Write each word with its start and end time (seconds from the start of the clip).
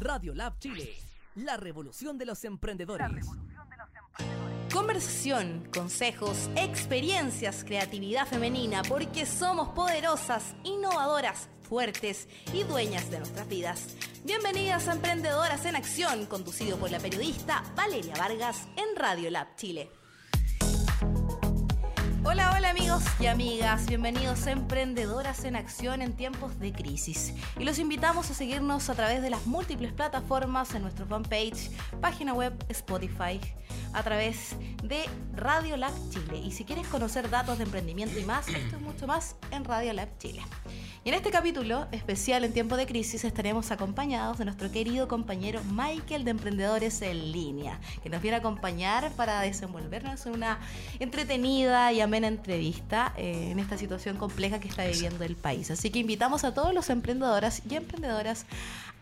Radio 0.00 0.34
Lab 0.34 0.58
Chile, 0.58 0.94
la 1.36 1.56
revolución 1.56 2.18
de 2.18 2.26
los 2.26 2.44
emprendedores. 2.44 3.26
Conversación, 4.72 5.68
consejos, 5.72 6.50
experiencias, 6.56 7.64
creatividad 7.64 8.26
femenina, 8.26 8.82
porque 8.82 9.24
somos 9.24 9.70
poderosas, 9.70 10.54
innovadoras, 10.64 11.48
fuertes 11.62 12.28
y 12.52 12.62
dueñas 12.64 13.10
de 13.10 13.18
nuestras 13.18 13.48
vidas. 13.48 13.96
Bienvenidas 14.24 14.88
a 14.88 14.92
Emprendedoras 14.92 15.64
en 15.64 15.76
Acción, 15.76 16.26
conducido 16.26 16.76
por 16.76 16.90
la 16.90 17.00
periodista 17.00 17.62
Valeria 17.74 18.14
Vargas 18.16 18.68
en 18.76 18.96
Radio 18.96 19.30
Lab 19.30 19.56
Chile. 19.56 19.88
Hola, 22.28 22.52
hola 22.56 22.70
amigos 22.70 23.04
y 23.20 23.26
amigas, 23.26 23.86
bienvenidos 23.86 24.48
a 24.48 24.50
Emprendedoras 24.50 25.44
en 25.44 25.54
Acción 25.54 26.02
en 26.02 26.12
tiempos 26.12 26.58
de 26.58 26.72
crisis. 26.72 27.32
Y 27.56 27.62
los 27.62 27.78
invitamos 27.78 28.28
a 28.32 28.34
seguirnos 28.34 28.90
a 28.90 28.96
través 28.96 29.22
de 29.22 29.30
las 29.30 29.46
múltiples 29.46 29.92
plataformas 29.92 30.74
en 30.74 30.82
nuestro 30.82 31.06
fanpage, 31.06 31.70
página 32.00 32.34
web, 32.34 32.52
Spotify, 32.68 33.40
a 33.92 34.02
través 34.02 34.56
de 34.82 35.04
Radio 35.36 35.76
Lab 35.76 35.92
Chile. 36.10 36.38
Y 36.44 36.50
si 36.50 36.64
quieres 36.64 36.88
conocer 36.88 37.30
datos 37.30 37.58
de 37.58 37.64
emprendimiento 37.64 38.18
y 38.18 38.24
más, 38.24 38.48
esto 38.48 38.74
es 38.74 38.82
mucho 38.82 39.06
más 39.06 39.36
en 39.52 39.64
Radio 39.64 39.92
Lab 39.92 40.18
Chile. 40.18 40.42
Y 41.06 41.10
en 41.10 41.14
este 41.14 41.30
capítulo 41.30 41.86
especial 41.92 42.42
en 42.42 42.52
tiempo 42.52 42.76
de 42.76 42.84
crisis 42.84 43.22
estaremos 43.24 43.70
acompañados 43.70 44.38
de 44.38 44.44
nuestro 44.44 44.72
querido 44.72 45.06
compañero 45.06 45.60
Michael 45.70 46.24
de 46.24 46.32
Emprendedores 46.32 47.00
en 47.00 47.30
Línea, 47.30 47.78
que 48.02 48.10
nos 48.10 48.20
viene 48.20 48.38
a 48.38 48.40
acompañar 48.40 49.12
para 49.12 49.40
desenvolvernos 49.40 50.26
en 50.26 50.32
una 50.32 50.58
entretenida 50.98 51.92
y 51.92 52.00
amena 52.00 52.15
entrevista 52.24 53.12
eh, 53.16 53.50
en 53.50 53.58
esta 53.58 53.76
situación 53.76 54.16
compleja 54.16 54.60
que 54.60 54.68
está 54.68 54.84
viviendo 54.86 55.24
el 55.24 55.36
país. 55.36 55.70
Así 55.70 55.90
que 55.90 55.98
invitamos 55.98 56.44
a 56.44 56.54
todos 56.54 56.72
los 56.74 56.90
emprendedoras 56.90 57.62
y 57.68 57.74
emprendedoras 57.74 58.46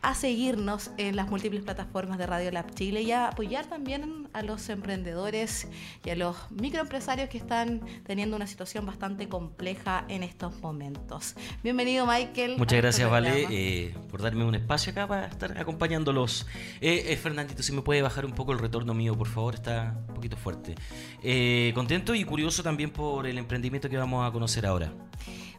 a 0.05 0.15
seguirnos 0.15 0.91
en 0.99 1.17
las 1.17 1.31
múltiples 1.31 1.63
plataformas 1.63 2.19
de 2.19 2.27
Radio 2.27 2.51
Lab 2.51 2.75
Chile 2.75 3.01
y 3.01 3.11
a 3.13 3.29
apoyar 3.29 3.65
también 3.65 4.29
a 4.35 4.43
los 4.43 4.69
emprendedores 4.69 5.67
y 6.05 6.11
a 6.11 6.15
los 6.15 6.37
microempresarios 6.51 7.31
que 7.31 7.39
están 7.39 7.81
teniendo 8.05 8.37
una 8.37 8.47
situación 8.47 8.85
bastante 8.85 9.31
compleja 9.31 10.05
en 10.09 10.23
estos 10.23 10.61
momentos. 10.61 11.37
Bienvenido 11.63 12.07
Michael. 12.07 12.59
Muchas 12.59 12.83
gracias 12.83 13.11
Vale 13.11 13.47
eh, 13.51 13.95
por 14.11 14.21
darme 14.21 14.45
un 14.45 14.55
espacio 14.55 14.93
acá 14.93 15.09
para 15.09 15.27
estar 15.27 15.57
acompañándolos. 15.57 16.47
Eh, 16.83 17.07
eh, 17.09 17.17
Fernandito, 17.17 17.63
si 17.63 17.73
me 17.73 17.81
puede 17.81 18.03
bajar 18.03 18.27
un 18.27 18.33
poco 18.33 18.53
el 18.53 18.59
retorno 18.59 18.93
mío, 18.93 19.17
por 19.17 19.29
favor, 19.29 19.55
está 19.55 19.97
un 20.07 20.15
poquito 20.15 20.37
fuerte. 20.37 20.75
contento 21.73 22.15
y 22.15 22.25
curioso 22.25 22.63
también 22.63 22.91
por 22.91 23.27
el 23.27 23.39
emprendimiento 23.39 23.89
que 23.89 23.97
vamos 23.97 24.29
a 24.29 24.31
conocer 24.31 24.67
ahora. 24.67 24.93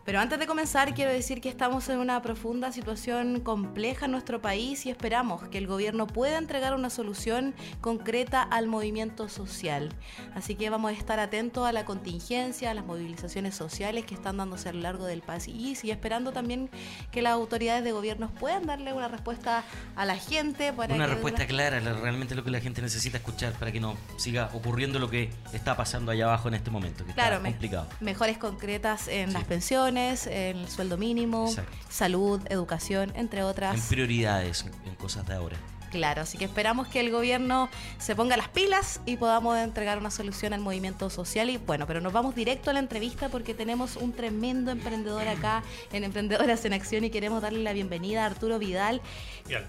Pero 0.06 0.20
antes 0.20 0.38
de 0.38 0.46
comenzar, 0.46 0.94
quiero 0.94 1.12
decir 1.12 1.42
que 1.42 1.50
estamos 1.50 1.90
en 1.90 1.98
una 1.98 2.22
profunda 2.22 2.72
situación 2.72 3.40
compleja 3.40 4.06
en 4.06 4.12
nuestro 4.12 4.40
país 4.40 4.86
y 4.86 4.92
esperamos 4.92 5.42
que 5.50 5.58
el 5.58 5.66
gobierno 5.66 6.06
pueda 6.06 6.38
entregar 6.38 6.76
una 6.76 6.92
solución 6.92 7.56
concreta 7.82 8.44
al 8.44 8.68
movimiento 8.68 9.30
social. 9.30 9.90
Así 10.36 10.54
que 10.54 10.70
vamos 10.70 10.92
a 10.92 10.94
estar 10.94 11.20
atentos 11.20 11.68
a 11.68 11.72
la 11.72 11.86
contingencia, 11.86 12.70
a 12.70 12.76
las 12.76 12.86
movilizaciones 12.86 13.56
sociales 13.56 14.06
que 14.06 14.14
están 14.14 14.38
dándose 14.38 14.70
a 14.70 14.74
lo 14.74 14.82
largo 14.82 15.06
del 15.06 15.24
país 15.24 15.84
y 15.84 15.90
esperando 15.90 16.32
también 16.32 16.70
que 17.12 17.24
las 17.24 17.34
autoridades 17.34 17.84
de 17.84 17.92
gobierno 17.92 18.30
puedan 18.30 18.68
darle 18.68 18.94
una 18.94 19.08
respuesta 19.08 19.64
a 19.96 20.06
la 20.06 20.18
gente. 20.18 20.72
Para 20.72 20.94
una 20.94 21.08
respuesta 21.08 21.48
clara, 21.48 21.80
realmente 21.80 22.36
lo 22.36 22.44
que 22.44 22.52
la 22.52 22.60
gente 22.60 22.80
necesita 22.84 23.18
escuchar 23.18 23.54
para 23.54 23.72
que 23.72 23.80
no 23.80 23.98
siga 24.18 24.52
ocurriendo 24.54 25.00
lo 25.00 25.10
que 25.10 25.32
está 25.52 25.76
pasando 25.76 26.12
allá 26.12 26.26
abajo 26.26 26.48
en 26.48 26.54
este 26.54 26.70
momento, 26.70 27.04
que 27.04 27.14
claro, 27.14 27.38
está 27.38 27.50
complicado. 27.50 27.88
mejores 28.02 28.38
concretas 28.38 29.08
en 29.08 29.34
las 29.34 29.46
pensiones 29.46 29.95
el 29.98 30.68
sueldo 30.68 30.98
mínimo, 30.98 31.54
salud, 31.90 32.42
educación, 32.50 33.12
entre 33.16 33.44
otras. 33.44 33.76
En 33.76 33.82
prioridades, 33.82 34.66
en 34.86 34.96
cosas 34.96 35.26
de 35.26 35.34
ahora. 35.36 35.58
Claro, 35.96 36.24
así 36.24 36.38
que 36.38 36.44
esperamos 36.44 36.90
que 36.90 37.00
el 37.00 37.10
gobierno 37.10 37.70
se 38.00 38.18
ponga 38.18 38.36
las 38.36 38.50
pilas 38.50 39.00
y 39.06 39.16
podamos 39.16 39.58
entregar 39.58 39.98
una 39.98 40.12
solución 40.12 40.52
al 40.52 40.60
movimiento 40.60 41.10
social. 41.10 41.50
Y 41.50 41.56
bueno, 41.56 41.88
pero 41.88 42.02
nos 42.02 42.12
vamos 42.12 42.36
directo 42.36 42.70
a 42.70 42.74
la 42.74 42.80
entrevista 42.80 43.30
porque 43.30 43.54
tenemos 43.54 43.96
un 43.96 44.12
tremendo 44.12 44.72
emprendedor 44.72 45.26
acá 45.26 45.64
en 45.94 46.04
Emprendedoras 46.04 46.66
en 46.66 46.74
Acción 46.74 47.06
y 47.06 47.12
queremos 47.12 47.42
darle 47.42 47.64
la 47.64 47.72
bienvenida 47.72 48.24
a 48.24 48.26
Arturo 48.26 48.60
Vidal, 48.60 49.02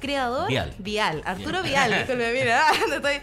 creador. 0.01 0.49
Vial. 0.49 0.75
Vial. 0.79 1.23
Arturo 1.25 1.63
Vial, 1.63 1.93
mira, 2.09 2.65
estoy. 2.93 3.21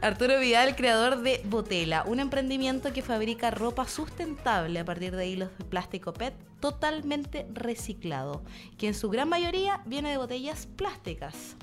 Arturo 0.00 0.38
Vidal, 0.38 0.76
creador 0.76 1.20
de 1.20 1.42
Botela, 1.44 2.04
un 2.06 2.20
emprendimiento 2.20 2.90
que 2.94 3.02
fabrica 3.02 3.50
ropa 3.50 3.86
sustentable 3.86 4.80
a 4.80 4.84
partir 4.86 5.14
de 5.14 5.26
hilos 5.26 5.50
de 5.58 5.64
plástico 5.66 6.14
PET 6.14 6.32
totalmente 6.60 7.46
reciclado, 7.52 8.42
que 8.78 8.88
en 8.88 8.94
su 8.94 9.10
gran 9.10 9.28
mayoría 9.28 9.82
viene 9.86 10.10
de 10.10 10.16
botellas 10.16 10.66
plásticas. 10.66 11.56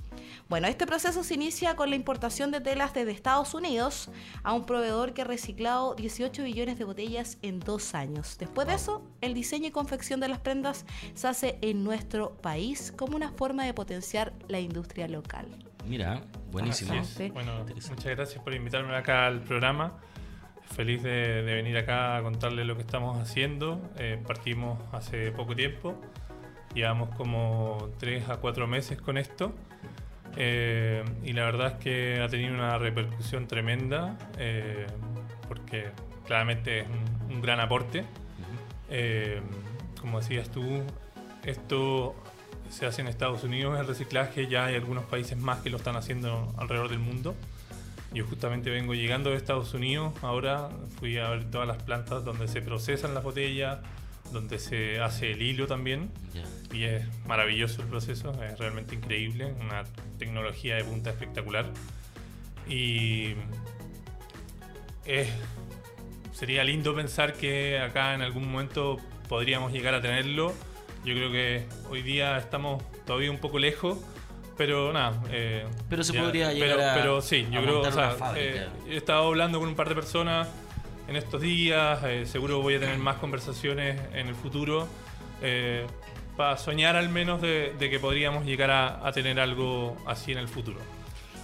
Bueno, 0.49 0.67
este 0.67 0.85
proceso 0.85 1.23
se 1.23 1.33
inicia 1.33 1.75
con 1.75 1.89
la 1.89 1.95
importación 1.95 2.51
de 2.51 2.61
telas 2.61 2.93
desde 2.93 3.11
Estados 3.11 3.53
Unidos 3.53 4.09
a 4.43 4.53
un 4.53 4.65
proveedor 4.65 5.13
que 5.13 5.21
ha 5.21 5.25
reciclado 5.25 5.95
18 5.95 6.43
billones 6.43 6.77
de 6.77 6.85
botellas 6.85 7.37
en 7.41 7.59
dos 7.59 7.95
años. 7.95 8.37
Después 8.37 8.67
de 8.67 8.75
eso, 8.75 9.03
el 9.21 9.33
diseño 9.33 9.67
y 9.67 9.71
confección 9.71 10.19
de 10.19 10.27
las 10.27 10.39
prendas 10.39 10.85
se 11.13 11.27
hace 11.27 11.57
en 11.61 11.83
nuestro 11.83 12.37
país 12.37 12.93
como 12.95 13.15
una 13.15 13.31
forma 13.31 13.65
de 13.65 13.73
potenciar 13.73 14.33
la 14.47 14.59
industria 14.59 15.07
local. 15.07 15.47
Mira, 15.87 16.21
buenísimo. 16.51 16.93
Bueno, 17.33 17.65
muchas 17.65 18.05
gracias 18.05 18.41
por 18.43 18.53
invitarme 18.53 18.95
acá 18.95 19.25
al 19.25 19.41
programa. 19.41 19.99
Feliz 20.75 21.03
de, 21.03 21.41
venir 21.43 21.77
acá 21.77 22.17
a 22.17 22.21
contarles 22.23 22.65
lo 22.65 22.75
que 22.75 22.81
estamos 22.81 23.21
haciendo. 23.21 23.81
Eh, 23.97 24.19
partimos 24.25 24.79
hace 24.91 25.31
poco 25.31 25.55
tiempo. 25.55 25.95
Llevamos 26.73 27.09
como 27.15 27.89
3 27.99 28.29
a 28.29 28.37
4 28.37 28.67
meses 28.67 28.99
con 28.99 29.17
esto. 29.17 29.53
Eh, 30.35 31.03
y 31.23 31.33
la 31.33 31.45
verdad 31.45 31.73
es 31.73 31.83
que 31.83 32.21
ha 32.21 32.27
tenido 32.27 32.53
una 32.53 32.77
repercusión 32.77 33.47
tremenda, 33.47 34.17
eh, 34.37 34.87
porque 35.47 35.91
claramente 36.25 36.79
es 36.79 36.87
un, 37.29 37.41
gran 37.41 37.59
aporte. 37.59 38.05
Eh, 38.89 39.41
como 39.99 40.19
decías 40.19 40.49
tú, 40.49 40.81
esto 41.43 42.15
se 42.69 42.85
hace 42.85 43.01
en 43.01 43.07
Estados 43.07 43.43
Unidos, 43.43 43.79
el 43.79 43.85
reciclaje, 43.85 44.47
ya 44.47 44.65
hay 44.65 44.75
algunos 44.75 45.03
países 45.05 45.37
más 45.37 45.59
que 45.59 45.69
lo 45.69 45.77
están 45.77 45.95
haciendo 45.95 46.53
alrededor 46.57 46.89
del 46.89 46.99
mundo. 46.99 47.35
Yo 48.13 48.25
justamente 48.27 48.69
vengo 48.69 48.93
llegando 48.93 49.31
de 49.31 49.37
Estados 49.37 49.73
Unidos, 49.73 50.13
ahora 50.21 50.69
fui 50.99 51.17
a 51.17 51.29
ver 51.29 51.49
todas 51.49 51.67
las 51.67 51.81
plantas 51.81 52.23
donde 52.23 52.47
se 52.47 52.61
procesan 52.61 53.15
las 53.15 53.23
botellas, 53.23 53.79
donde 54.31 54.59
se 54.59 54.99
hace 54.99 55.31
el 55.31 55.41
hilo 55.41 55.65
también. 55.65 56.11
Y 56.71 56.83
es 56.83 57.05
maravilloso 57.25 57.81
el 57.81 57.87
proceso, 57.87 58.31
es 58.43 58.57
realmente 58.59 58.95
increíble, 58.95 59.53
una 59.59 59.83
tecnología 60.19 60.75
de 60.75 60.83
punta 60.83 61.09
espectacular. 61.09 61.65
Y 62.67 63.33
sería 66.31 66.63
lindo 66.63 66.95
pensar 66.95 67.33
que 67.33 67.79
acá 67.79 68.13
en 68.13 68.21
algún 68.21 68.51
momento 68.51 68.97
podríamos 69.27 69.71
llegar 69.71 69.95
a 69.95 70.01
tenerlo. 70.01 70.53
Yo 71.03 71.15
creo 71.15 71.31
que 71.31 71.65
hoy 71.89 72.01
día 72.01 72.37
estamos 72.37 72.83
todavía 73.05 73.31
un 73.31 73.39
poco 73.39 73.59
lejos, 73.59 73.97
pero 74.57 74.93
nada. 74.93 75.21
Eh, 75.29 75.65
pero 75.89 76.03
se 76.03 76.13
podría 76.13 76.53
llegar 76.53 76.77
pero, 76.77 76.93
Pero 76.93 77.21
sí, 77.21 77.47
yo 77.51 77.61
creo, 77.61 77.81
o 77.81 78.35
eh, 78.35 78.67
he 78.89 78.97
estado 78.97 79.27
hablando 79.27 79.59
con 79.59 79.69
un 79.69 79.75
par 79.75 79.89
de 79.89 79.95
personas 79.95 80.47
en 81.07 81.15
estos 81.15 81.41
días, 81.41 82.01
eh, 82.03 82.25
seguro 82.25 82.61
voy 82.61 82.75
a 82.75 82.79
tener 82.79 82.97
más 82.97 83.17
conversaciones 83.17 83.99
en 84.13 84.27
el 84.27 84.35
futuro, 84.35 84.87
eh, 85.41 85.85
para 86.37 86.57
soñar 86.57 86.95
al 86.95 87.09
menos 87.09 87.41
de, 87.41 87.75
que 87.77 87.99
podríamos 87.99 88.45
llegar 88.45 88.71
a, 88.71 89.11
tener 89.11 89.39
algo 89.39 89.97
así 90.07 90.31
en 90.31 90.37
el 90.37 90.47
futuro. 90.47 90.79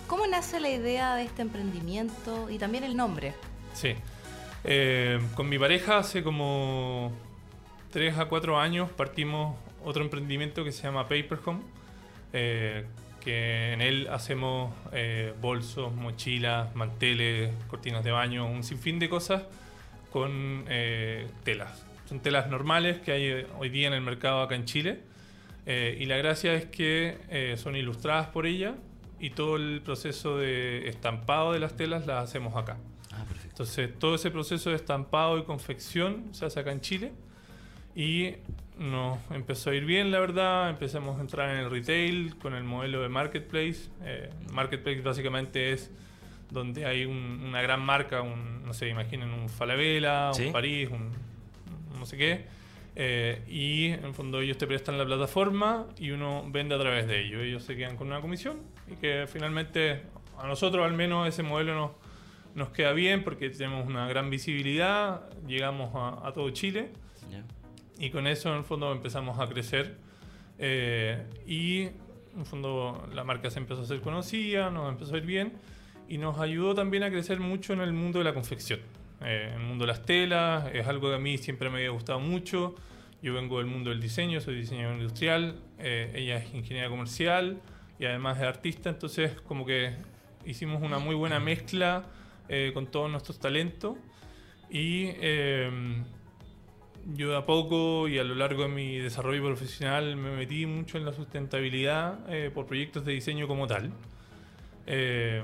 ¿Cómo 0.07 0.25
nace 0.25 0.59
la 0.59 0.69
idea 0.69 1.15
de 1.15 1.23
este 1.23 1.43
emprendimiento 1.43 2.49
y 2.49 2.57
también 2.57 2.83
el 2.83 2.97
nombre? 2.97 3.33
Sí, 3.73 3.95
eh, 4.63 5.19
con 5.35 5.47
mi 5.47 5.59
pareja 5.59 5.99
hace 5.99 6.23
como 6.23 7.11
3 7.91 8.17
a 8.17 8.25
4 8.25 8.59
años 8.59 8.89
partimos 8.89 9.55
otro 9.85 10.03
emprendimiento 10.03 10.63
que 10.63 10.71
se 10.71 10.83
llama 10.83 11.03
Paper 11.03 11.39
Home 11.45 11.61
que 12.31 13.73
en 13.73 13.81
él 13.81 14.07
hacemos 14.09 14.73
eh, 14.91 15.33
bolsos, 15.41 15.93
mochilas, 15.93 16.73
manteles, 16.75 17.51
cortinas 17.67 18.03
de 18.03 18.11
baño, 18.11 18.49
un 18.49 18.63
sinfín 18.63 18.99
de 18.99 19.09
cosas 19.09 19.43
con 20.11 20.65
eh, 20.67 21.27
telas. 21.43 21.85
Son 22.07 22.19
telas 22.21 22.49
normales 22.49 22.99
que 22.99 23.11
hay 23.11 23.23
eh, 23.25 23.47
hoy 23.59 23.69
día 23.69 23.87
en 23.87 23.93
el 23.93 24.01
mercado 24.01 24.41
acá 24.41 24.55
en 24.55 24.65
Chile. 24.65 25.01
y 25.67 26.05
la 26.05 26.17
gracia 26.17 26.55
es 26.55 26.65
que 26.65 27.55
son 27.57 27.75
ilustradas 27.75 28.29
por 28.29 28.47
ella 28.47 28.73
y 29.19 29.29
todo 29.31 29.55
el 29.57 29.81
proceso 29.81 30.37
de 30.37 30.89
estampado 30.89 31.53
de 31.53 31.59
las 31.59 31.75
telas 31.75 32.07
las 32.07 32.23
hacemos 32.23 32.55
acá. 32.55 32.77
Ah, 33.11 33.23
Entonces, 33.43 33.91
todo 33.99 34.15
ese 34.15 34.31
proceso 34.31 34.71
de 34.71 34.77
estampado 34.77 35.37
y 35.37 35.43
confección 35.43 36.29
se 36.31 36.45
hace 36.45 36.59
acá 36.59 36.71
en 36.71 36.81
Chile. 36.81 37.11
Y 37.95 38.35
nos 38.79 39.19
empezó 39.31 39.69
a 39.69 39.75
ir 39.75 39.85
bien, 39.85 40.09
la 40.09 40.19
verdad. 40.19 40.69
Empezamos 40.69 41.17
a 41.17 41.21
entrar 41.21 41.51
en 41.51 41.57
el 41.57 41.69
retail 41.69 42.35
con 42.37 42.55
el 42.55 42.63
modelo 42.63 43.01
de 43.01 43.09
marketplace. 43.09 43.89
Eh, 44.03 44.29
marketplace 44.53 45.01
básicamente 45.01 45.73
es 45.73 45.91
donde 46.49 46.85
hay 46.85 47.05
una 47.05 47.61
gran 47.61 47.81
marca, 47.81 48.21
un, 48.21 48.65
no 48.65 48.73
sé, 48.73 48.87
imaginen 48.87 49.29
un 49.31 49.49
Falabella, 49.49 50.31
un 50.31 50.51
París, 50.51 50.89
un 50.91 51.11
no 51.99 52.05
sé 52.05 52.17
qué. 52.17 52.45
Eh, 52.95 53.43
y 53.47 53.87
en 53.87 54.05
el 54.05 54.13
fondo 54.13 54.39
ellos 54.39 54.57
te 54.57 54.65
prestan 54.65 54.97
la 54.97 55.05
plataforma 55.05 55.85
y 55.97 56.11
uno 56.11 56.43
vende 56.49 56.73
a 56.73 56.79
través 56.79 57.07
de 57.07 57.21
ellos. 57.21 57.43
Ellos 57.43 57.63
se 57.63 57.75
quedan 57.75 57.97
con 57.97 58.07
una 58.07 58.21
comisión 58.21 58.61
y 58.87 58.95
que 58.95 59.25
finalmente 59.27 60.03
a 60.37 60.47
nosotros 60.47 60.85
al 60.85 60.93
menos 60.93 61.27
ese 61.27 61.43
modelo 61.43 61.75
nos, 61.75 61.91
nos 62.55 62.69
queda 62.69 62.93
bien 62.93 63.23
porque 63.23 63.49
tenemos 63.49 63.85
una 63.85 64.07
gran 64.07 64.29
visibilidad, 64.29 65.29
llegamos 65.45 65.93
a, 65.93 66.27
a 66.27 66.33
todo 66.33 66.49
Chile. 66.51 66.91
Y 67.99 68.09
con 68.09 68.25
eso 68.25 68.49
en 68.49 68.57
el 68.57 68.63
fondo 68.63 68.91
empezamos 68.91 69.39
a 69.39 69.47
crecer 69.47 69.97
eh, 70.57 71.23
y 71.45 71.81
en 71.81 72.39
el 72.39 72.45
fondo 72.45 73.07
la 73.13 73.23
marca 73.23 73.51
se 73.51 73.59
empezó 73.59 73.81
a 73.81 73.83
hacer 73.83 74.01
conocida, 74.01 74.71
nos 74.71 74.89
empezó 74.89 75.15
a 75.15 75.17
ir 75.17 75.25
bien 75.25 75.53
y 76.07 76.17
nos 76.17 76.39
ayudó 76.39 76.73
también 76.73 77.03
a 77.03 77.09
crecer 77.11 77.39
mucho 77.39 77.73
en 77.73 77.81
el 77.81 77.93
mundo 77.93 78.19
de 78.19 78.25
la 78.25 78.33
confección. 78.33 78.79
Eh, 79.21 79.51
el 79.53 79.59
mundo 79.59 79.83
de 79.83 79.89
las 79.89 80.05
telas, 80.05 80.71
es 80.73 80.87
algo 80.87 81.09
que 81.09 81.15
a 81.15 81.19
mí 81.19 81.37
siempre 81.37 81.69
me 81.69 81.77
había 81.77 81.89
gustado 81.91 82.19
mucho. 82.19 82.75
Yo 83.21 83.33
vengo 83.33 83.57
del 83.57 83.67
mundo 83.67 83.89
del 83.89 83.99
diseño, 83.99 84.39
soy 84.39 84.55
diseñador 84.55 84.95
industrial, 84.95 85.59
eh, 85.77 86.11
ella 86.15 86.37
es 86.37 86.53
ingeniera 86.53 86.89
comercial 86.89 87.59
y 87.99 88.05
además 88.05 88.37
es 88.37 88.43
artista, 88.43 88.89
entonces 88.89 89.33
como 89.41 89.65
que 89.65 89.93
hicimos 90.45 90.81
una 90.81 90.99
muy 90.99 91.15
buena 91.15 91.39
mezcla 91.39 92.05
eh, 92.47 92.71
con 92.73 92.87
todos 92.87 93.11
nuestros 93.11 93.39
talentos 93.39 93.97
y 94.69 95.07
eh, 95.21 95.69
yo 97.15 97.31
de 97.31 97.37
a 97.37 97.45
poco 97.45 98.07
y 98.07 98.19
a 98.19 98.23
lo 98.23 98.35
largo 98.35 98.63
de 98.63 98.69
mi 98.69 98.97
desarrollo 98.97 99.43
profesional 99.43 100.15
me 100.15 100.31
metí 100.31 100.65
mucho 100.65 100.97
en 100.97 101.05
la 101.05 101.13
sustentabilidad 101.13 102.19
eh, 102.29 102.51
por 102.53 102.65
proyectos 102.65 103.05
de 103.05 103.13
diseño 103.13 103.47
como 103.47 103.67
tal. 103.67 103.91
Eh, 104.87 105.43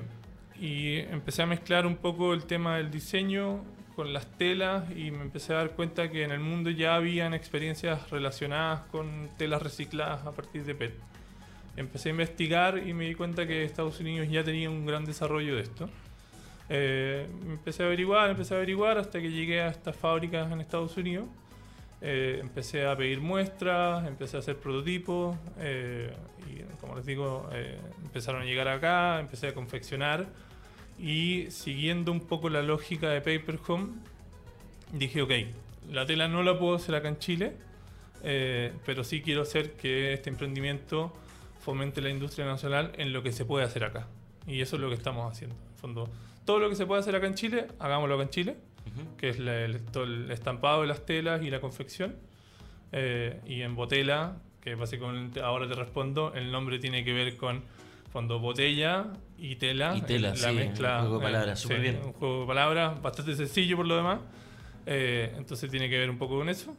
y 0.60 0.98
empecé 0.98 1.42
a 1.42 1.46
mezclar 1.46 1.86
un 1.86 1.98
poco 1.98 2.34
el 2.34 2.46
tema 2.46 2.78
del 2.78 2.90
diseño 2.92 3.64
con 3.96 4.14
las 4.14 4.26
telas 4.38 4.84
y 4.92 5.12
me 5.12 5.22
empecé 5.22 5.54
a 5.54 5.58
dar 5.58 5.72
cuenta 5.72 6.10
que 6.10 6.24
en 6.24 6.32
el 6.32 6.40
mundo 6.40 6.70
ya 6.70 6.96
habían 6.96 7.34
experiencias 7.34 8.10
relacionadas 8.10 8.82
con 8.92 9.30
telas 9.38 9.62
recicladas 9.62 10.26
a 10.26 10.32
partir 10.32 10.66
de 10.66 10.76
PET. 10.76 10.94
Empecé 11.78 12.10
a 12.10 12.12
investigar 12.12 12.78
y 12.86 12.94
me 12.94 13.06
di 13.06 13.16
cuenta 13.16 13.46
que 13.48 13.64
Estados 13.64 14.00
Unidos 14.00 14.30
ya 14.30 14.44
tenía 14.44 14.70
un 14.70 14.86
gran 14.86 15.06
desarrollo 15.06 15.56
de 15.56 15.62
esto. 15.62 15.90
Eh, 16.70 17.28
empecé 17.44 17.84
a 17.84 17.86
averiguar, 17.86 18.30
empecé 18.30 18.54
a 18.54 18.58
averiguar 18.58 18.98
hasta 18.98 19.22
que 19.22 19.30
llegué 19.30 19.62
a 19.62 19.68
estas 19.70 19.96
fábricas 19.96 20.52
en 20.52 20.62
Estados 20.62 20.96
Unidos. 20.98 21.28
Eh, 22.08 22.38
empecé 22.40 22.86
a 22.86 22.96
pedir 22.96 23.20
muestras, 23.20 24.06
empecé 24.06 24.38
a 24.38 24.40
hacer 24.42 24.58
prototipos 24.58 25.36
eh, 25.58 26.14
y 26.48 26.62
como 26.80 26.96
les 26.96 27.06
digo, 27.08 27.50
eh, 27.52 27.80
empezaron 28.04 28.44
a 28.44 28.46
llegar 28.46 28.68
acá, 28.68 29.20
empecé 29.20 29.48
a 29.48 29.56
confeccionar 29.56 30.28
y 31.00 31.48
siguiendo 31.50 32.12
un 32.12 32.20
poco 32.20 32.50
la 32.50 32.62
lógica 32.62 33.10
de 33.10 33.22
Paper 33.22 33.60
Home, 33.68 33.94
dije, 34.94 35.24
ok, 35.24 35.32
la 35.92 36.06
tela 36.06 36.28
no 36.28 36.44
la 36.44 36.60
puedo 36.60 36.76
hacer 36.76 36.94
acá 36.94 37.08
en 37.08 37.18
Chile, 37.18 37.54
eh, 38.24 38.72
pero 38.86 39.04
sí 39.04 39.22
quiero 39.22 39.42
hacer 39.42 39.74
que 39.74 40.14
este 40.14 40.30
emprendimiento 40.30 41.12
fomente 41.60 42.02
la 42.02 42.12
industria 42.12 42.46
nacional 42.46 42.92
en 42.98 43.14
lo 43.14 43.24
que 43.24 43.32
se 43.32 43.46
puede 43.46 43.66
hacer 43.66 43.84
acá. 43.84 44.08
Y 44.46 44.62
eso 44.62 44.76
es 44.76 44.82
lo 44.84 44.90
que 44.90 44.96
estamos 44.96 45.32
haciendo. 45.32 45.56
En 45.56 45.72
el 45.72 45.80
fondo, 45.80 46.10
todo 46.46 46.60
lo 46.60 46.70
que 46.70 46.76
se 46.76 46.86
puede 46.86 47.02
hacer 47.02 47.16
acá 47.16 47.26
en 47.26 47.34
Chile, 47.34 47.66
hagámoslo 47.80 48.14
acá 48.14 48.24
en 48.24 48.30
Chile 48.30 48.56
Que 49.18 49.30
es 49.30 49.40
la- 49.40 49.62
el, 49.66 49.82
el 49.96 50.32
estampado 50.32 50.82
de 50.82 50.88
las 50.88 51.06
telas 51.06 51.42
y 51.44 51.50
la 51.50 51.60
confección. 51.62 52.16
Eh, 52.92 53.40
y 53.46 53.62
en 53.62 53.76
botella, 53.76 54.38
que 54.62 54.76
básicamente 54.76 55.42
ahora 55.42 55.68
te 55.68 55.74
respondo, 55.76 56.34
el 56.34 56.52
nombre 56.52 56.80
tiene 56.80 57.04
que 57.04 57.14
ver 57.14 57.36
con 57.38 57.64
fondo 58.12 58.40
botella 58.40 59.08
y 59.38 59.56
tela. 59.58 59.96
Y 59.98 60.02
tela, 60.02 60.30
la 60.30 60.36
sí, 60.36 60.56
mezcla. 60.56 60.96
un 61.02 61.08
juego 61.08 61.20
de 61.20 61.26
eh, 61.26 61.28
palabras, 61.32 61.60
súper 61.60 61.82
bien. 61.82 62.00
Un 62.04 62.14
juego 62.14 62.42
de 62.42 62.48
palabras, 62.48 63.02
bastante 63.02 63.36
sencillo 63.36 63.76
por 63.78 63.88
lo 63.88 63.98
demás. 63.98 64.20
Eh, 64.86 65.34
entonces 65.38 65.70
tiene 65.70 65.90
que 65.90 65.98
ver 65.98 66.10
un 66.10 66.18
poco 66.18 66.38
con 66.38 66.48
eso. 66.50 66.76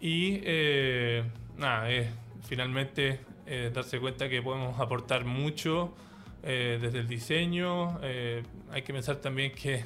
Y 0.00 0.40
eh, 0.44 1.24
nada, 1.56 1.90
es 1.90 2.08
finalmente 2.46 3.20
eh, 3.46 3.70
darse 3.74 3.98
cuenta 3.98 4.28
que 4.28 4.42
podemos 4.42 4.78
aportar 4.78 5.24
mucho 5.24 5.94
eh, 6.42 6.78
desde 6.80 7.00
el 7.00 7.08
diseño. 7.08 7.98
Eh, 8.02 8.42
hay 8.70 8.82
que 8.82 8.92
pensar 8.92 9.16
también 9.16 9.52
que 9.52 9.82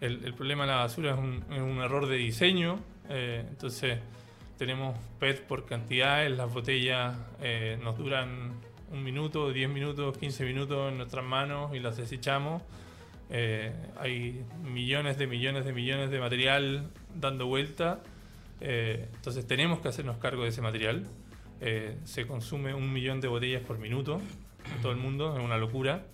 el, 0.00 0.24
el 0.24 0.34
problema 0.34 0.64
de 0.64 0.72
la 0.72 0.76
basura 0.78 1.12
es 1.12 1.18
un, 1.18 1.44
es 1.50 1.60
un 1.60 1.78
error 1.78 2.06
de 2.06 2.16
diseño. 2.16 2.80
eh, 3.08 3.44
entonces 3.48 3.98
tenemos 4.58 4.96
PET 5.20 5.42
por 5.46 5.66
cantidades, 5.66 6.34
las 6.34 6.52
botellas 6.52 7.16
eh, 7.42 7.78
nos 7.82 7.98
duran 7.98 8.54
un 8.90 9.02
minuto, 9.04 9.52
10 9.52 9.68
minutos, 9.68 10.16
15 10.16 10.44
minutos 10.44 10.90
en 10.90 10.98
nuestras 10.98 11.24
manos 11.24 11.74
y 11.74 11.80
las 11.80 11.96
desechamos. 11.96 12.62
Eh, 13.28 13.72
hay 13.98 14.44
millones 14.62 15.18
de 15.18 15.26
millones 15.26 15.64
de 15.64 15.72
millones 15.72 16.10
de 16.10 16.20
material 16.20 16.90
dando 17.14 17.46
vuelta. 17.46 18.00
Eh, 18.60 19.08
entonces 19.14 19.46
tenemos 19.46 19.80
que 19.80 19.88
hacernos 19.88 20.16
cargo 20.18 20.44
de 20.44 20.50
ese 20.50 20.62
material. 20.62 21.06
Eh, 21.60 21.96
se 22.04 22.26
consume 22.26 22.74
un 22.74 22.92
millón 22.92 23.20
de 23.20 23.28
botellas 23.28 23.62
por 23.62 23.78
minuto 23.78 24.20
en 24.74 24.82
todo 24.82 24.92
el 24.92 24.98
mundo, 24.98 25.36
es 25.36 25.44
una 25.44 25.58
locura. 25.58 26.06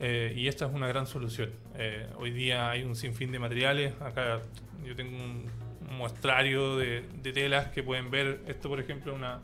Eh, 0.00 0.32
y 0.34 0.48
esta 0.48 0.64
es 0.66 0.72
una 0.72 0.88
gran 0.88 1.06
solución. 1.06 1.50
Eh, 1.74 2.08
hoy 2.16 2.30
día 2.30 2.70
hay 2.70 2.82
un 2.82 2.96
sinfín 2.96 3.30
de 3.30 3.38
materiales. 3.38 3.92
Acá 4.00 4.40
yo 4.84 4.96
tengo 4.96 5.16
un, 5.16 5.70
muestrario 5.90 6.76
de, 6.76 7.02
de 7.22 7.32
telas 7.32 7.68
que 7.68 7.82
pueden 7.82 8.10
ver. 8.10 8.40
Esto, 8.46 8.68
por 8.68 8.80
ejemplo, 8.80 9.12
una, 9.12 9.40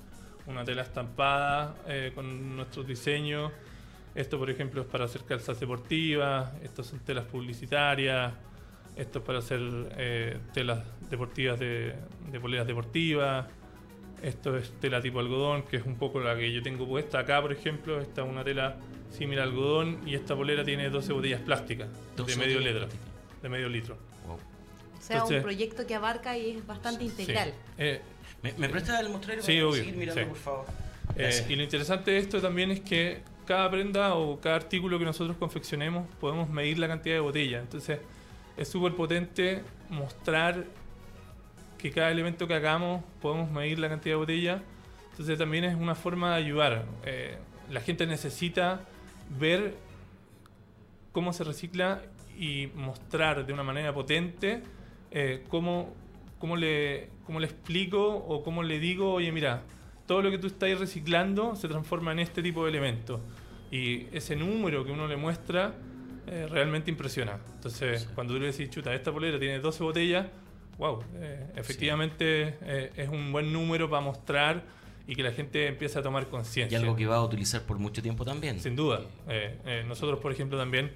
una 0.47 0.65
tela 0.65 0.83
estampada 0.83 1.75
eh, 1.87 2.13
con 2.15 2.57
nuestros 2.57 2.87
diseños. 2.87 3.53
Esto, 4.15 4.39
por 4.39 4.49
ejemplo, 4.49 4.81
es 4.81 4.87
para 4.87 5.05
hacer 5.05 5.25
calzas 5.25 5.61
deportivas. 5.61 6.53
Estas 6.63 6.87
son 6.87 7.01
telas 7.01 7.27
publicitarias. 7.27 8.33
Esto 8.97 9.19
es 9.19 9.25
para 9.25 9.41
hacer 9.41 9.61
eh, 9.99 10.39
telas 10.55 10.85
deportivas 11.11 11.59
de, 11.59 11.95
de 12.31 12.41
poleras 12.41 12.67
deportivas. 12.67 13.47
Esto 14.23 14.57
es 14.57 14.73
tela 14.81 15.03
tipo 15.03 15.21
algodón, 15.21 15.65
que 15.65 15.77
es 15.77 15.85
un 15.85 15.97
poco 15.97 16.21
la 16.21 16.35
que 16.35 16.51
yo 16.51 16.63
tengo 16.63 16.87
puesta 16.87 17.19
acá, 17.19 17.43
por 17.43 17.53
ejemplo. 17.53 18.01
Esta 18.01 18.23
es 18.23 18.29
una 18.29 18.43
tela 18.43 18.77
similar 19.11 19.45
al 19.45 19.51
algodón 19.51 20.01
y 20.07 20.15
esta 20.15 20.35
polera 20.37 20.65
tiene 20.65 20.89
12 20.91 21.13
botellas 21.13 21.41
plásticas 21.41 21.89
de 21.89 21.95
12 22.17 22.37
medio 22.37 22.55
botellas 22.59 22.65
litro. 22.75 22.89
plásticas. 22.89 23.43
De 23.43 23.49
medio 23.49 23.69
litro. 23.69 23.99
Wow. 24.27 24.35
O 24.37 24.39
sea, 25.01 25.17
Entonces- 25.17 25.37
un 25.39 25.43
proyecto 25.43 25.87
que 25.87 25.95
abarca 25.95 26.37
y 26.37 26.57
es 26.57 26.67
bastante 26.67 27.01
Sí. 27.05 27.07
integral. 27.11 27.55
Eh, 27.79 28.01
¿Me, 28.43 28.53
me 28.55 28.69
prestas 28.69 29.01
el 29.01 29.09
mostrario 29.09 29.43
Sí, 29.43 29.53
para 29.55 29.67
obvio, 29.67 29.79
seguir 29.83 29.97
mirando, 29.97 30.21
sí. 30.23 30.29
por 30.29 30.37
favor? 30.39 30.67
Eh, 31.17 31.47
y 31.49 31.57
lo 31.57 31.63
interesante 31.63 32.11
de 32.11 32.19
esto 32.19 32.41
también 32.41 32.71
es 32.71 32.81
que 32.81 33.23
cada 33.47 33.71
prenda 33.71 34.15
o 34.15 34.41
cada 34.41 34.57
artículo 34.57 34.99
que 34.99 35.05
nosotros 35.05 35.37
confeccionemos 35.39 36.07
podemos 36.21 36.49
medir 36.51 36.79
la 36.79 36.89
cantidad 36.89 37.15
de 37.15 37.21
botella. 37.21 37.61
Entonces 37.61 38.01
es 38.57 38.69
súper 38.69 38.93
potente 38.95 39.63
mostrar 39.89 40.65
que 41.79 41.91
cada 41.91 42.11
elemento 42.11 42.47
que 42.49 42.55
hagamos 42.55 43.05
podemos 43.23 43.51
medir 43.51 43.79
la 43.79 43.89
cantidad 43.89 44.15
de 44.15 44.19
botella. 44.19 44.63
Entonces 45.13 45.39
también 45.39 45.65
es 45.65 45.75
una 45.77 45.95
forma 45.95 46.31
de 46.33 46.37
ayudar. 46.45 46.85
Eh, 47.05 47.37
la 47.71 47.81
gente 47.81 48.07
necesita 48.07 48.81
ver 49.39 49.75
cómo 51.13 51.33
se 51.33 51.45
recicla 51.45 52.03
y 52.39 52.69
mostrar 52.75 53.47
de 53.47 53.53
una 53.53 53.63
manera 53.63 53.93
potente 53.95 54.63
eh, 55.11 55.45
cómo, 55.49 55.95
cómo, 56.39 56.57
le, 56.57 57.09
cómo 57.25 57.41
le 57.41 57.47
explico 57.47 58.15
o 58.15 58.43
cómo 58.43 58.63
le 58.63 58.79
digo, 58.79 59.15
oye, 59.15 59.33
mira, 59.33 59.63
todo 60.07 60.23
lo 60.23 60.31
que 60.31 60.39
tú 60.39 60.47
estás 60.49 60.79
reciclando 60.79 61.57
se 61.57 61.69
transforma 61.69 62.13
en 62.13 62.19
este 62.19 62.43
tipo 62.43 62.65
de 62.65 62.71
elementos. 62.71 63.21
Y 63.71 64.07
ese 64.13 64.37
número 64.37 64.85
que 64.85 64.93
uno 64.93 65.09
le 65.09 65.17
muestra 65.17 65.75
eh, 66.27 66.47
realmente 66.51 66.91
impresiona. 66.91 67.39
Entonces, 67.55 68.03
Sí. 68.03 68.09
cuando 68.15 68.35
tú 68.35 68.41
le 68.41 68.47
decís, 68.53 68.69
chuta, 68.71 68.93
esta 68.95 69.13
polera 69.13 69.39
tiene 69.39 69.59
12 69.59 69.83
botellas, 69.83 70.27
wow, 70.79 71.03
efectivamente 71.57 72.57
eh, 72.63 72.93
es 72.97 73.09
un 73.09 73.33
buen 73.33 73.53
número 73.53 73.89
para 73.89 74.03
mostrar 74.03 74.63
y 75.07 75.15
que 75.15 75.23
la 75.23 75.33
gente 75.33 75.67
empiece 75.69 75.99
a 75.99 76.03
tomar 76.03 76.25
Y 76.25 76.27
conciencia. 76.27 76.79
algo 76.79 76.97
que 76.97 77.07
va 77.07 77.17
a 77.17 77.23
utilizar 77.25 77.63
por 77.63 77.79
mucho 77.79 78.03
tiempo 78.03 78.25
también. 78.25 78.61
Sin 78.61 78.75
duda. 78.77 79.03
Eh, 79.29 79.57
eh, 79.65 79.85
nosotros, 79.87 80.19
por 80.21 80.33
ejemplo, 80.33 80.59
también 80.59 80.93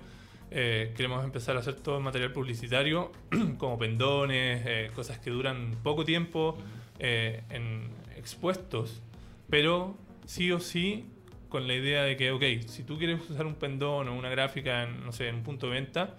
eh, 0.51 0.93
queremos 0.97 1.25
empezar 1.25 1.57
a 1.57 1.61
hacer 1.61 1.75
todo 1.75 1.99
el 1.99 2.03
material 2.05 2.33
publicitario, 2.33 3.13
como 3.59 3.79
pendones, 3.79 4.63
eh, 4.67 4.91
cosas 4.95 5.19
que 5.19 5.31
duran 5.31 5.77
poco 5.83 6.05
tiempo 6.05 6.59
eh, 6.99 7.43
en 7.51 7.89
expuestos, 8.17 9.01
pero 9.49 9.97
sí 10.27 10.51
o 10.51 10.59
sí 10.61 11.07
con 11.49 11.67
la 11.67 11.75
idea 11.75 12.03
de 12.03 12.17
que, 12.17 12.31
ok, 12.33 12.43
si 12.67 12.83
tú 12.85 12.99
quieres 12.99 13.21
usar 13.29 13.47
un 13.47 13.55
pendón 13.55 14.09
o 14.09 14.17
una 14.17 14.29
gráfica 14.29 14.85
en, 14.85 15.05
no 15.05 15.13
sé, 15.13 15.29
en 15.29 15.37
un 15.37 15.43
punto 15.43 15.67
de 15.67 15.73
venta, 15.73 16.17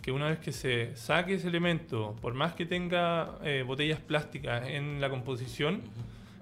que 0.00 0.12
una 0.12 0.28
vez 0.28 0.38
que 0.38 0.52
se 0.52 0.96
saque 0.96 1.34
ese 1.34 1.48
elemento, 1.48 2.16
por 2.20 2.34
más 2.34 2.54
que 2.54 2.66
tenga 2.66 3.38
eh, 3.44 3.64
botellas 3.66 4.00
plásticas 4.00 4.66
en 4.68 5.00
la 5.00 5.08
composición, 5.10 5.82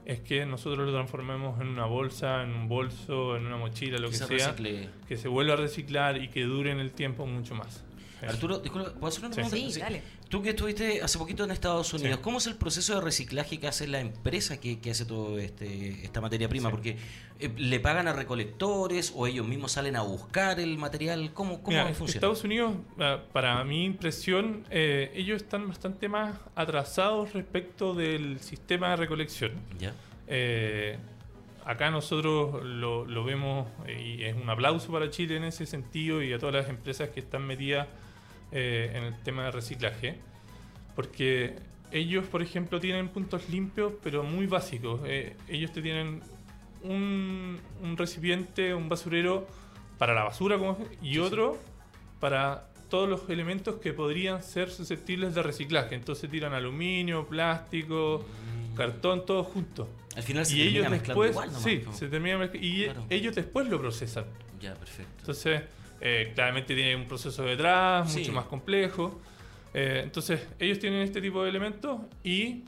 es 0.04 0.21
que 0.21 0.45
nosotros 0.47 0.87
lo 0.87 0.92
transformemos 0.92 1.61
en 1.61 1.69
una 1.69 1.85
bolsa, 1.87 2.42
en 2.42 2.50
un 2.50 2.69
bolso, 2.69 3.37
en 3.37 3.47
una 3.47 3.57
mochila, 3.57 3.99
lo 3.99 4.09
Que 4.09 4.12
que, 4.12 4.19
se 4.19 4.26
sea, 4.26 4.49
recicle. 4.52 4.88
que 5.09 5.16
se 5.16 5.28
vuelva 5.28 5.54
a 5.54 5.57
reciclar 5.57 6.16
y 6.23 6.28
que 6.28 6.45
dure 6.45 6.71
en 6.73 6.80
el 6.80 6.90
tiempo 6.92 7.26
mucho 7.26 7.54
más. 7.54 7.85
Arturo, 8.29 8.59
disculpa, 8.59 8.91
¿puedo 8.93 9.07
hacer 9.07 9.25
una 9.25 9.35
Sí. 9.35 9.41
pregunta? 9.50 9.75
Sí, 9.75 9.81
dale. 9.81 10.03
Tú 10.29 10.43
que 10.43 10.50
estuviste 10.50 11.03
hace 11.03 11.19
poquito 11.19 11.45
en 11.45 11.50
Estados 11.50 11.93
Unidos, 11.95 12.17
Sí. 12.17 12.23
¿cómo 12.23 12.39
es 12.39 12.47
el 12.47 12.55
proceso 12.57 12.95
de 12.95 13.00
reciclaje 13.00 13.59
que 13.59 13.67
hace 13.69 13.87
la 13.89 14.00
empresa 14.00 14.61
que, 14.61 14.79
que 14.81 14.91
hace 14.91 15.05
todo 15.05 15.39
este 15.39 16.05
esta 16.05 16.21
materia 16.21 16.49
prima? 16.49 16.69
Sí. 16.69 16.71
Porque 16.71 16.97
eh, 17.41 17.50
le 17.57 17.81
pagan 17.81 18.07
a 18.09 18.12
recolectores 18.12 19.12
o 19.17 19.27
ellos 19.27 19.47
mismos 19.47 19.73
salen 19.73 19.97
a 19.97 20.03
buscar 20.03 20.61
el 20.61 20.77
material. 20.79 21.33
¿Cómo, 21.33 21.62
cómo 21.62 21.77
Mira, 21.77 21.87
funciona? 21.95 22.15
Estados 22.15 22.45
Unidos, 22.45 22.75
ah, 22.99 23.21
para 23.33 23.65
mi 23.65 23.85
impresión, 23.85 24.65
eh, 24.71 25.11
ellos 25.15 25.43
están 25.43 25.67
bastante 25.69 26.09
más 26.09 26.37
atrasados 26.55 27.33
respecto 27.33 27.95
del 27.95 28.39
sistema 28.41 28.91
de 28.91 28.97
recolección. 28.97 29.53
¿Ya? 29.79 29.95
Eh, 30.29 30.97
acá 31.65 31.91
nosotros 31.91 32.65
lo, 32.65 33.05
lo 33.05 33.25
vemos 33.25 33.67
y 33.89 34.23
es 34.25 34.35
un 34.35 34.49
aplauso 34.49 34.91
para 34.93 35.11
Chile 35.11 35.37
en 35.37 35.45
ese 35.45 35.67
sentido 35.67 36.23
y 36.23 36.33
a 36.33 36.39
todas 36.39 36.55
las 36.55 36.69
empresas 36.69 37.11
que 37.11 37.21
están 37.21 37.47
metidas 37.47 37.87
eh, 38.52 38.92
en 38.95 39.04
el 39.04 39.14
tema 39.23 39.45
de 39.45 39.50
reciclaje, 39.52 40.16
porque 40.97 41.57
ellos, 41.92 42.26
por 42.26 42.42
ejemplo, 42.42 42.80
tienen 42.80 43.09
puntos 43.09 43.49
limpios, 43.49 43.92
pero 44.02 44.23
muy 44.23 44.47
básicos. 44.47 45.00
Eh, 45.04 45.37
ellos 45.49 45.73
te 45.73 45.83
tienen 45.83 46.21
un, 46.83 47.59
un 47.83 47.97
recipiente, 47.97 48.75
un 48.75 48.88
basurero 48.88 49.47
para 49.99 50.14
la 50.14 50.25
basura 50.25 50.57
como 50.57 50.78
y 51.02 51.19
otro 51.19 51.59
para 52.21 52.66
todos 52.88 53.09
los 53.09 53.28
elementos 53.30 53.76
que 53.76 53.92
podrían 53.92 54.42
ser 54.42 54.71
susceptibles 54.71 55.35
de 55.35 55.42
reciclaje. 55.42 55.95
Entonces 55.95 56.30
tiran 56.30 56.52
aluminio, 56.54 57.26
plástico, 57.26 58.25
cartón, 58.76 59.25
todo 59.26 59.45
junto. 59.45 59.88
Al 60.16 60.23
final 60.23 60.45
se 60.45 60.57
Y 60.57 60.73
termina 60.73 60.87
ellos 60.97 61.07
después, 61.07 61.30
igual 61.30 61.47
nomás, 61.49 61.62
sí, 61.62 61.85
se 61.92 62.09
termina 62.09 62.50
y 62.54 62.85
Claro. 62.85 63.07
ellos 63.11 63.35
después 63.35 63.69
lo 63.69 63.78
procesan. 63.80 64.25
Ya, 64.61 64.75
perfecto. 64.75 65.12
Entonces, 65.21 65.62
eh, 66.00 66.33
claramente 66.35 66.75
tiene 66.75 66.97
un 66.97 67.07
proceso 67.07 67.42
detrás, 67.45 68.12
Sí. 68.12 68.21
mucho 68.21 68.33
más 68.33 68.45
complejo. 68.47 69.21
Eh, 69.75 70.00
entonces, 70.02 70.47
ellos 70.59 70.78
tienen 70.78 71.02
este 71.02 71.21
tipo 71.21 71.42
de 71.42 71.50
elementos 71.50 72.00
y 72.25 72.64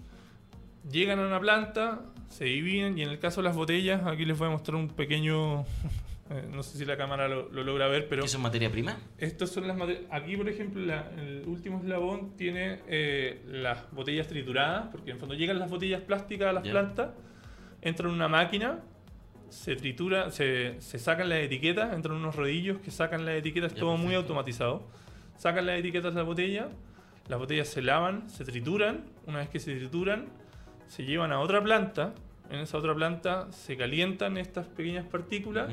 llegan 0.91 1.19
a 1.19 1.27
una 1.27 1.41
planta, 1.41 2.01
se 2.29 2.45
dividen 2.45 2.99
y 2.99 3.03
en 3.03 3.09
el 3.11 3.19
caso 3.19 3.41
de 3.43 3.49
las 3.49 3.57
botellas, 3.57 4.07
aquí 4.07 4.25
les 4.25 4.39
voy 4.39 4.49
a 4.49 4.51
mostrar 4.51 4.77
un 4.77 4.89
pequeño, 4.89 5.63
eh, 6.31 6.47
no 6.53 6.63
sé 6.63 6.79
si 6.79 6.85
la 6.85 6.97
cámara 6.97 7.29
lo, 7.29 7.49
lo 7.51 7.65
logra 7.65 7.89
ver, 7.89 8.09
pero 8.09 8.25
¿Eso 8.25 8.37
es 8.37 8.43
materia 8.43 8.71
prima? 8.71 8.97
estas 9.19 9.51
son 9.51 9.67
las 9.69 9.77
Aquí, 10.11 10.37
por 10.37 10.49
ejemplo, 10.49 10.81
la- 10.85 11.11
el 11.19 11.43
último 11.47 11.79
eslabón 11.79 12.37
tiene 12.37 12.79
las 13.47 13.91
botellas 13.93 14.29
trituradas, 14.29 14.89
porque 14.93 15.11
en 15.11 15.19
fondo 15.19 15.35
llegan 15.35 15.59
las 15.59 15.71
botellas 15.71 16.01
plásticas 16.03 16.49
a 16.49 16.53
las 16.53 16.67
plantas, 16.69 17.11
entran 17.83 18.11
en 18.11 18.15
una 18.17 18.29
máquina, 18.29 18.79
se 19.53 19.77
tritura, 19.77 20.31
se, 20.31 20.81
se 20.81 20.99
sacan 20.99 21.29
las 21.29 21.39
etiquetas, 21.39 21.93
entran 21.95 22.17
unos 22.17 22.35
rodillos 22.37 22.79
que 22.81 22.91
sacan 22.91 23.25
las 23.25 23.35
etiquetas, 23.37 23.75
Ya, 23.75 23.81
todo 23.81 23.97
muy 23.97 24.15
automatizado. 24.15 24.89
Sacan 25.37 25.67
las 25.67 25.79
etiquetas 25.79 26.15
de 26.15 26.21
la 26.21 26.25
botella, 26.27 26.69
las 27.29 27.39
botellas 27.39 27.69
se 27.69 27.83
lavan, 27.83 28.29
se 28.31 28.45
trituran, 28.45 29.05
una 29.27 29.39
vez 29.39 29.49
que 29.49 29.61
se 29.61 29.75
trituran, 29.77 30.27
se 30.89 31.05
llevan 31.05 31.33
a 31.33 31.41
otra 31.41 31.63
planta, 31.63 32.15
en 32.51 32.61
esa 32.61 32.79
otra 32.79 32.95
planta 32.95 33.51
se 33.53 33.77
calientan 33.77 34.37
estas 34.37 34.67
pequeñas 34.67 35.07
partículas 35.07 35.71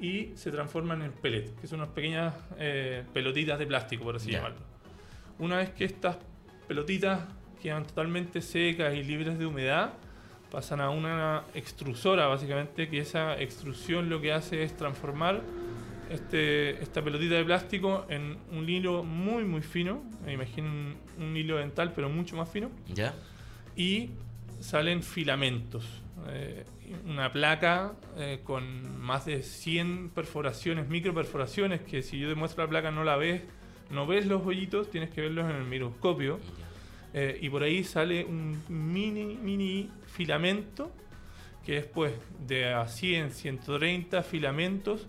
y 0.00 0.32
se 0.34 0.50
transforman 0.50 1.02
en 1.02 1.12
pellets, 1.12 1.52
que 1.60 1.66
son 1.66 1.80
unas 1.80 1.92
pequeñas 1.94 2.34
eh, 2.58 3.04
pelotitas 3.12 3.58
de 3.58 3.66
plástico, 3.66 4.04
por 4.04 4.16
así 4.16 4.30
Ya. 4.30 4.38
llamarlo. 4.38 4.58
Una 5.38 5.56
vez 5.58 5.70
que 5.70 5.84
estas 5.84 6.16
pelotitas 6.68 7.20
quedan 7.62 7.84
totalmente 7.86 8.40
secas 8.42 8.94
y 8.94 9.02
libres 9.02 9.38
de 9.38 9.46
humedad, 9.46 9.92
pasan 10.50 10.80
a 10.80 10.90
una 10.90 11.44
extrusora, 11.54 12.26
básicamente, 12.26 12.88
que 12.88 12.98
esa 13.00 13.40
extrusión 13.40 14.08
lo 14.10 14.20
que 14.20 14.32
hace 14.32 14.62
es 14.62 14.76
transformar 14.76 15.40
este, 16.10 16.82
esta 16.82 17.02
pelotita 17.02 17.36
de 17.36 17.44
plástico 17.44 18.04
en 18.08 18.36
un 18.52 18.68
hilo 18.68 19.04
muy, 19.04 19.44
muy 19.44 19.62
fino, 19.62 20.02
me 20.24 20.32
imagino 20.32 20.68
un, 20.68 20.96
un 21.24 21.36
hilo 21.36 21.56
dental, 21.58 21.92
pero 21.94 22.08
mucho 22.08 22.36
más 22.36 22.48
fino, 22.48 22.70
¿Ya? 22.92 23.14
y 23.76 24.10
salen 24.60 25.02
filamentos. 25.02 25.84
eh, 26.28 26.64
una 27.06 27.32
placa 27.32 27.92
eh, 28.18 28.40
con 28.42 29.00
más 29.00 29.24
de 29.24 29.44
100 29.44 30.10
perforaciones, 30.10 30.88
microperforaciones, 30.88 31.80
que 31.82 32.02
si 32.02 32.18
yo 32.18 32.28
te 32.28 32.34
muestro 32.34 32.64
la 32.64 32.68
placa 32.70 32.90
no 32.90 33.04
la 33.04 33.16
ves, 33.16 33.42
no 33.90 34.06
ves 34.08 34.26
los 34.26 34.44
hoyitos, 34.44 34.90
tienes 34.90 35.10
que 35.10 35.20
verlos 35.20 35.48
en 35.48 35.56
el 35.56 35.64
microscopio. 35.64 36.40
Eh, 37.14 37.38
y 37.40 37.48
por 37.48 37.62
ahí 37.62 37.82
sale 37.84 38.24
un 38.24 38.60
mini, 38.68 39.36
mini 39.36 39.88
filamento 40.12 40.92
que 41.64 41.74
después 41.74 42.12
de 42.46 42.72
a 42.72 42.86
100, 42.88 43.32
130 43.32 44.22
filamentos 44.22 45.06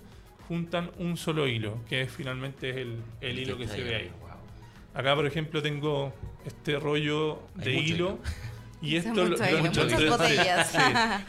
juntan 0.48 0.92
un 0.98 1.18
solo 1.18 1.48
hilo, 1.48 1.80
que 1.88 2.02
es 2.02 2.12
finalmente 2.12 2.72
es 2.72 2.78
el, 2.78 2.98
el 3.22 3.40
hilo 3.40 3.58
que 3.58 3.68
se 3.68 3.84
ve 3.84 3.96
ahí. 3.96 4.12
Acá, 4.94 5.16
por 5.16 5.26
ejemplo, 5.26 5.62
tengo 5.62 6.14
este 6.46 6.78
rollo 6.78 7.44
Hay 7.58 7.64
de 7.64 7.74
hilo. 7.76 8.20
Y 8.82 8.96
esto 8.96 9.10
mucho 9.10 9.24
lo- 9.26 9.58
mucho 9.60 9.84
muchas 9.84 10.10
botellas. 10.10 10.72
Sí. 10.72 10.78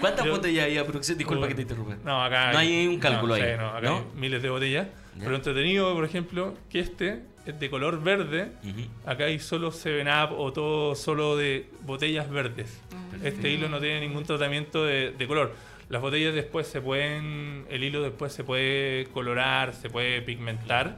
¿Cuántas 0.01 0.25
Yo- 0.25 0.33
botellas 0.33 0.65
hay 0.67 0.79
a 0.79 0.85
producción? 0.85 1.19
Disculpa 1.19 1.49
que 1.49 1.55
te 1.55 1.63
interrumpa. 1.63 1.97
No, 2.05 2.23
acá 2.25 2.53
No 2.53 2.59
hay 2.59 2.87
un 2.87 2.99
cálculo 2.99 3.37
no, 3.37 3.43
ahí, 3.43 3.51
sí, 3.53 3.59
no, 3.59 3.69
acá 3.69 3.89
¿no? 3.89 3.97
hay 3.99 4.05
miles 4.21 4.43
de 4.43 4.49
botellas. 4.51 4.87
Ya. 5.17 5.25
Pero 5.25 5.37
entretenido, 5.37 5.93
por 5.95 6.05
ejemplo, 6.05 6.55
que 6.71 6.81
este 6.81 7.23
es 7.45 7.59
de 7.61 7.69
color 7.71 8.03
verde. 8.03 8.53
Ujú. 8.65 8.87
Acá 9.05 9.25
hay 9.25 9.39
solo 9.39 9.71
7-Up 9.73 10.39
o 10.39 10.53
todo 10.53 10.95
solo 10.95 11.37
de 11.37 11.69
botellas 11.83 12.31
verdes. 12.31 12.81
Mm. 13.21 13.27
Este 13.27 13.51
hilo 13.51 13.69
no 13.69 13.79
tiene 13.81 14.01
ningún 14.01 14.25
tratamiento 14.25 14.85
de, 14.85 15.11
de 15.11 15.27
color. 15.27 15.55
Las 15.91 16.01
botellas 16.01 16.33
después 16.35 16.67
se 16.67 16.81
pueden, 16.81 17.67
el 17.69 17.85
hilo 17.85 18.01
después 18.03 18.33
se 18.33 18.45
puede 18.45 19.05
colorar, 19.13 19.75
se 19.75 19.91
puede 19.91 20.23
pigmentar. 20.23 20.97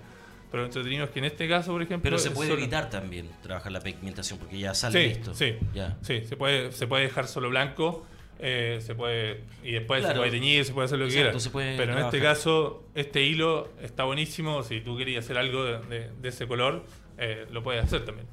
Pero 0.55 0.63
lo 0.63 0.67
entretenido 0.69 1.05
es 1.05 1.11
que 1.11 1.19
en 1.19 1.25
este 1.25 1.49
caso, 1.49 1.73
por 1.73 1.83
ejemplo. 1.83 2.05
Pero 2.09 2.19
se 2.19 2.31
puede 2.31 2.51
solo- 2.51 2.61
evitar 2.63 2.89
también 2.89 3.29
trabajar 3.43 3.73
la 3.73 3.81
pigmentación 3.81 4.39
porque 4.39 4.57
ya 4.57 4.73
sale 4.73 5.03
Sí, 5.03 5.09
listo. 5.09 5.35
sí. 5.35 5.57
Ya. 5.75 5.97
Sí, 6.03 6.23
se 6.25 6.37
puede, 6.37 6.71
se 6.71 6.87
puede 6.87 7.03
dejar 7.03 7.27
solo 7.27 7.49
blanco, 7.51 8.07
eh, 8.39 8.79
se 8.81 8.95
puede 8.95 9.41
y 9.65 9.73
después 9.73 10.01
Claro. 10.01 10.15
se 10.15 10.19
puede 10.21 10.31
teñir, 10.31 10.65
se 10.65 10.73
puede 10.73 10.85
hacer 10.87 10.99
lo 11.01 11.07
que 11.09 11.19
Exacto, 11.19 11.51
quiera. 11.59 11.77
Pero 11.77 11.93
en 11.95 11.99
este 12.05 12.19
trabajar. 12.19 12.37
caso, 12.37 12.85
este 12.95 13.23
hilo 13.25 13.69
está 13.83 14.05
buenísimo. 14.05 14.63
Si 14.63 14.81
tú 14.81 14.97
querías 14.97 15.25
hacer 15.25 15.39
algo 15.39 15.65
de, 15.65 15.79
de- 15.89 16.11
de 16.23 16.29
ese 16.29 16.47
color, 16.47 16.85
eh, 17.19 17.47
lo 17.51 17.65
puedes 17.65 17.83
hacer 17.85 18.05
también. 18.05 18.29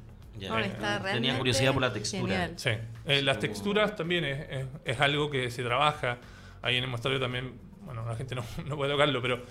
Ahora 0.48 0.66
está 0.68 1.02
Tenía 1.12 1.38
curiosidad 1.40 1.74
por 1.74 1.82
la 1.82 1.92
textura. 1.92 2.52
Sí. 2.56 2.70
Eh, 3.08 3.22
las 3.24 3.40
texturas 3.40 3.96
también 3.96 4.26
es, 4.26 4.40
es- 4.50 4.66
es 4.86 5.00
algo 5.02 5.32
que 5.32 5.50
se 5.50 5.64
trabaja. 5.64 6.20
Ahí 6.62 6.78
en 6.78 6.84
el 6.84 6.90
muestrario 6.92 7.20
también, 7.20 7.54
bueno, 7.84 8.06
la 8.08 8.16
gente 8.16 8.36
no, 8.36 8.44
no 8.68 8.78
puede 8.78 8.92
tocarlo, 8.92 9.22
pero 9.24 9.44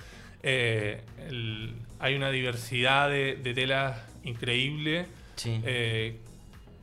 eh, 0.42 1.02
el- 1.28 1.74
hay 1.98 2.14
una 2.14 2.30
diversidad 2.30 3.08
de, 3.10 3.36
de 3.36 3.54
telas 3.54 3.98
increíble 4.24 5.06
Sí. 5.36 5.60
eh, 5.64 6.16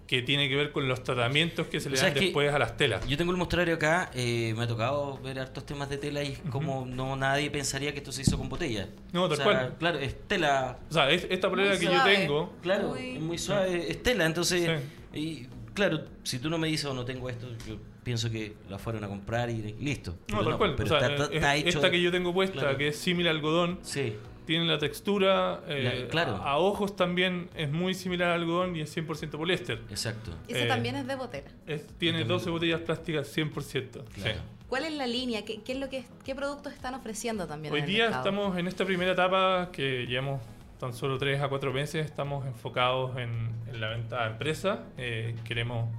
que 0.08 0.22
tiene 0.22 0.48
que 0.48 0.56
ver 0.56 0.72
con 0.72 0.88
los 0.88 1.04
tratamientos 1.04 1.68
que 1.68 1.80
se 1.82 1.90
le 1.90 1.96
O 1.96 2.00
sea, 2.00 2.10
dan 2.12 2.20
después 2.20 2.54
a 2.54 2.58
las 2.60 2.78
telas. 2.78 3.06
Yo 3.08 3.18
tengo 3.18 3.32
el 3.32 3.38
mostrario 3.38 3.76
acá, 3.76 4.10
eh, 4.14 4.54
me 4.56 4.64
ha 4.64 4.68
tocado 4.68 5.18
ver 5.20 5.38
hartos 5.40 5.66
temas 5.66 5.90
de 5.90 5.98
tela 5.98 6.24
y 6.24 6.32
es 6.32 6.40
como 6.50 6.86
no 6.86 7.16
nadie 7.18 7.52
pensaría 7.52 7.92
que 7.92 7.98
esto 7.98 8.12
se 8.14 8.22
hizo 8.22 8.38
con 8.38 8.48
botella. 8.48 8.88
No, 9.12 9.24
O 9.24 9.28
tal 9.28 9.38
sea, 9.38 9.44
cual. 9.46 9.76
Claro, 9.78 10.00
es 10.00 10.16
tela, 10.28 10.80
O 10.90 10.94
sea, 10.94 11.10
es- 11.12 11.28
esta 11.30 11.50
polera 11.50 11.78
que 11.78 11.86
yo 11.86 12.04
tengo, 12.06 12.54
claro, 12.62 12.90
Muy- 12.90 13.16
es 13.18 13.22
muy 13.22 13.38
suave, 13.38 13.92
es 13.92 14.02
tela, 14.02 14.26
entonces, 14.26 14.82
y 15.14 15.46
claro, 15.74 16.06
si 16.24 16.40
tú 16.40 16.50
no 16.50 16.58
me 16.58 16.70
dices 16.70 16.86
o 16.86 16.94
no 16.94 17.04
tengo 17.04 17.30
esto, 17.30 17.50
yo 17.68 17.76
pienso 18.08 18.32
que 18.32 18.54
la 18.70 18.78
fueron 18.80 19.04
a 19.04 19.08
comprar 19.10 19.50
y 19.50 19.76
listo. 19.82 20.12
no, 20.30 20.38
Pero 20.38 20.44
tal 20.46 20.58
cual. 20.58 20.76
pero 20.78 20.86
O 20.96 21.00
sea, 21.00 21.10
está, 21.10 21.24
está- 21.24 21.26
es- 21.26 21.32
está 21.36 21.56
hecho 21.58 21.68
esta 21.80 21.92
que 21.92 22.02
yo 22.02 22.10
tengo 22.10 22.34
puesta, 22.34 22.58
claro. 22.62 22.78
que 22.78 22.88
es 22.88 22.98
similar 22.98 23.32
al 23.32 23.36
algodón, 23.38 23.80
Sí, 23.82 24.16
tiene 24.46 24.64
la 24.66 24.80
textura, 24.80 25.60
eh, 25.68 26.04
La- 26.04 26.08
claro. 26.08 26.38
a, 26.38 26.52
a 26.52 26.58
ojos 26.58 26.96
también 26.96 27.50
es 27.54 27.70
muy 27.70 27.94
similar 27.94 28.30
al 28.30 28.40
algodón 28.40 28.78
y 28.78 28.80
es 28.82 28.90
100% 28.96 29.38
poliéster. 29.38 29.82
exacto. 29.90 30.32
Ese 30.48 30.64
Eh, 30.64 30.68
también 30.68 30.96
es 30.96 31.06
de 31.06 31.16
botera. 31.16 31.48
Es- 31.68 31.86
tiene 31.98 32.20
también. 32.20 32.28
12 32.30 32.50
botellas 32.50 32.80
plásticas 32.80 33.28
100%. 33.28 34.06
Claro. 34.16 34.34
Sí. 34.36 34.40
¿Cuál 34.70 34.86
es 34.86 34.94
la 34.94 35.06
línea? 35.06 35.44
¿Qué, 35.44 35.62
qué 35.64 35.74
es 35.74 35.80
lo 35.80 35.90
que 35.90 36.06
qué 36.24 36.34
productos 36.34 36.72
están 36.74 36.94
ofreciendo 36.94 37.46
también? 37.46 37.74
Hoy 37.74 37.80
en 37.80 37.86
el 37.86 37.92
día 37.92 38.04
mercado? 38.06 38.24
estamos 38.24 38.58
en 38.58 38.68
esta 38.68 38.86
primera 38.86 39.12
etapa 39.12 39.70
que 39.74 40.06
llevamos 40.08 40.42
tan 40.80 40.94
solo 40.94 41.18
3 41.18 41.42
a 41.42 41.50
4 41.50 41.74
meses, 41.74 42.06
estamos 42.06 42.46
enfocados 42.46 43.18
en, 43.18 43.50
en 43.68 43.82
la 43.82 43.90
venta 43.90 44.24
a 44.24 44.28
empresas. 44.28 44.80
Eh, 44.98 45.36
queremos 45.44 45.90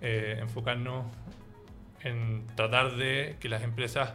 eh, 0.00 0.38
enfocarnos 0.40 1.04
en 2.02 2.46
tratar 2.56 2.96
de 2.96 3.36
que 3.40 3.48
las 3.48 3.62
empresas 3.62 4.14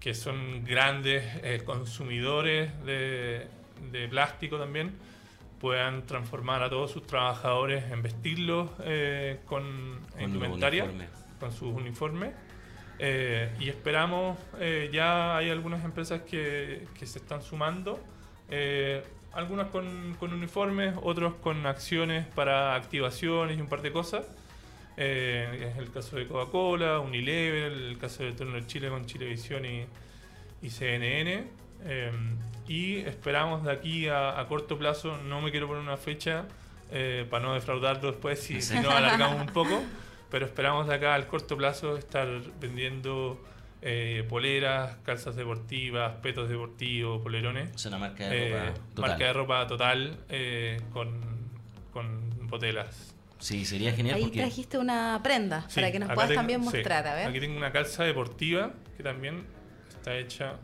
que 0.00 0.14
son 0.14 0.64
grandes 0.64 1.24
eh, 1.42 1.62
consumidores 1.64 2.70
de, 2.84 3.48
de 3.92 4.08
plástico 4.08 4.58
también 4.58 4.94
puedan 5.60 6.06
transformar 6.06 6.62
a 6.62 6.70
todos 6.70 6.90
sus 6.90 7.06
trabajadores 7.06 7.84
en 7.92 8.02
vestirlos 8.02 8.70
eh, 8.84 9.40
con, 9.44 10.00
Con 10.12 10.22
indumentaria, 10.22 10.88
con 11.38 11.52
sus 11.52 11.74
uniformes. 11.74 12.32
Eh, 12.98 13.50
y 13.58 13.68
esperamos, 13.68 14.38
eh, 14.58 14.90
ya 14.92 15.36
hay 15.36 15.50
algunas 15.50 15.84
empresas 15.84 16.22
que, 16.22 16.86
que 16.98 17.06
se 17.06 17.18
están 17.18 17.42
sumando, 17.42 17.98
eh, 18.50 19.02
algunas 19.32 19.68
con, 19.68 20.16
con 20.18 20.32
uniformes, 20.32 20.94
otros 21.02 21.34
con 21.36 21.64
acciones 21.66 22.26
para 22.26 22.74
activaciones 22.74 23.56
y 23.56 23.60
un 23.60 23.68
par 23.68 23.80
de 23.80 23.92
cosas. 23.92 24.26
Eh, 24.96 25.70
es 25.72 25.78
el 25.78 25.90
caso 25.90 26.16
de 26.16 26.26
Coca-Cola, 26.26 27.00
Unilever, 27.00 27.72
el 27.72 27.98
caso 27.98 28.22
de 28.22 28.32
Turner 28.32 28.66
Chile 28.66 28.88
con 28.88 29.06
Chilevisión 29.06 29.64
y, 29.64 29.86
y 30.62 30.70
CNN. 30.70 31.44
Eh, 31.84 32.10
y 32.68 32.98
esperamos 32.98 33.64
de 33.64 33.72
aquí 33.72 34.08
a, 34.08 34.38
a 34.38 34.46
corto 34.46 34.78
plazo, 34.78 35.16
no 35.16 35.40
me 35.40 35.50
quiero 35.50 35.66
poner 35.66 35.82
una 35.82 35.96
fecha 35.96 36.44
eh, 36.92 37.26
para 37.28 37.44
no 37.44 37.54
defraudarlo 37.54 38.10
después 38.10 38.40
si, 38.40 38.60
si 38.60 38.78
no 38.78 38.90
alargamos 38.90 39.40
un 39.40 39.52
poco, 39.52 39.82
pero 40.30 40.46
esperamos 40.46 40.86
de 40.86 40.94
acá 40.94 41.14
al 41.14 41.26
corto 41.26 41.56
plazo 41.56 41.96
estar 41.96 42.28
vendiendo 42.60 43.42
eh, 43.82 44.24
poleras, 44.28 44.96
calzas 45.04 45.36
deportivas, 45.36 46.12
petos 46.16 46.48
deportivos, 46.48 47.22
polerones. 47.22 47.70
Sea, 47.80 47.88
una 47.88 47.98
marca 47.98 48.28
de 48.28 48.50
ropa 48.50 48.74
total. 48.94 49.10
marca 49.10 49.24
de 49.24 49.32
ropa 49.32 49.66
total 49.66 50.16
con, 50.92 51.20
con 51.92 52.48
botelas. 52.48 53.14
Sí, 53.40 53.64
sería 53.64 53.92
genial 53.92 54.16
Ahí 54.16 54.22
porque... 54.24 54.38
trajiste 54.40 54.78
una 54.78 55.18
prenda 55.22 55.64
Sí, 55.68 55.76
para 55.76 55.90
que 55.90 55.98
nos 55.98 56.08
puedas 56.12 56.28
tengo- 56.28 56.38
también 56.40 56.60
sí, 56.60 56.64
mostrar, 56.66 57.06
a 57.06 57.14
ver. 57.14 57.26
Aquí 57.28 57.40
tengo 57.40 57.56
una 57.56 57.72
calza 57.72 58.04
deportiva 58.04 58.72
que 58.96 59.02
también 59.02 59.44
está 59.88 60.16
hecha. 60.16 60.56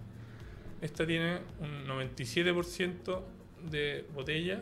Esta 0.83 1.06
tiene 1.06 1.38
un 1.59 1.87
97% 1.88 3.23
de 3.71 4.06
botellas 4.14 4.61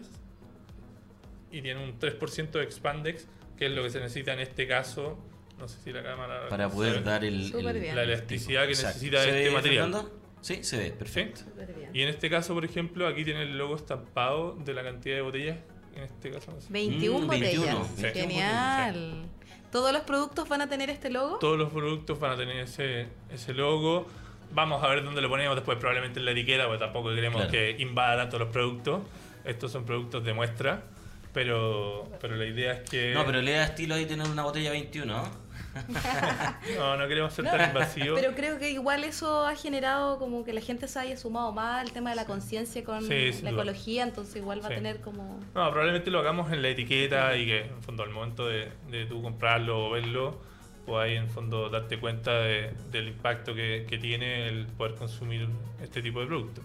y 1.51 1.61
tiene 1.63 1.85
un 1.85 1.99
3% 1.99 2.51
de 2.59 2.63
expandex, 2.65 3.27
que 3.57 3.67
es 3.67 3.73
lo 3.73 3.83
que 3.83 3.91
se 3.91 4.01
necesita 4.01 4.33
en 4.33 4.41
este 4.41 4.67
caso. 4.67 5.19
No 5.59 5.69
sé 5.69 5.81
si 5.83 5.93
la 5.93 6.03
cámara. 6.03 6.49
Para 6.49 6.69
poder 6.69 7.03
dar 7.05 7.25
el, 7.25 7.53
el- 7.55 7.95
la 7.95 8.03
elasticidad 8.03 8.65
que 8.65 8.71
Exacto. 8.71 8.95
necesita 8.97 9.23
¿Se 9.23 9.29
este 9.31 9.45
ve, 9.49 9.51
material. 9.55 9.85
Fernando? 9.93 10.21
Sí, 10.41 10.63
se 10.63 10.77
ve, 10.77 10.91
perfecto. 10.91 11.41
Bien. 11.57 11.91
Y 11.95 12.03
en 12.03 12.09
este 12.09 12.29
caso, 12.29 12.55
por 12.55 12.65
ejemplo, 12.65 13.07
aquí 13.07 13.25
tiene 13.25 13.43
el 13.43 13.57
logo 13.57 13.77
estampado 13.77 14.55
de 14.57 14.75
la 14.75 14.83
cantidad 14.83 15.17
de 15.17 15.23
botellas. 15.23 15.59
En 15.97 16.03
este 16.03 16.31
caso, 16.31 16.53
no 16.53 16.61
sé. 16.61 16.67
21 16.71 17.21
Mm, 17.21 17.27
botellas. 17.27 17.53
21, 17.65 17.89
sí. 17.97 18.05
Genial. 18.13 19.25
¿Todos 19.71 19.93
los 19.93 20.03
productos 20.03 20.49
van 20.49 20.61
a 20.63 20.69
tener 20.69 20.91
este 20.91 21.11
logo? 21.11 21.39
Todos 21.39 21.59
los 21.59 21.73
productos 21.73 22.19
van 22.21 22.33
a 22.33 22.37
tener 22.37 22.59
ese, 22.59 23.09
ese 23.31 23.53
logo. 23.55 24.07
Vamos 24.53 24.83
a 24.85 24.89
ver 24.89 25.03
dónde 25.05 25.21
lo 25.21 25.29
ponemos 25.29 25.57
después, 25.57 25.79
probablemente 25.79 26.21
en 26.21 26.27
la 26.27 26.31
etiqueta, 26.33 26.67
porque 26.67 26.79
tampoco 26.79 27.13
queremos 27.15 27.43
Claro. 27.43 27.51
que 27.51 27.77
invada 27.81 28.17
tanto 28.17 28.39
los 28.39 28.49
productos. 28.51 29.01
Estos 29.45 29.73
son 29.73 29.85
productos 29.85 30.25
de 30.25 30.33
muestra, 30.33 30.85
pero, 31.33 32.09
pero 32.21 32.37
la 32.37 32.45
idea 32.47 32.73
es 32.75 32.89
que. 32.91 33.13
No, 33.15 33.25
pero 33.27 33.43
le 33.43 33.53
da 33.53 33.65
estilo 33.65 33.95
ahí 33.97 34.07
tener 34.07 34.29
una 34.29 34.43
botella 34.45 34.71
21, 34.71 35.07
¿no? 35.13 35.44
No, 36.79 36.97
no 36.97 37.09
queremos 37.09 37.33
ser 37.33 37.45
No, 37.45 37.51
tan 37.53 37.69
invasivos. 37.69 38.21
Pero 38.21 38.35
creo 38.35 38.59
que 38.59 38.71
igual 38.71 39.05
eso 39.05 39.47
ha 39.47 39.55
generado 39.57 40.19
como 40.19 40.45
que 40.45 40.53
la 40.53 40.61
gente 40.61 40.89
se 40.89 40.99
haya 40.99 41.17
sumado 41.17 41.53
más 41.53 41.81
al 41.83 41.93
tema 41.93 42.11
de 42.11 42.17
la 42.17 42.25
conciencia 42.27 42.83
con 42.85 43.03
Sí, 43.03 43.33
la 43.43 43.51
ecología, 43.51 44.03
entonces 44.03 44.37
igual 44.37 44.61
va 44.63 44.69
Sí. 44.69 44.73
a 44.75 44.77
tener 44.77 45.01
como... 45.01 45.41
No, 45.55 45.71
probablemente 45.71 46.11
lo 46.11 46.19
hagamos 46.21 46.53
en 46.53 46.63
la 46.63 46.69
etiqueta 46.69 47.37
y 47.37 47.47
que 47.47 47.61
en 47.63 47.83
fondo 47.83 48.03
al 48.03 48.11
momento 48.11 48.47
de, 48.49 48.71
de 48.91 49.07
tú 49.07 49.23
comprarlo 49.23 49.87
o 49.87 49.91
verlo, 49.91 50.39
podáis 50.87 51.19
en 51.19 51.29
fondo 51.31 51.69
darte 51.71 51.99
cuenta 51.99 52.33
de- 52.41 52.73
del 52.91 53.09
impacto 53.09 53.55
que, 53.55 53.87
que 53.89 53.99
tiene 53.99 54.49
el 54.49 54.67
poder 54.67 54.95
consumir 54.95 55.49
este 55.83 56.03
tipo 56.03 56.21
de 56.21 56.27
producto. 56.27 56.63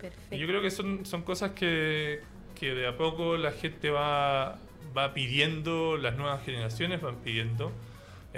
Perfecto. 0.00 0.34
Y 0.34 0.38
yo 0.38 0.46
creo 0.46 0.60
que 0.62 0.70
son, 0.70 1.06
son 1.06 1.22
cosas 1.22 1.52
que, 1.52 2.20
que 2.58 2.74
de 2.74 2.86
a 2.86 2.96
poco 2.96 3.36
la 3.36 3.52
gente 3.52 3.90
va, 3.90 4.58
va 4.96 5.14
pidiendo, 5.14 5.96
las 5.96 6.16
nuevas 6.16 6.44
generaciones 6.44 7.00
van 7.00 7.16
pidiendo. 7.16 7.72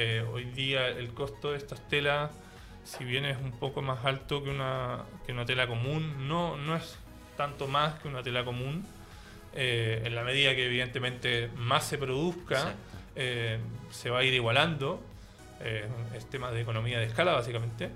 Eh, 0.01 0.25
hoy 0.33 0.45
día 0.45 0.87
el 0.87 1.09
costo 1.09 1.51
de 1.51 1.59
estas 1.59 1.81
telas, 1.89 2.31
si 2.85 3.03
bien 3.03 3.25
es 3.25 3.37
un 3.37 3.51
poco 3.51 3.83
más 3.83 4.05
alto 4.05 4.45
que 4.45 4.49
una, 4.49 5.03
que 5.27 5.33
una 5.33 5.45
tela 5.45 5.67
común, 5.67 6.29
no, 6.29 6.57
no 6.57 6.77
es 6.77 6.97
tanto 7.37 7.67
más 7.67 7.99
que 7.99 8.07
una 8.07 8.23
tela 8.23 8.45
común. 8.45 8.87
Eh, 9.55 10.03
en 10.05 10.15
la 10.15 10.23
medida 10.23 10.55
que 10.55 10.67
evidentemente 10.67 11.51
más 11.57 11.83
se 11.83 11.99
produzca, 11.99 12.75
eh, 13.17 13.59
se 13.91 14.11
va 14.11 14.21
a 14.21 14.23
ir 14.23 14.35
igualando. 14.35 15.03
Eh, 15.63 15.89
es 16.15 16.31
tema 16.31 16.53
de 16.53 16.61
economía 16.61 17.01
de 17.01 17.07
escala, 17.07 17.33
básicamente. 17.33 17.91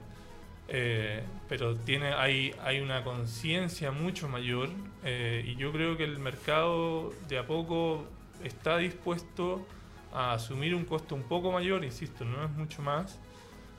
Pero 1.48 1.76
tiene 1.76 2.14
hay, 2.14 2.52
hay 2.64 2.80
una 2.80 3.04
conciencia 3.04 3.92
mucho 3.92 4.26
mayor 4.28 4.70
y 5.04 5.54
yo 5.56 5.70
creo 5.70 5.98
que 5.98 6.04
el 6.04 6.18
mercado 6.18 7.12
de 7.28 7.38
a 7.38 7.46
poco 7.46 8.06
está 8.42 8.78
dispuesto 8.78 9.66
a 10.12 10.32
asumir 10.34 10.74
un 10.74 10.84
costo 10.84 11.14
un 11.14 11.22
poco 11.24 11.50
mayor, 11.52 11.84
insisto, 11.84 12.24
no 12.24 12.44
es 12.44 12.50
mucho 12.50 12.82
más, 12.82 13.18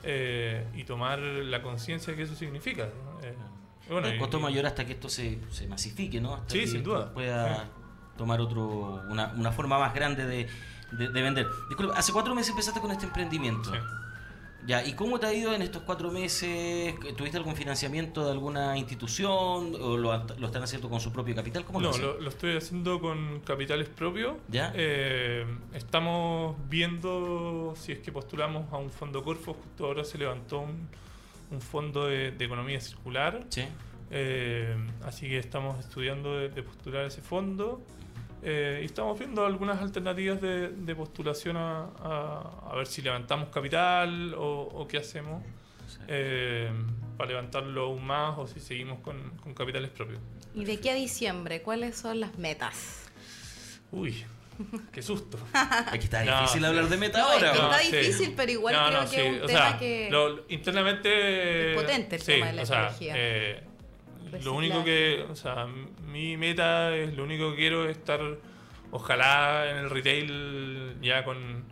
eh, 0.03 0.65
y 0.75 0.83
tomar 0.83 1.19
la 1.19 1.61
conciencia 1.61 2.15
que 2.15 2.23
eso 2.23 2.35
significa. 2.35 2.85
¿no? 2.87 3.21
Eh, 3.27 3.35
bueno, 3.89 4.07
el 4.07 4.15
y- 4.15 4.19
costo 4.19 4.39
y- 4.39 4.41
mayor 4.41 4.65
hasta 4.65 4.85
que 4.85 4.93
esto 4.93 5.09
se, 5.09 5.39
se 5.51 5.67
masifique, 5.67 6.19
¿no? 6.19 6.33
Hasta 6.35 6.49
Sí, 6.53 6.59
que 6.61 6.67
sin 6.67 6.83
duda. 6.83 7.13
pueda 7.13 7.55
Sí. 7.55 7.61
tomar 8.17 8.41
otro 8.41 9.01
una, 9.09 9.27
una 9.35 9.51
forma 9.51 9.77
más 9.79 9.93
grande 9.93 10.25
de, 10.25 10.47
de- 10.91 11.09
de 11.09 11.21
vender. 11.21 11.47
Disculpa, 11.69 11.97
hace 11.97 12.11
cuatro 12.13 12.33
meses 12.35 12.51
empezaste 12.51 12.79
con 12.79 12.91
este 12.91 13.05
emprendimiento. 13.05 13.71
Sí. 13.71 13.77
Ya, 14.65 14.85
¿y 14.85 14.93
cómo 14.93 15.19
te 15.19 15.25
ha 15.25 15.33
ido 15.33 15.53
en 15.53 15.61
estos 15.61 15.83
cuatro 15.83 16.09
meses? 16.09 16.95
¿Tuviste 17.17 17.37
algún 17.37 17.55
financiamiento 17.55 18.23
de 18.25 18.31
alguna 18.31 18.77
institución 18.77 19.75
o 19.75 19.97
lo, 19.97 20.17
lo 20.37 20.47
están 20.47 20.63
haciendo 20.63 20.89
con 20.89 21.01
su 21.01 21.11
propio 21.11 21.35
capital? 21.35 21.65
¿Cómo 21.65 21.81
lo 21.81 21.91
No, 21.91 21.97
lo, 21.97 22.21
lo 22.21 22.29
estoy 22.29 22.55
haciendo 22.55 23.01
con 23.01 23.41
capitales 23.41 23.89
propios. 23.89 24.35
¿Ya? 24.47 24.71
Eh, 24.75 25.45
estamos 25.73 26.55
viendo 26.69 27.73
si 27.75 27.91
es 27.91 27.99
que 27.99 28.11
postulamos 28.13 28.71
a 28.71 28.77
un 28.77 28.89
fondo 28.89 29.21
Corfo. 29.23 29.53
Justo 29.53 29.85
ahora 29.85 30.05
se 30.05 30.17
levantó 30.17 30.59
un, 30.59 30.87
un 31.51 31.61
fondo 31.61 32.07
de, 32.07 32.31
de 32.31 32.45
economía 32.45 32.79
circular. 32.79 33.45
Sí. 33.49 33.63
Eh, 34.11 34.75
así 35.03 35.27
que 35.27 35.39
estamos 35.39 35.79
estudiando 35.79 36.37
de, 36.37 36.47
de 36.49 36.63
postular 36.63 37.05
ese 37.05 37.21
fondo. 37.21 37.81
Eh, 38.45 38.79
y 38.81 38.85
estamos 38.85 39.17
viendo 39.17 39.45
algunas 39.45 39.81
alternativas 39.81 40.41
de, 40.41 40.69
de 40.69 40.95
postulación 40.95 41.55
a, 41.57 41.85
a- 41.99 42.69
a 42.71 42.75
ver 42.75 42.87
si 42.87 43.01
levantamos 43.01 43.49
capital 43.49 44.33
o, 44.33 44.63
o 44.73 44.87
qué 44.87 44.97
hacemos 44.97 45.41
eh, 46.07 46.69
para 47.17 47.29
levantarlo 47.29 47.83
aún 47.85 48.05
más 48.05 48.37
o 48.37 48.47
si 48.47 48.59
seguimos 48.59 48.99
con, 48.99 49.17
con 49.37 49.53
capitales 49.53 49.89
propios. 49.91 50.19
¿Y 50.55 50.65
de 50.65 50.73
aquí 50.73 50.89
a 50.89 50.93
diciembre 50.95 51.61
cuáles 51.61 51.95
son 51.95 52.19
las 52.19 52.37
metas? 52.37 53.05
Uy, 53.91 54.23
qué 54.91 55.01
susto. 55.01 55.37
Aquí 55.53 56.05
está 56.05 56.23
No, 56.25 56.41
difícil 56.41 56.65
hablar 56.65 56.89
de 56.89 56.97
meta 56.97 57.19
No, 57.19 57.31
es 57.33 57.43
ahora. 57.43 57.51
está 57.53 57.79
sí. 57.79 57.95
difícil, 57.95 58.33
pero 58.35 58.51
igual 58.51 58.75
No, 58.75 58.87
creo 58.87 59.01
no, 59.03 59.09
que 59.09 59.15
sí, 59.15 59.21
es 59.21 59.29
un 59.37 59.41
o 59.41 59.45
tema 59.45 59.69
sea, 59.69 59.77
que... 59.79 60.07
lo- 60.11 60.45
internamente 60.49 61.71
Es 61.75 61.81
potente 61.81 62.15
el 62.17 62.21
sí, 62.21 62.31
tema 62.33 62.45
de 62.47 62.53
la 62.53 62.61
o 62.61 62.65
sea, 62.65 62.95
eh, 62.99 63.63
Reciclaje. 64.33 64.45
lo 64.45 64.53
único 64.53 64.83
que, 64.83 65.25
o 65.29 65.35
sea, 65.35 65.67
mi 66.11 66.37
meta 66.37 66.95
es 66.95 67.13
lo 67.15 67.23
único 67.23 67.51
que 67.51 67.57
quiero 67.57 67.89
es 67.89 67.97
estar, 67.97 68.21
ojalá 68.91 69.71
en 69.71 69.77
el 69.77 69.89
retail 69.89 70.97
ya 71.01 71.23
con, 71.23 71.63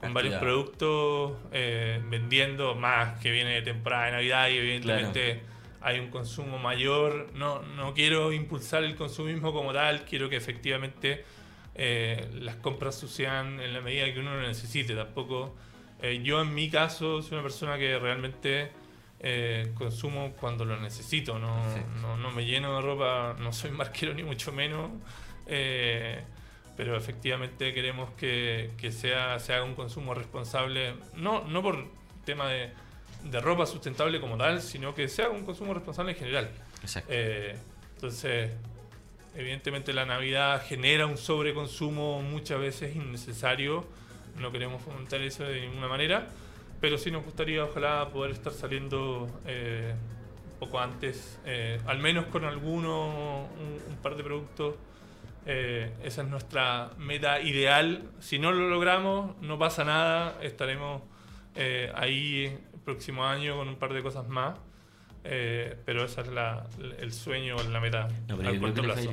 con 0.00 0.14
varios 0.14 0.36
productos 0.36 1.32
eh, 1.52 2.02
vendiendo 2.08 2.74
más 2.74 3.18
que 3.20 3.30
viene 3.30 3.54
de 3.54 3.62
temporada 3.62 4.06
de 4.06 4.12
Navidad 4.12 4.48
y 4.48 4.56
evidentemente 4.56 5.42
hay 5.80 5.98
un 5.98 6.08
consumo 6.08 6.58
mayor. 6.58 7.30
No, 7.34 7.62
no 7.62 7.94
quiero 7.94 8.32
impulsar 8.32 8.84
el 8.84 8.94
consumismo 8.94 9.52
como 9.52 9.72
tal, 9.72 10.04
quiero 10.04 10.28
que 10.28 10.36
efectivamente 10.36 11.24
eh, 11.74 12.28
las 12.40 12.56
compras 12.56 12.98
sucedan 12.98 13.60
en 13.60 13.72
la 13.72 13.80
medida 13.80 14.12
que 14.12 14.20
uno 14.20 14.34
lo 14.34 14.46
necesite. 14.46 14.94
Tampoco, 14.94 15.54
eh, 16.02 16.20
yo 16.22 16.40
en 16.40 16.54
mi 16.54 16.70
caso 16.70 17.22
soy 17.22 17.34
una 17.34 17.42
persona 17.42 17.78
que 17.78 17.98
realmente 17.98 18.70
eh, 19.20 19.72
consumo 19.74 20.32
cuando 20.40 20.64
lo 20.64 20.78
necesito. 20.78 21.38
No, 21.38 21.62
no, 22.00 22.16
no 22.16 22.30
me 22.32 22.44
lleno 22.44 22.76
de 22.76 22.82
ropa, 22.82 23.36
no 23.38 23.52
soy 23.52 23.70
marquero 23.82 24.14
ni 24.14 24.22
mucho 24.22 24.52
menos. 24.52 24.90
eh, 25.46 26.22
pero 26.76 26.96
efectivamente 26.96 27.74
queremos 27.74 28.08
que, 28.12 28.70
que 28.78 28.90
sea, 28.90 29.38
se 29.38 29.52
haga 29.52 29.64
un 29.64 29.74
consumo 29.74 30.14
responsable, 30.14 30.94
no, 31.14 31.44
no 31.46 31.60
por 31.62 31.86
tema 32.24 32.48
de, 32.48 32.70
de 33.24 33.40
ropa 33.40 33.66
sustentable 33.66 34.18
como 34.18 34.38
tal, 34.38 34.62
sino 34.62 34.94
que 34.94 35.06
sea 35.06 35.28
un 35.28 35.44
consumo 35.44 35.74
responsable 35.74 36.12
en 36.12 36.18
general. 36.18 36.50
Exacto. 36.80 37.10
Eh, 37.12 37.54
entonces, 37.96 38.52
evidentemente 39.36 39.92
la 39.92 40.06
Navidad 40.06 40.64
genera 40.66 41.04
un 41.04 41.18
sobreconsumo 41.18 42.22
muchas 42.22 42.58
veces 42.58 42.96
innecesario. 42.96 43.84
No 44.38 44.50
queremos 44.50 44.80
fomentar 44.80 45.20
eso 45.20 45.44
de 45.44 45.60
ninguna 45.60 45.86
manera, 45.86 46.28
pero 46.80 46.98
sí 46.98 47.10
nos 47.10 47.24
gustaría 47.24 47.64
ojalá 47.64 48.08
poder 48.10 48.32
estar 48.32 48.52
saliendo 48.52 49.26
eh, 49.46 49.94
un 50.54 50.58
poco 50.58 50.78
antes, 50.80 51.38
eh, 51.46 51.80
al 51.86 51.98
menos 51.98 52.26
con 52.26 52.44
alguno, 52.44 53.44
un, 53.46 53.92
un 53.92 53.96
par 54.02 54.16
de 54.16 54.24
productos. 54.24 54.74
Eh, 55.46 55.90
esa 56.04 56.22
es 56.22 56.28
nuestra 56.28 56.90
meta 56.98 57.40
ideal. 57.40 58.10
Si 58.20 58.38
no 58.38 58.52
lo 58.52 58.68
logramos, 58.68 59.40
no 59.40 59.58
pasa 59.58 59.84
nada. 59.84 60.38
Estaremos 60.42 61.02
eh, 61.54 61.90
ahí 61.94 62.44
el 62.74 62.80
próximo 62.84 63.24
año 63.24 63.56
con 63.56 63.68
un 63.68 63.76
par 63.76 63.92
de 63.94 64.02
cosas 64.02 64.28
más. 64.28 64.58
Eh, 65.24 65.76
pero 65.84 66.04
ese 66.04 66.20
es 66.22 66.28
la- 66.28 66.66
el 66.98 67.12
sueño, 67.12 67.56
la 67.70 67.80
meta 67.80 68.08
No, 68.28 68.36
pero 68.38 68.50
corto 68.60 68.80
a 68.82 68.84
ir 68.84 68.92
plazo. 68.92 69.10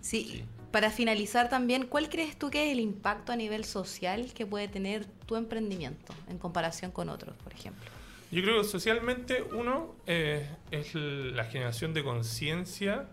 Sí, 0.00 0.24
Sí. 0.24 0.44
Para 0.70 0.90
finalizar 0.90 1.48
también, 1.48 1.86
¿cuál 1.86 2.08
crees 2.08 2.38
tú 2.38 2.50
que 2.50 2.66
es 2.66 2.72
el 2.72 2.80
impacto 2.80 3.32
a 3.32 3.36
nivel 3.36 3.64
social 3.64 4.32
que 4.34 4.46
puede 4.46 4.68
tener 4.68 5.04
tu 5.26 5.36
emprendimiento 5.36 6.14
en 6.28 6.38
comparación 6.38 6.90
con 6.90 7.08
otros, 7.08 7.36
por 7.42 7.52
ejemplo? 7.52 7.90
Yo 8.30 8.42
creo 8.42 8.62
que 8.62 8.68
socialmente 8.68 9.42
uno 9.42 9.96
eh, 10.06 10.48
es 10.70 10.94
la 10.94 11.44
generación 11.44 11.92
de 11.94 12.04
conciencia 12.04 13.06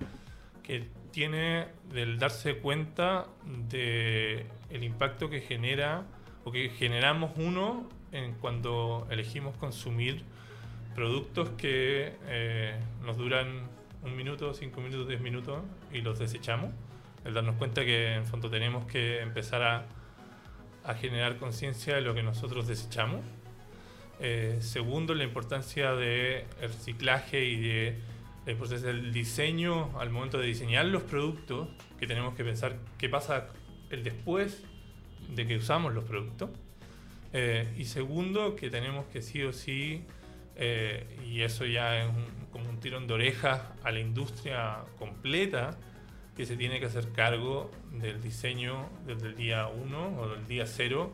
que 0.61 0.87
tiene 1.11 1.67
del 1.91 2.19
darse 2.19 2.57
cuenta 2.57 3.25
de 3.69 4.45
el 4.69 4.83
impacto 4.83 5.29
que 5.29 5.41
genera 5.41 6.05
o 6.43 6.51
que 6.51 6.69
generamos 6.69 7.31
uno 7.37 7.89
en 8.11 8.33
cuando 8.33 9.07
elegimos 9.09 9.57
consumir 9.57 10.23
productos 10.93 11.49
que 11.57 12.13
eh, 12.27 12.75
nos 13.03 13.17
duran 13.17 13.63
un 14.03 14.15
minuto, 14.15 14.53
cinco 14.53 14.81
minutos, 14.81 15.07
diez 15.07 15.21
minutos 15.21 15.63
y 15.91 16.01
los 16.01 16.19
desechamos. 16.19 16.71
El 17.25 17.33
darnos 17.33 17.55
cuenta 17.55 17.83
que 17.83 18.15
en 18.15 18.25
fondo 18.25 18.49
tenemos 18.49 18.85
que 18.85 19.21
empezar 19.21 19.61
a, 19.63 19.85
generar 20.95 21.35
conciencia 21.35 21.95
de 21.95 22.01
lo 22.01 22.13
que 22.13 22.23
nosotros 22.23 22.65
desechamos. 22.65 23.21
Eh, 24.21 24.59
segundo, 24.61 25.13
la 25.13 25.25
importancia 25.25 25.93
del 25.93 26.45
reciclaje 26.61 27.43
y 27.43 27.59
de, 27.59 27.99
importancia 28.47 28.87
del 28.87 29.11
diseño 29.11 29.99
al 29.99 30.09
momento 30.09 30.37
de 30.37 30.47
diseñar 30.47 30.85
los 30.85 31.03
productos, 31.03 31.67
que 31.99 32.07
tenemos 32.07 32.35
que 32.35 32.45
pensar 32.45 32.77
qué 32.97 33.09
pasa 33.09 33.47
el 33.89 34.05
después 34.05 34.63
de 35.35 35.45
que 35.45 35.57
usamos 35.57 35.93
los 35.93 36.05
productos. 36.05 36.51
Eh, 37.33 37.67
y 37.77 37.83
segundo, 37.83 38.55
que 38.55 38.69
tenemos 38.69 39.05
que 39.07 39.21
sí 39.21 39.43
o 39.43 39.51
sí, 39.51 40.05
eh, 40.59 41.05
y 41.23 41.41
eso 41.41 41.65
ya 41.65 42.03
es 42.03 42.09
como 42.51 42.67
un 42.69 42.79
tirón 42.79 43.05
de 43.05 43.13
orejas 43.13 43.61
a 43.83 43.91
la 43.91 43.99
industria 43.99 44.79
completa, 44.97 45.77
que 46.37 46.45
se 46.45 46.55
tiene 46.55 46.79
que 46.79 46.85
hacer 46.85 47.11
cargo 47.11 47.71
del 47.91 48.21
diseño 48.21 48.87
desde 49.05 49.27
el 49.27 49.35
día 49.35 49.67
1 49.67 50.19
o 50.19 50.29
del 50.29 50.47
día 50.47 50.65
0, 50.65 51.11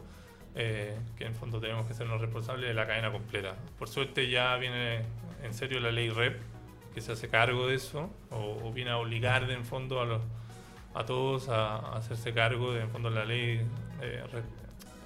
que 0.54 1.26
en 1.26 1.34
fondo 1.34 1.60
tenemos 1.60 1.88
que 1.88 1.94
sernos 1.96 2.22
responsables 2.22 2.68
de 2.68 2.74
la 2.74 2.86
cadena 2.86 3.12
completa. 3.12 3.56
Por 3.80 3.88
suerte 3.88 4.30
ya 4.30 4.56
viene 4.58 5.04
en 5.42 5.54
serio 5.54 5.80
la 5.80 5.92
ley 5.92 6.10
REP, 6.10 6.40
que 6.94 7.02
se 7.02 7.14
hace 7.14 7.30
cargo 7.30 7.68
de 7.68 7.76
eso, 7.76 8.10
o, 8.30 8.60
o 8.64 8.72
viene 8.74 8.92
a 8.92 8.98
obligar 8.98 9.48
de 9.48 9.54
en 9.54 9.66
fondo 9.66 10.02
a 10.02 10.06
los 10.06 10.22
a 10.94 11.06
todos 11.06 11.50
a, 11.50 11.78
a 11.78 11.98
hacerse 11.98 12.34
cargo 12.34 12.74
de 12.74 12.82
en 12.82 12.90
fondo 12.90 13.10
la 13.10 13.26
ley 13.26 13.62
eh, 14.02 14.24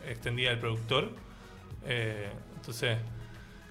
extendida 0.08 0.50
del 0.50 0.60
productor. 0.60 1.12
Eh, 1.86 2.30
entonces, 2.56 2.98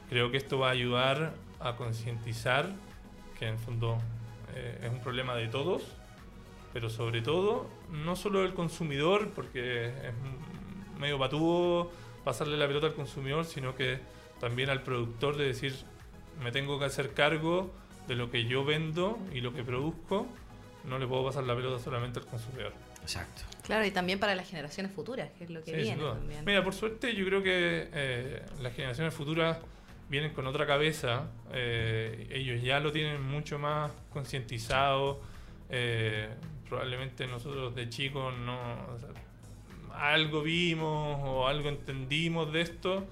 creo 0.09 0.31
que 0.31 0.37
esto 0.37 0.59
va 0.59 0.69
a 0.69 0.73
ayudar 0.73 1.35
a 1.61 1.77
concientizar 1.77 2.71
que 3.39 3.49
en 3.49 3.59
fondo 3.59 3.99
eh, 4.55 4.81
es 4.85 4.91
un 4.91 5.01
problema 5.01 5.35
de 5.35 5.49
todos, 5.49 5.96
pero 6.77 6.91
sobre 6.91 7.23
todo, 7.23 7.71
no 7.91 8.17
solo 8.17 8.43
del 8.43 8.53
consumidor, 8.53 9.31
porque 9.31 9.87
es 9.87 11.01
medio 11.01 11.19
patudo 11.19 11.91
pasarle 12.23 12.59
la 12.59 12.67
pelota 12.67 12.89
al 12.89 12.93
consumidor, 12.95 13.47
sino 13.47 13.75
que 13.75 13.99
también 14.41 14.69
al 14.69 14.83
productor 14.83 15.39
de 15.39 15.47
decir, 15.47 15.75
me 16.45 16.53
tengo 16.53 16.79
que 16.79 16.85
hacer 16.85 17.15
cargo 17.15 17.73
de 18.07 18.15
lo 18.15 18.31
que 18.31 18.45
yo 18.45 18.63
vendo 18.63 19.19
y 19.33 19.41
lo 19.41 19.55
que 19.55 19.65
produzco, 19.65 20.27
no 20.85 20.99
le 20.99 21.07
puedo 21.07 21.25
pasar 21.25 21.45
la 21.45 21.57
pelota 21.57 21.83
solamente 21.83 22.19
al 22.19 22.27
consumidor. 22.27 22.75
Exacto. 23.01 23.41
Claro, 23.63 23.87
y 23.87 23.91
también 23.91 24.19
para 24.19 24.35
las 24.35 24.47
generaciones 24.47 24.93
futuras, 24.93 25.31
que 25.39 25.45
es 25.45 25.51
lo 25.51 25.61
que 25.61 25.71
Sí, 25.71 25.77
sin 25.77 25.83
viene 25.83 26.03
duda. 26.03 26.13
también. 26.19 26.45
Mira, 26.45 26.63
por 26.63 26.75
suerte 26.75 27.15
yo 27.15 27.25
creo 27.25 27.43
que 27.43 27.89
eh, 27.91 28.43
las 28.61 28.75
generaciones 28.75 29.15
futuras 29.15 29.57
vienen 30.11 30.35
con 30.35 30.47
otra 30.47 30.67
cabeza, 30.67 31.31
eh, 31.55 32.29
ellos 32.31 32.61
ya 32.63 32.81
lo 32.81 32.93
tienen 32.93 33.23
mucho 33.23 33.59
más 33.59 33.93
concientizado, 34.13 35.23
eh, 35.71 36.29
probablemente 36.69 37.27
nosotros 37.27 37.75
de 37.75 37.89
chicos 37.89 38.35
no 38.39 38.59
o 38.95 38.99
sea, 38.99 39.09
algo 40.13 40.43
vimos 40.43 41.21
o 41.25 41.47
algo 41.49 41.69
entendimos 41.69 42.53
de 42.53 42.61
esto, 42.63 43.05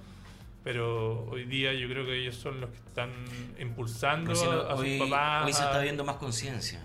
pero 0.63 1.25
hoy 1.29 1.45
día 1.45 1.73
yo 1.73 1.87
creo 1.87 2.05
que 2.05 2.19
ellos 2.21 2.35
son 2.35 2.61
los 2.61 2.69
que 2.69 2.77
están 2.77 3.11
impulsando 3.59 4.31
a, 4.33 4.71
a 4.71 4.75
hoy, 4.75 4.97
sus 4.99 5.09
papás. 5.09 5.45
hoy 5.45 5.53
se 5.53 5.63
está 5.63 5.79
viendo 5.79 6.03
más 6.03 6.17
conciencia, 6.17 6.81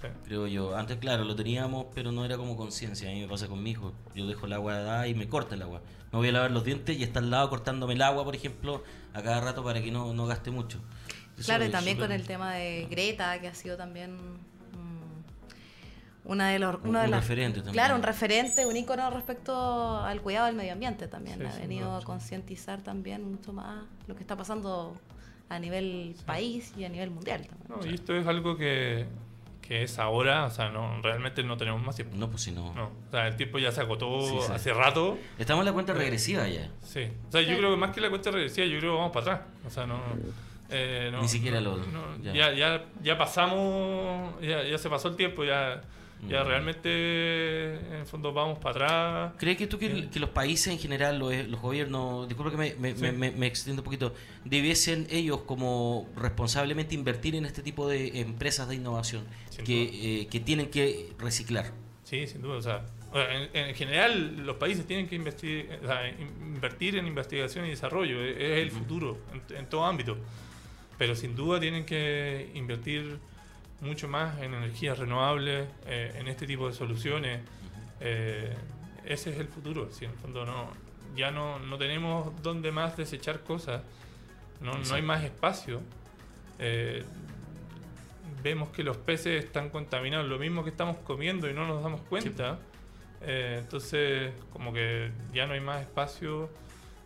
Sí. 0.00 0.08
creo 0.26 0.46
yo. 0.46 0.76
Antes, 0.76 0.98
claro, 0.98 1.24
lo 1.24 1.34
teníamos, 1.34 1.86
pero 1.94 2.12
no 2.12 2.22
era 2.26 2.36
como 2.36 2.54
conciencia. 2.54 3.08
A 3.08 3.12
mí 3.14 3.22
me 3.22 3.28
pasa 3.28 3.48
con 3.48 3.62
mi 3.62 3.70
hijo. 3.70 3.94
Yo 4.14 4.26
dejo 4.26 4.44
el 4.44 4.52
agua 4.52 4.74
da 4.80 5.08
y 5.08 5.14
me 5.14 5.26
corta 5.26 5.54
el 5.54 5.62
agua. 5.62 5.80
Me 6.12 6.18
voy 6.18 6.28
a 6.28 6.32
lavar 6.32 6.50
los 6.50 6.64
dientes 6.64 6.98
y 6.98 7.02
está 7.02 7.20
al 7.20 7.30
lado 7.30 7.48
cortándome 7.48 7.94
el 7.94 8.02
agua, 8.02 8.22
por 8.22 8.36
ejemplo, 8.36 8.84
a 9.14 9.22
cada 9.22 9.40
rato 9.40 9.64
para 9.64 9.80
que 9.80 9.90
no, 9.90 10.12
no 10.12 10.26
gaste 10.26 10.50
mucho. 10.50 10.82
Eso 11.38 11.46
Claro, 11.46 11.64
y 11.64 11.70
también 11.70 11.96
con 11.96 12.12
el 12.12 12.26
tema 12.26 12.52
de 12.52 12.86
Greta, 12.90 13.40
que 13.40 13.48
ha 13.48 13.54
sido 13.54 13.78
también 13.78 14.18
una 16.26 16.50
de 16.50 16.58
los 16.58 16.74
Un- 16.76 16.88
una 16.90 17.00
de 17.00 17.04
un 17.06 17.10
las- 17.12 17.20
referente 17.20 17.56
también. 17.58 17.72
Claro, 17.72 17.94
un 17.96 18.02
referente, 18.02 18.66
un 18.66 18.76
ícono 18.76 19.08
respecto 19.10 19.98
al 20.00 20.20
cuidado 20.20 20.46
del 20.46 20.56
medio 20.56 20.72
ambiente 20.72 21.08
también. 21.08 21.38
Sí, 21.38 21.46
ha 21.46 21.58
venido 21.60 21.88
duda. 21.88 21.98
a 21.98 22.02
concientizar 22.02 22.82
también 22.82 23.30
mucho 23.30 23.52
más 23.52 23.84
lo 24.06 24.14
que 24.16 24.22
está 24.22 24.36
pasando 24.36 24.96
a 25.48 25.58
nivel 25.58 26.16
país 26.26 26.72
y 26.76 26.84
a 26.84 26.88
nivel 26.88 27.10
mundial 27.10 27.46
también. 27.46 27.68
No, 27.80 27.86
y 27.90 27.94
esto 27.94 28.14
es 28.16 28.26
algo 28.26 28.56
que, 28.56 29.06
que 29.62 29.82
es 29.84 29.98
ahora, 30.00 30.44
o 30.44 30.50
sea, 30.50 30.70
no 30.70 31.00
realmente 31.02 31.42
no 31.44 31.56
tenemos 31.56 31.80
más 31.82 31.94
tiempo. 31.96 32.16
No, 32.16 32.28
pues 32.28 32.42
si 32.42 32.50
no. 32.52 32.74
No, 32.74 32.86
o 32.86 33.10
sea, 33.10 33.28
el 33.28 33.36
tiempo 33.36 33.58
ya 33.58 33.70
se 33.70 33.80
agotó 33.80 34.20
Sí, 34.22 34.34
sí. 34.46 34.52
hace 34.52 34.74
rato. 34.74 35.18
Estamos 35.38 35.62
en 35.62 35.66
la 35.66 35.72
cuenta 35.72 35.92
regresiva 35.92 36.48
ya. 36.48 36.68
Sí. 36.82 37.08
O 37.28 37.32
sea, 37.32 37.42
yo 37.42 37.56
creo 37.56 37.70
que 37.70 37.76
más 37.76 37.92
que 37.92 38.00
la 38.00 38.08
cuenta 38.10 38.30
regresiva, 38.32 38.66
yo 38.66 38.78
creo 38.80 38.92
que 38.92 38.96
vamos 38.98 39.12
para 39.12 39.34
atrás. 39.34 39.48
O 39.66 39.70
sea, 39.70 39.86
no. 39.86 40.00
eh, 40.68 41.10
no- 41.12 41.22
Ni 41.22 41.28
siquiera 41.28 41.60
lo- 41.60 41.76
no, 41.76 42.16
ya. 42.20 42.32
ya. 42.32 42.52
Ya, 42.52 42.84
ya, 43.00 43.16
pasamos, 43.16 44.34
ya, 44.42 44.64
ya 44.64 44.78
se 44.78 44.88
pasó 44.90 45.06
el 45.08 45.14
tiempo, 45.16 45.44
ya, 45.44 45.80
ya 46.28 46.42
realmente 46.44 47.74
en 47.74 47.92
el 48.00 48.06
fondo 48.06 48.32
vamos 48.32 48.58
para 48.58 48.70
atrás. 49.26 49.32
¿Crees 49.38 49.56
que 49.56 49.66
tú 49.66 49.78
que, 49.78 50.08
que 50.10 50.18
los 50.20 50.30
países 50.30 50.68
en 50.72 50.78
general, 50.78 51.18
los, 51.18 51.34
los 51.48 51.60
gobiernos, 51.60 52.28
disculpa 52.28 52.50
que 52.50 52.56
me, 52.56 52.74
me, 52.74 52.94
Sí. 52.96 53.02
me- 53.02 53.12
me- 53.12 53.30
me 53.30 53.46
extiendo 53.46 53.82
un 53.82 53.84
poquito, 53.84 54.14
debiesen 54.44 55.06
ellos 55.10 55.42
como 55.42 56.08
responsablemente 56.16 56.94
invertir 56.94 57.34
en 57.36 57.44
este 57.46 57.62
tipo 57.62 57.88
de 57.88 58.20
empresas 58.20 58.68
de 58.68 58.74
innovación 58.76 59.24
que, 59.64 60.22
eh, 60.22 60.26
que 60.28 60.40
tienen 60.40 60.68
que 60.70 61.12
reciclar? 61.18 61.72
Sí, 62.04 62.26
sin 62.26 62.42
duda. 62.42 62.56
O 62.56 62.62
sea, 62.62 62.84
en, 63.14 63.56
en 63.68 63.74
general 63.74 64.44
los 64.46 64.56
países 64.56 64.86
tienen 64.86 65.08
que 65.08 65.16
investir, 65.16 65.68
o 65.82 65.86
sea, 65.86 66.08
in- 66.08 66.54
invertir 66.54 66.96
en 66.96 67.06
investigación 67.06 67.66
y 67.66 67.70
desarrollo. 67.70 68.22
Es, 68.22 68.36
es 68.36 68.58
el 68.62 68.70
futuro 68.70 69.18
en, 69.32 69.56
en 69.56 69.66
todo 69.66 69.84
ámbito. 69.84 70.16
Pero 70.98 71.14
sin 71.14 71.34
duda 71.36 71.60
tienen 71.60 71.84
que 71.84 72.50
invertir 72.54 73.18
mucho 73.80 74.08
más 74.08 74.38
en 74.40 74.54
energías 74.54 74.98
renovables, 74.98 75.68
eh, 75.86 76.14
en 76.18 76.28
este 76.28 76.46
tipo 76.46 76.66
de 76.66 76.74
soluciones. 76.74 77.40
Eh, 78.00 78.54
ese 79.04 79.30
es 79.30 79.38
el 79.38 79.48
futuro. 79.48 79.90
Si 79.90 80.04
en 80.04 80.10
el 80.10 80.16
fondo 80.16 80.44
no, 80.44 80.70
ya 81.16 81.30
no, 81.30 81.58
no 81.58 81.78
tenemos 81.78 82.30
dónde 82.42 82.72
más 82.72 82.96
desechar 82.96 83.40
cosas, 83.40 83.82
no, 84.60 84.76
no 84.76 84.94
hay 84.94 85.02
más 85.02 85.24
espacio. 85.24 85.80
Eh, 86.58 87.04
vemos 88.42 88.68
que 88.70 88.82
los 88.82 88.96
peces 88.96 89.44
están 89.44 89.70
contaminados, 89.70 90.28
lo 90.28 90.38
mismo 90.38 90.62
que 90.62 90.70
estamos 90.70 90.98
comiendo 90.98 91.48
y 91.48 91.54
no 91.54 91.66
nos 91.66 91.82
damos 91.82 92.00
cuenta. 92.02 92.58
Eh, 93.22 93.58
entonces, 93.60 94.32
como 94.52 94.72
que 94.72 95.10
ya 95.32 95.46
no 95.46 95.54
hay 95.54 95.60
más 95.60 95.80
espacio 95.80 96.50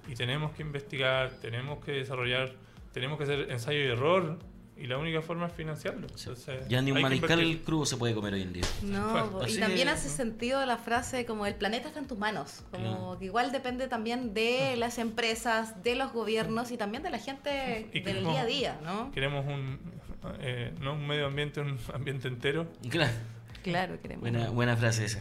y 0.09 0.15
tenemos 0.15 0.53
que 0.53 0.63
investigar, 0.63 1.31
tenemos 1.41 1.85
que 1.85 1.93
desarrollar, 1.93 2.53
tenemos 2.93 3.17
que 3.17 3.25
hacer 3.25 3.51
ensayo 3.51 3.79
y 3.79 3.87
error 3.87 4.39
y 4.81 4.87
la 4.87 4.99
única 4.99 5.21
forma 5.23 5.47
es 5.47 5.53
financiarlo. 5.53 6.07
Entonces, 6.09 6.67
Ya 6.69 6.81
ni 6.83 6.91
un 6.93 7.01
mariscal 7.03 7.61
crudo 7.65 7.87
se 7.87 7.97
puede 7.97 8.15
comer 8.15 8.35
hoy 8.35 8.43
en 8.43 8.53
día. 8.53 8.65
No, 8.83 9.47
y 9.47 9.59
también 9.59 9.89
hace 9.89 10.09
sentido 10.09 10.65
la 10.67 10.79
frase 10.79 11.27
como 11.27 11.47
el 11.47 11.55
planeta 11.55 11.89
está 11.89 12.01
en 12.01 12.07
tus 12.07 12.19
manos, 12.19 12.63
como 12.71 13.19
que 13.19 13.27
igual 13.27 13.53
depende 13.53 13.89
también 13.89 14.33
de 14.35 14.77
las 14.77 14.99
empresas, 14.99 15.83
de 15.83 15.95
los 15.97 16.13
gobiernos 16.13 16.71
y 16.71 16.77
también 16.77 17.03
de 17.03 17.11
la 17.11 17.19
gente 17.19 17.89
Y 17.93 18.01
del 18.01 18.05
queremos- 18.17 18.33
día 18.33 18.41
a 18.43 18.47
día, 18.47 18.81
¿no? 18.83 19.11
Queremos 19.13 19.45
un, 19.47 19.79
eh, 20.41 20.73
no 20.81 20.95
un 20.95 21.07
medio 21.07 21.27
ambiente, 21.27 21.61
un 21.61 21.79
ambiente 21.93 22.29
entero. 22.29 22.67
Claro. 22.89 23.13
Claro, 23.63 24.01
queremos. 24.01 24.23
Buena, 24.23 24.49
buena 24.49 24.75
frase 24.75 25.05
esa. 25.05 25.19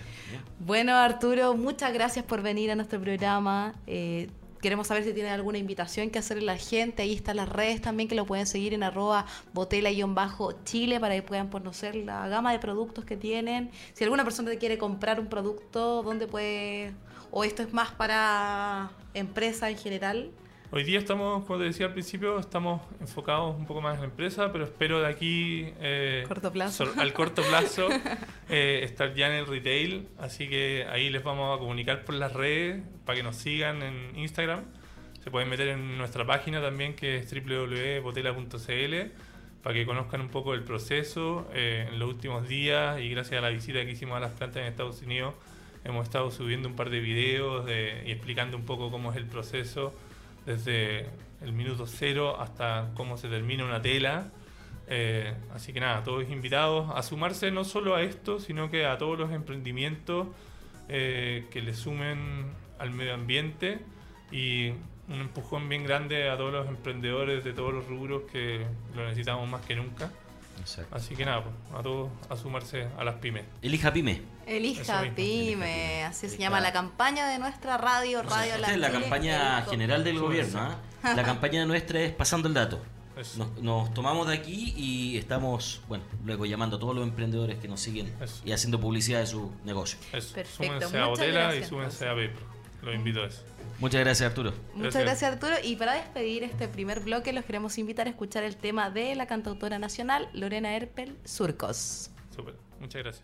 Bueno, 0.59 0.95
Arturo, 0.95 1.57
muchas 1.57 1.91
gracias 1.93 2.23
por 2.23 2.41
venir 2.41 2.71
a 2.71 2.75
nuestro 2.75 3.01
programa. 3.01 3.73
Eh, 3.85 4.29
queremos 4.61 4.87
saber 4.87 5.03
si 5.03 5.13
tienen 5.13 5.31
alguna 5.31 5.57
invitación 5.57 6.09
que 6.09 6.19
hacerle 6.19 6.43
a 6.43 6.53
la 6.53 6.57
gente. 6.57 7.03
Ahí 7.03 7.13
están 7.13 7.37
las 7.37 7.49
redes 7.49 7.81
también 7.81 8.09
que 8.09 8.15
lo 8.15 8.25
pueden 8.25 8.45
seguir 8.45 8.73
en 8.73 8.83
arroba 8.83 9.25
botela-chile 9.53 10.99
para 10.99 11.15
que 11.15 11.21
puedan 11.21 11.49
conocer 11.49 11.95
la 11.95 12.27
gama 12.27 12.51
de 12.51 12.59
productos 12.59 13.05
que 13.05 13.17
tienen. 13.17 13.71
Si 13.93 14.03
alguna 14.03 14.23
persona 14.23 14.55
quiere 14.55 14.77
comprar 14.77 15.19
un 15.19 15.27
producto, 15.27 16.03
¿dónde 16.03 16.27
puede...? 16.27 16.93
¿O 17.31 17.43
esto 17.43 17.61
es 17.61 17.73
más 17.73 17.91
para 17.91 18.91
empresa 19.13 19.69
en 19.69 19.77
general? 19.77 20.31
Hoy 20.71 20.83
día 20.83 20.99
estamos, 20.99 21.45
como 21.45 21.57
te 21.57 21.65
decía 21.65 21.87
al 21.87 21.93
principio, 21.93 22.37
estamos 22.37 22.81
enfocados 23.01 23.55
un 23.57 23.65
poco 23.65 23.81
más 23.81 23.95
en 23.95 24.01
la 24.01 24.05
empresa, 24.07 24.51
pero 24.51 24.65
espero 24.65 24.99
de 24.99 25.07
aquí 25.07 25.73
eh, 25.79 26.25
Corto 26.27 26.51
plazo. 26.51 26.85
sol- 26.85 26.93
al 26.99 27.11
corto 27.11 27.41
plazo 27.41 27.87
eh, 28.49 28.81
estar 28.83 29.15
ya 29.15 29.27
en 29.27 29.33
el 29.33 29.47
retail, 29.47 30.07
así 30.19 30.47
que 30.47 30.85
ahí 30.91 31.09
les 31.09 31.23
vamos 31.23 31.55
a 31.55 31.59
comunicar 31.59 32.05
por 32.05 32.13
las 32.15 32.33
redes 32.33 32.83
para 33.03 33.15
que 33.17 33.23
nos 33.23 33.35
sigan 33.35 33.81
en 33.81 34.15
Instagram. 34.15 34.63
Se 35.23 35.31
pueden 35.31 35.49
meter 35.49 35.69
en 35.69 35.97
nuestra 35.97 36.23
página 36.25 36.61
también 36.61 36.93
que 36.95 37.17
es 37.17 37.33
www.botela.cl 37.33 39.11
para 39.63 39.73
que 39.75 39.85
conozcan 39.87 40.21
un 40.21 40.29
poco 40.29 40.53
el 40.53 40.63
proceso. 40.63 41.47
Eh, 41.51 41.87
en 41.91 41.97
los 41.97 42.09
últimos 42.09 42.47
días 42.47 43.01
y 43.01 43.09
gracias 43.09 43.39
a 43.39 43.41
la 43.41 43.49
visita 43.49 43.83
que 43.85 43.91
hicimos 43.91 44.17
a 44.17 44.19
las 44.19 44.33
plantas 44.33 44.61
en 44.61 44.67
Estados 44.67 45.01
Unidos 45.01 45.33
hemos 45.83 46.03
estado 46.05 46.29
subiendo 46.29 46.67
un 46.69 46.75
par 46.75 46.89
de 46.91 46.99
videos 46.99 47.65
de- 47.65 48.03
y 48.05 48.11
explicando 48.11 48.55
un 48.55 48.65
poco 48.65 48.91
cómo 48.91 49.09
es 49.11 49.17
el 49.17 49.25
proceso 49.25 49.93
desde 50.45 51.09
el 51.41 51.53
minuto 51.53 51.87
cero 51.87 52.39
hasta 52.39 52.91
cómo 52.95 53.17
se 53.17 53.27
termina 53.27 53.65
una 53.65 53.81
tela. 53.81 54.31
Eh, 54.87 55.33
así 55.53 55.71
que 55.71 55.79
nada, 55.79 56.03
todos 56.03 56.29
invitados 56.29 56.89
a 56.95 57.03
sumarse 57.03 57.51
no 57.51 57.63
solo 57.63 57.95
a 57.95 58.01
esto, 58.01 58.39
sino 58.39 58.71
que 58.71 58.85
a 58.85 58.97
todos 58.97 59.19
los 59.19 59.31
emprendimientos 59.31 60.27
eh, 60.87 61.45
que 61.51 61.61
le 61.61 61.75
sumen 61.75 62.51
al 62.79 62.91
medio 62.91 63.13
ambiente 63.13 63.79
y 64.31 64.69
un 65.07 65.21
empujón 65.21 65.69
bien 65.69 65.83
grande 65.83 66.29
a 66.29 66.37
todos 66.37 66.53
los 66.53 66.67
emprendedores 66.67 67.43
de 67.43 67.53
todos 67.53 67.73
los 67.73 67.87
rubros 67.87 68.23
que 68.31 68.65
lo 68.95 69.03
necesitamos 69.03 69.47
más 69.47 69.65
que 69.65 69.75
nunca. 69.75 70.11
Exacto. 70.59 70.95
Así 70.95 71.15
que 71.15 71.25
nada, 71.25 71.43
pues, 71.43 71.55
a 71.79 71.83
todos 71.83 72.09
a 72.29 72.35
sumarse 72.35 72.87
a 72.97 73.03
las 73.03 73.15
pymes. 73.15 73.45
Elija 73.61 73.93
Pyme. 73.93 74.21
Elija 74.45 75.03
Pyme, 75.15 76.03
así 76.05 76.29
se 76.29 76.37
llama 76.37 76.59
la 76.59 76.73
campaña 76.73 77.27
de 77.27 77.39
nuestra 77.39 77.77
radio, 77.77 78.23
Radio 78.23 78.55
Esta 78.55 78.71
es 78.71 78.77
la 78.77 78.91
campaña 78.91 79.61
general 79.63 80.03
del 80.03 80.19
gobierno. 80.19 80.59
¿ah? 80.59 81.13
La 81.15 81.23
campaña 81.23 81.65
nuestra 81.65 82.01
es 82.01 82.11
pasando 82.11 82.47
el 82.47 82.53
dato. 82.53 82.79
Nos, 83.35 83.61
nos 83.61 83.93
tomamos 83.93 84.27
de 84.27 84.33
aquí 84.33 84.73
y 84.77 85.17
estamos, 85.17 85.81
bueno, 85.89 86.05
luego 86.23 86.45
llamando 86.45 86.77
a 86.77 86.79
todos 86.79 86.95
los 86.95 87.03
emprendedores 87.03 87.57
que 87.59 87.67
nos 87.67 87.81
siguen 87.81 88.13
Eso. 88.21 88.41
y 88.45 88.53
haciendo 88.53 88.79
publicidad 88.79 89.19
de 89.19 89.27
su 89.27 89.51
negocio. 89.65 89.99
Eso. 90.13 90.33
Perfecto, 90.35 90.63
Súmense 90.63 90.97
a 90.97 91.05
muchas 91.07 91.27
gracias, 91.27 91.65
y 91.65 91.69
súmense 91.69 92.07
a 92.07 92.13
Vepro. 92.13 92.58
Los 92.81 92.95
invito 92.95 93.21
a 93.21 93.27
eso. 93.27 93.43
Muchas 93.79 94.01
gracias, 94.01 94.29
Arturo. 94.29 94.51
Muchas 94.73 94.95
Gracias. 94.95 95.03
gracias 95.03 95.33
Arturo. 95.33 95.55
Y 95.63 95.75
para 95.77 95.93
despedir 95.93 96.43
este 96.43 96.67
primer 96.67 96.99
bloque 96.99 97.31
los 97.31 97.45
queremos 97.45 97.77
invitar 97.77 98.07
a 98.07 98.09
escuchar 98.09 98.43
el 98.43 98.57
tema 98.57 98.89
de 98.89 99.15
la 99.15 99.25
cantautora 99.25 99.79
nacional 99.79 100.29
Lorena 100.33 100.75
Herpel, 100.75 101.17
Surcos. 101.23 102.11
Súper. 102.35 102.55
Muchas 102.79 103.03
gracias. 103.03 103.23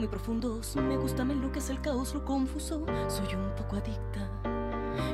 Muy 0.00 0.08
profundos. 0.08 0.76
Me 0.76 0.96
gusta, 0.96 1.26
me 1.26 1.34
enloquece 1.34 1.72
el 1.72 1.82
caos, 1.82 2.14
lo 2.14 2.24
confuso. 2.24 2.86
Soy 3.06 3.34
un 3.34 3.54
poco 3.54 3.76
adicta. 3.76 4.30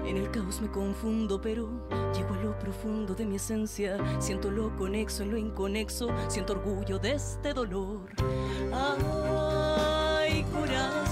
En 0.07 0.17
el 0.17 0.31
caos 0.31 0.61
me 0.61 0.71
confundo, 0.71 1.41
pero 1.41 1.69
llego 2.15 2.35
a 2.35 2.45
lo 2.45 2.57
profundo 2.57 3.13
de 3.13 3.27
mi 3.27 3.35
esencia. 3.35 3.99
Siento 4.21 4.49
lo 4.49 4.77
conexo 4.77 5.25
en 5.25 5.33
lo 5.33 5.37
inconexo. 5.37 6.09
Siento 6.29 6.53
orgullo 6.53 7.01
de 7.01 7.15
este 7.15 7.53
dolor. 7.53 8.11
Ay, 8.73 10.45
corazón. 10.53 11.06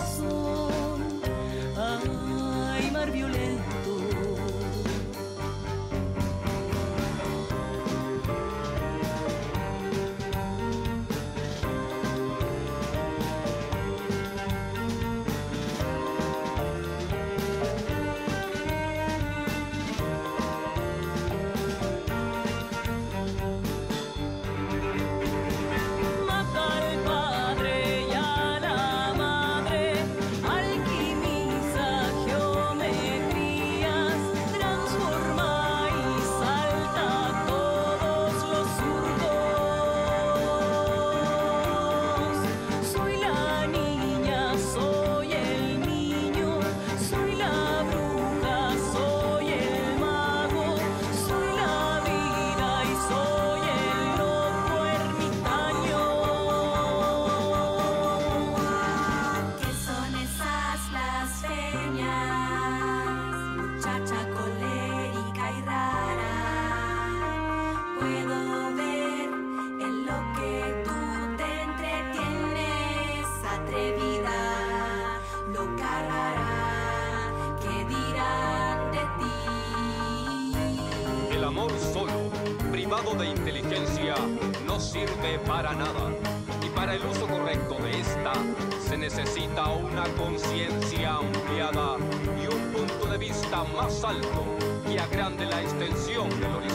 Agrande 95.35 95.47
la 95.47 95.63
extensión 95.63 96.29
del 96.41 96.55
horizonte. 96.55 96.74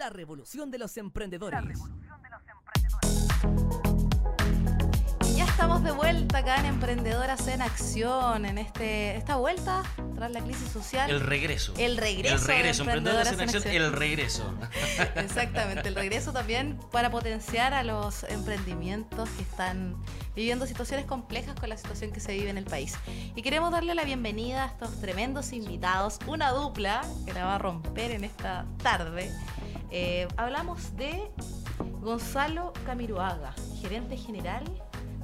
La 0.00 0.08
revolución 0.08 0.70
de 0.70 0.78
los 0.78 0.96
emprendedores. 0.96 1.78
Ya 5.36 5.44
estamos 5.44 5.84
de 5.84 5.90
vuelta 5.90 6.38
acá 6.38 6.58
en 6.60 6.64
Emprendedoras 6.64 7.46
en 7.48 7.60
Acción, 7.60 8.46
en 8.46 8.56
este 8.56 9.16
esta 9.16 9.36
vuelta 9.36 9.82
tras 10.14 10.30
la 10.30 10.40
crisis 10.40 10.70
social. 10.70 11.10
El 11.10 11.20
regreso. 11.20 11.74
El 11.76 11.98
regreso 11.98 12.34
El 12.36 12.40
regreso. 12.40 12.84
de 12.84 12.92
Emprendedoras 12.92 13.32
en 13.34 13.40
acción. 13.42 13.62
en 13.66 13.74
El 13.74 13.92
regreso. 13.92 14.54
Exactamente, 15.16 15.88
el 15.88 15.94
regreso 15.94 16.32
también 16.32 16.78
para 16.90 17.10
potenciar 17.10 17.74
a 17.74 17.82
los 17.82 18.24
emprendimientos 18.24 19.28
que 19.28 19.42
están 19.42 20.02
viviendo 20.34 20.66
situaciones 20.66 21.04
complejas 21.04 21.56
con 21.60 21.68
la 21.68 21.76
situación 21.76 22.10
que 22.10 22.20
se 22.20 22.32
vive 22.32 22.48
en 22.48 22.56
el 22.56 22.64
país. 22.64 22.96
Y 23.36 23.42
queremos 23.42 23.70
darle 23.70 23.94
la 23.94 24.04
bienvenida 24.04 24.64
a 24.64 24.66
estos 24.68 24.98
tremendos 24.98 25.52
invitados, 25.52 26.20
una 26.26 26.52
dupla 26.52 27.02
que 27.26 27.34
la 27.34 27.44
va 27.44 27.56
a 27.56 27.58
romper 27.58 28.12
en 28.12 28.24
esta 28.24 28.64
tarde. 28.82 29.30
Eh, 29.90 30.28
hablamos 30.36 30.96
de 30.96 31.30
Gonzalo 32.00 32.72
Camiruaga, 32.86 33.52
gerente 33.80 34.16
general 34.16 34.62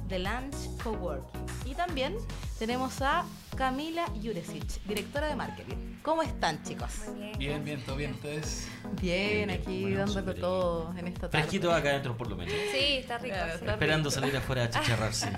de 0.07 0.19
Lunch 0.19 0.81
Coworking. 0.83 1.45
Y 1.65 1.73
también 1.73 2.15
tenemos 2.59 3.01
a 3.01 3.25
Camila 3.55 4.05
Juresic, 4.21 4.83
directora 4.83 5.27
de 5.27 5.35
marketing. 5.35 5.75
¿Cómo 6.03 6.21
están, 6.21 6.61
chicos? 6.63 7.05
Bien, 7.37 7.63
bien, 7.63 7.83
todo 7.85 7.95
bien. 7.95 8.13
Ustedes. 8.13 8.69
Bien, 9.01 9.49
aquí 9.49 9.83
Bueno, 9.83 10.05
dándolo 10.05 10.35
todo 10.35 10.93
en 10.97 11.07
esta 11.07 11.29
tarde. 11.29 11.43
Fresquito 11.43 11.71
acá 11.71 11.89
adentro, 11.89 12.17
por 12.17 12.29
lo 12.29 12.35
menos. 12.35 12.53
Sí, 12.71 12.97
está 12.97 13.17
rico. 13.17 13.35
Claro, 13.35 13.53
sí. 13.53 13.59
está 13.59 13.71
Esperando 13.73 14.11
salir 14.11 14.35
afuera 14.35 14.63
a 14.65 14.69
chicharrarse. 14.69 15.29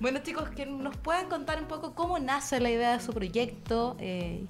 Bueno, 0.00 0.20
chicos, 0.20 0.48
que 0.48 0.64
nos 0.64 0.96
puedan 0.96 1.28
contar 1.28 1.60
un 1.60 1.68
poco 1.68 1.94
cómo 1.94 2.18
nace 2.18 2.58
la 2.58 2.70
idea 2.70 2.96
de 2.96 3.04
su 3.04 3.12
proyecto. 3.12 3.98
Eh, 4.00 4.46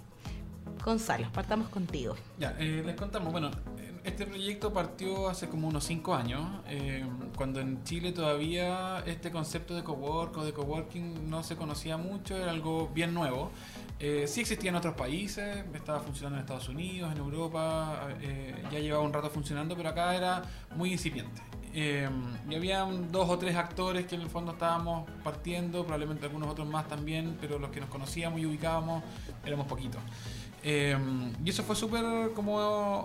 Gonzalo, 0.85 1.31
partamos 1.33 1.69
contigo. 1.69 2.17
Ya, 2.39 2.57
eh, 2.59 2.83
les 2.85 2.97
contamos. 2.97 3.33
Bueno, 3.33 3.51
este 4.05 4.27
proyecto 4.27 4.73
partió 4.73 5.29
hace 5.29 5.49
como 5.49 5.69
unos 5.69 5.85
5 5.85 6.15
años, 6.15 6.41
eh, 6.69 7.05
cuando 7.37 7.61
en 7.61 7.85
Chile 7.85 8.13
todavía 8.13 9.03
este 9.07 9.31
concepto 9.31 9.75
de 9.75 9.85
cowork 9.85 10.37
o 10.39 10.45
de 10.45 10.53
coworking 10.53 11.29
no 11.29 11.43
se 11.43 11.57
conocía 11.57 11.97
mucho, 11.97 12.37
era 12.37 12.51
algo 12.51 12.89
bien 12.95 13.13
nuevo. 13.13 13.51
Eh, 13.99 14.25
sí 14.27 14.41
existía 14.41 14.71
en 14.71 14.77
otros 14.77 14.95
países, 14.95 15.63
estaba 15.75 16.01
funcionando 16.01 16.39
en 16.39 16.45
Estados 16.45 16.71
Unidos, 16.71 17.13
en 17.13 17.19
Europa, 17.19 18.09
eh, 18.23 18.55
ya 18.73 18.79
llevaba 18.79 19.05
un 19.05 19.13
rato 19.13 19.29
funcionando, 19.29 19.77
pero 19.77 19.91
acá 19.91 20.15
era 20.15 20.43
muy 20.75 20.93
incipiente. 20.93 21.43
Eh, 21.75 22.09
y 22.49 22.55
habían 22.55 23.13
dos 23.13 23.29
o 23.29 23.39
tres 23.39 23.55
actores 23.57 24.07
que 24.07 24.15
en 24.15 24.23
el 24.23 24.31
fondo 24.31 24.53
estábamos 24.53 25.09
partiendo, 25.23 25.83
probablemente 25.83 26.27
algunos 26.27 26.49
otros 26.49 26.67
más 26.67 26.89
también, 26.89 27.37
pero 27.41 27.59
los 27.59 27.71
que 27.71 27.81
nos 27.81 27.91
conocíamos 27.91 28.41
y 28.41 28.47
ubicábamos 28.47 29.05
éramos 29.45 29.67
poquitos. 29.67 30.01
Eh, 30.63 30.97
y 31.43 31.51
eso 31.51 31.63
fue 31.63 31.75
súper 31.75 32.33
como 32.35 32.57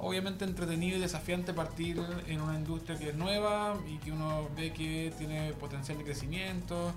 obviamente 0.02 0.44
entretenido 0.44 0.98
y 0.98 1.00
desafiante 1.00 1.54
partir 1.54 2.02
en 2.28 2.42
una 2.42 2.56
industria 2.56 2.98
que 2.98 3.10
es 3.10 3.16
nueva 3.16 3.76
y 3.88 3.98
que 3.98 4.12
uno 4.12 4.50
ve 4.58 4.74
que 4.74 5.14
tiene 5.18 5.54
potencial 5.54 5.98
de 5.98 6.04
crecimiento. 6.04 6.92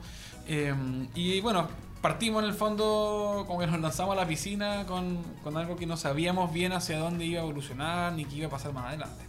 Eh, 0.49 0.75
y 1.14 1.40
bueno, 1.40 1.68
partimos 2.01 2.42
en 2.42 2.49
el 2.49 2.55
fondo 2.55 3.44
como 3.47 3.61
que 3.61 3.66
nos 3.66 3.81
lanzamos 3.81 4.16
a 4.16 4.21
la 4.21 4.27
piscina 4.27 4.85
con, 4.87 5.23
con 5.44 5.57
algo 5.57 5.77
que 5.77 5.87
no 5.87 5.97
sabíamos 5.97 6.53
bien 6.53 6.73
hacia 6.73 6.99
dónde 6.99 7.25
iba 7.25 7.40
a 7.40 7.44
evolucionar 7.44 8.12
ni 8.12 8.25
qué 8.25 8.37
iba 8.37 8.47
a 8.49 8.51
pasar 8.51 8.73
más 8.73 8.87
adelante. 8.87 9.25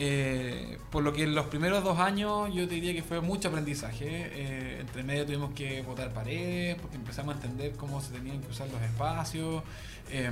Eh, 0.00 0.78
por 0.92 1.02
lo 1.02 1.12
que 1.12 1.24
en 1.24 1.34
los 1.34 1.46
primeros 1.46 1.82
dos 1.82 1.98
años 1.98 2.54
yo 2.54 2.68
te 2.68 2.76
diría 2.76 2.94
que 2.94 3.02
fue 3.02 3.20
mucho 3.20 3.48
aprendizaje. 3.48 4.06
Eh, 4.08 4.78
entre 4.80 5.02
medio 5.02 5.26
tuvimos 5.26 5.52
que 5.54 5.82
botar 5.82 6.12
paredes 6.12 6.76
porque 6.80 6.96
empezamos 6.96 7.34
a 7.34 7.38
entender 7.38 7.72
cómo 7.72 8.00
se 8.00 8.12
tenían 8.12 8.40
que 8.40 8.48
usar 8.48 8.68
los 8.68 8.80
espacios. 8.80 9.62
Eh, 10.10 10.30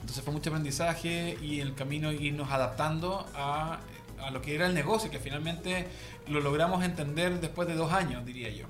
entonces 0.00 0.24
fue 0.24 0.32
mucho 0.32 0.50
aprendizaje 0.50 1.38
y 1.40 1.60
el 1.60 1.74
camino 1.74 2.10
irnos 2.10 2.50
adaptando 2.50 3.24
a 3.36 3.78
lo 4.32 4.42
que 4.42 4.54
era 4.54 4.66
el 4.66 4.74
negocio, 4.74 5.10
que 5.10 5.18
finalmente 5.18 5.86
lo 6.28 6.40
logramos 6.40 6.84
entender 6.84 7.40
después 7.40 7.68
de 7.68 7.74
dos 7.74 7.92
años, 7.92 8.24
diría 8.24 8.50
yo. 8.50 8.66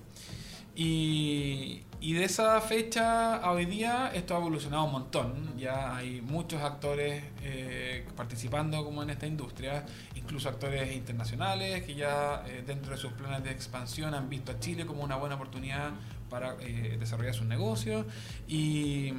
Y, 0.75 1.83
de 2.01 2.25
esa 2.25 2.61
fecha 2.61 3.37
a 3.37 3.53
hoy 3.53 3.65
día 3.65 4.11
esto 4.15 4.35
ha 4.35 4.39
evolucionado 4.39 4.85
un 4.85 4.93
montón. 4.93 5.57
Ya 5.57 5.97
hay 5.97 6.21
muchos 6.21 6.63
actores 6.63 7.23
eh, 7.43 8.05
participando 8.17 8.85
como 8.85 9.03
en 9.03 9.11
esta 9.11 9.27
industria, 9.27 9.85
incluso 10.15 10.49
actores 10.49 10.95
internacionales 10.95 11.85
que 11.85 11.95
ya 11.95 12.45
eh, 12.47 12.63
dentro 12.67 12.93
de 12.93 12.99
sus 12.99 13.13
planes 13.13 13.45
de 13.45 13.51
expansión 13.51 14.15
han 14.15 14.29
visto 14.29 14.53
a 14.53 14.61
Chile 14.61 14.85
como 14.87 15.03
una 15.03 15.17
buena 15.17 15.37
oportunidad 15.37 15.93
para 16.33 16.57
eh, 16.61 16.97
desarrollar 16.99 17.35
sus 17.35 17.47
negocios 17.47 18.07
y, 18.49 19.13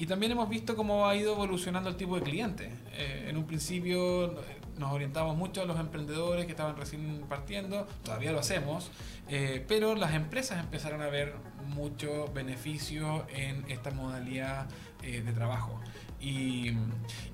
y 0.00 0.06
también 0.06 0.32
hemos 0.32 0.48
visto 0.48 0.74
cómo 0.74 1.06
ha 1.06 1.14
ido 1.14 1.32
evolucionando 1.32 1.88
el 1.88 1.96
tipo 1.96 2.16
de 2.16 2.22
cliente. 2.22 2.70
Eh, 2.92 3.26
en 3.28 3.36
un 3.36 3.46
principio 3.46 4.34
nos 4.78 4.92
orientamos 4.92 5.36
mucho 5.36 5.62
a 5.62 5.64
los 5.64 5.78
emprendedores 5.78 6.46
que 6.46 6.52
estaban 6.52 6.76
recién 6.76 7.24
partiendo, 7.28 7.86
todavía 8.02 8.32
lo 8.32 8.40
hacemos, 8.40 8.90
eh, 9.28 9.64
pero 9.66 9.94
las 9.94 10.14
empresas 10.14 10.60
empezaron 10.60 11.02
a 11.02 11.06
ver 11.06 11.34
mucho 11.66 12.30
beneficio 12.32 13.26
en 13.28 13.64
esta 13.68 13.90
modalidad 13.90 14.66
eh, 15.02 15.22
de 15.22 15.32
trabajo. 15.32 15.80
Y, 16.20 16.72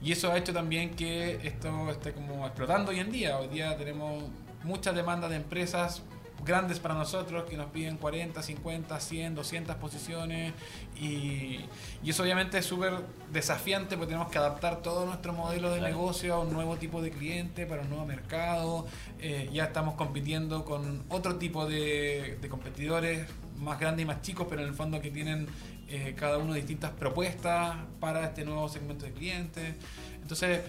y 0.01 0.13
eso 0.13 0.33
ha 0.33 0.37
hecho 0.37 0.53
también 0.53 0.91
que 0.97 1.47
esto 1.47 1.91
esté 1.91 2.13
como 2.13 2.47
explotando 2.47 2.91
hoy 2.91 3.01
en 3.01 3.13
día. 3.13 3.39
Hoy 3.39 3.49
día 3.49 3.77
tenemos 3.77 4.25
mucha 4.65 4.93
demanda 4.93 5.29
de 5.29 5.37
empresas 5.37 6.03
grandes 6.45 6.79
para 6.81 6.95
nosotros 6.95 7.45
que 7.49 7.57
nos 7.57 7.71
piden 7.71 7.97
40, 7.97 8.43
50, 8.43 9.01
100, 9.01 9.35
200 9.35 9.77
posiciones 9.77 10.53
y, 11.01 11.61
y 12.03 12.11
eso 12.11 12.23
obviamente 12.23 12.59
es 12.59 12.67
súper 12.67 12.95
desafiante 13.33 13.97
porque 13.97 14.09
tenemos 14.13 14.31
que 14.31 14.39
adaptar 14.39 14.83
todo 14.83 15.07
nuestro 15.07 15.33
modelo 15.33 15.71
de 15.71 15.79
Claro. 15.79 15.95
negocio 15.95 16.35
a 16.35 16.41
un 16.41 16.53
nuevo 16.53 16.77
tipo 16.77 17.01
de 17.03 17.11
cliente, 17.11 17.67
para 17.67 17.83
un 17.83 17.89
nuevo 17.91 18.07
mercado. 18.07 18.87
Eh, 19.21 19.49
ya 19.53 19.65
estamos 19.65 19.95
compitiendo 19.95 20.65
con 20.65 21.03
otro 21.09 21.37
tipo 21.37 21.67
de, 21.67 22.39
de 22.41 22.49
competidores 22.49 23.27
más 23.57 23.79
grandes 23.79 24.05
y 24.05 24.07
más 24.07 24.23
chicos, 24.23 24.47
pero 24.51 24.63
en 24.63 24.69
el 24.69 24.75
fondo 24.75 25.01
que 25.01 25.11
tienen 25.11 25.47
eh, 25.88 26.15
cada 26.17 26.38
uno 26.38 26.55
distintas 26.55 26.90
propuestas 26.93 27.77
para 28.01 28.25
este 28.25 28.45
nuevo 28.45 28.69
segmento 28.69 29.05
de 29.05 29.13
clientes. 29.13 29.75
Entonces, 30.21 30.61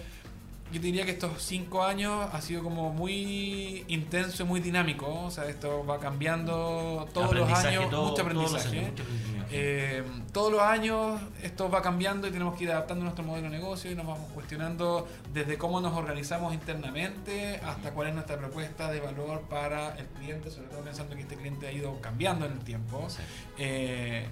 yo 0.74 0.80
te 0.80 0.86
diría 0.88 1.04
que 1.04 1.12
estos 1.12 1.40
cinco 1.42 1.84
años 1.84 2.28
ha 2.32 2.40
sido 2.40 2.62
como 2.62 2.92
muy 2.92 3.84
intenso 3.88 4.42
y 4.42 4.46
muy 4.46 4.60
dinámico. 4.60 5.06
O 5.24 5.30
sea, 5.30 5.44
esto 5.48 5.86
va 5.86 5.98
cambiando 6.00 7.06
todos 7.14 7.32
los 7.34 7.48
años, 7.50 7.88
todo- 7.90 8.10
mucho 8.10 8.14
todos 8.22 8.34
los 8.34 8.42
aprendizaje. 8.52 8.78
años, 8.78 8.90
mucho 8.90 9.02
aprendizaje. 9.04 9.44
Eh, 9.50 10.02
todos 10.32 10.50
los 10.50 10.60
años 10.62 11.20
esto 11.42 11.70
va 11.70 11.80
cambiando 11.80 12.26
y 12.26 12.30
tenemos 12.32 12.56
que 12.56 12.64
ir 12.64 12.72
adaptando 12.72 13.04
nuestro 13.04 13.24
modelo 13.24 13.48
de 13.50 13.56
negocio 13.56 13.90
y 13.90 13.94
nos 13.94 14.04
vamos 14.06 14.28
cuestionando 14.32 15.06
desde 15.32 15.56
cómo 15.58 15.80
nos 15.80 15.96
organizamos 15.96 16.52
internamente 16.54 17.60
hasta 17.64 17.92
cuál 17.92 18.08
es 18.08 18.14
nuestra 18.14 18.36
propuesta 18.36 18.90
de 18.90 19.00
valor 19.00 19.42
para 19.42 19.96
el 19.96 20.06
cliente, 20.06 20.50
sobre 20.50 20.68
todo 20.68 20.80
pensando 20.80 21.14
que 21.14 21.22
este 21.22 21.36
cliente 21.36 21.68
ha 21.68 21.72
ido 21.72 22.00
cambiando 22.00 22.46
en 22.46 22.52
el 22.52 22.58
tiempo. 22.60 23.06
Sí. 23.08 23.18
Eh, 23.58 24.26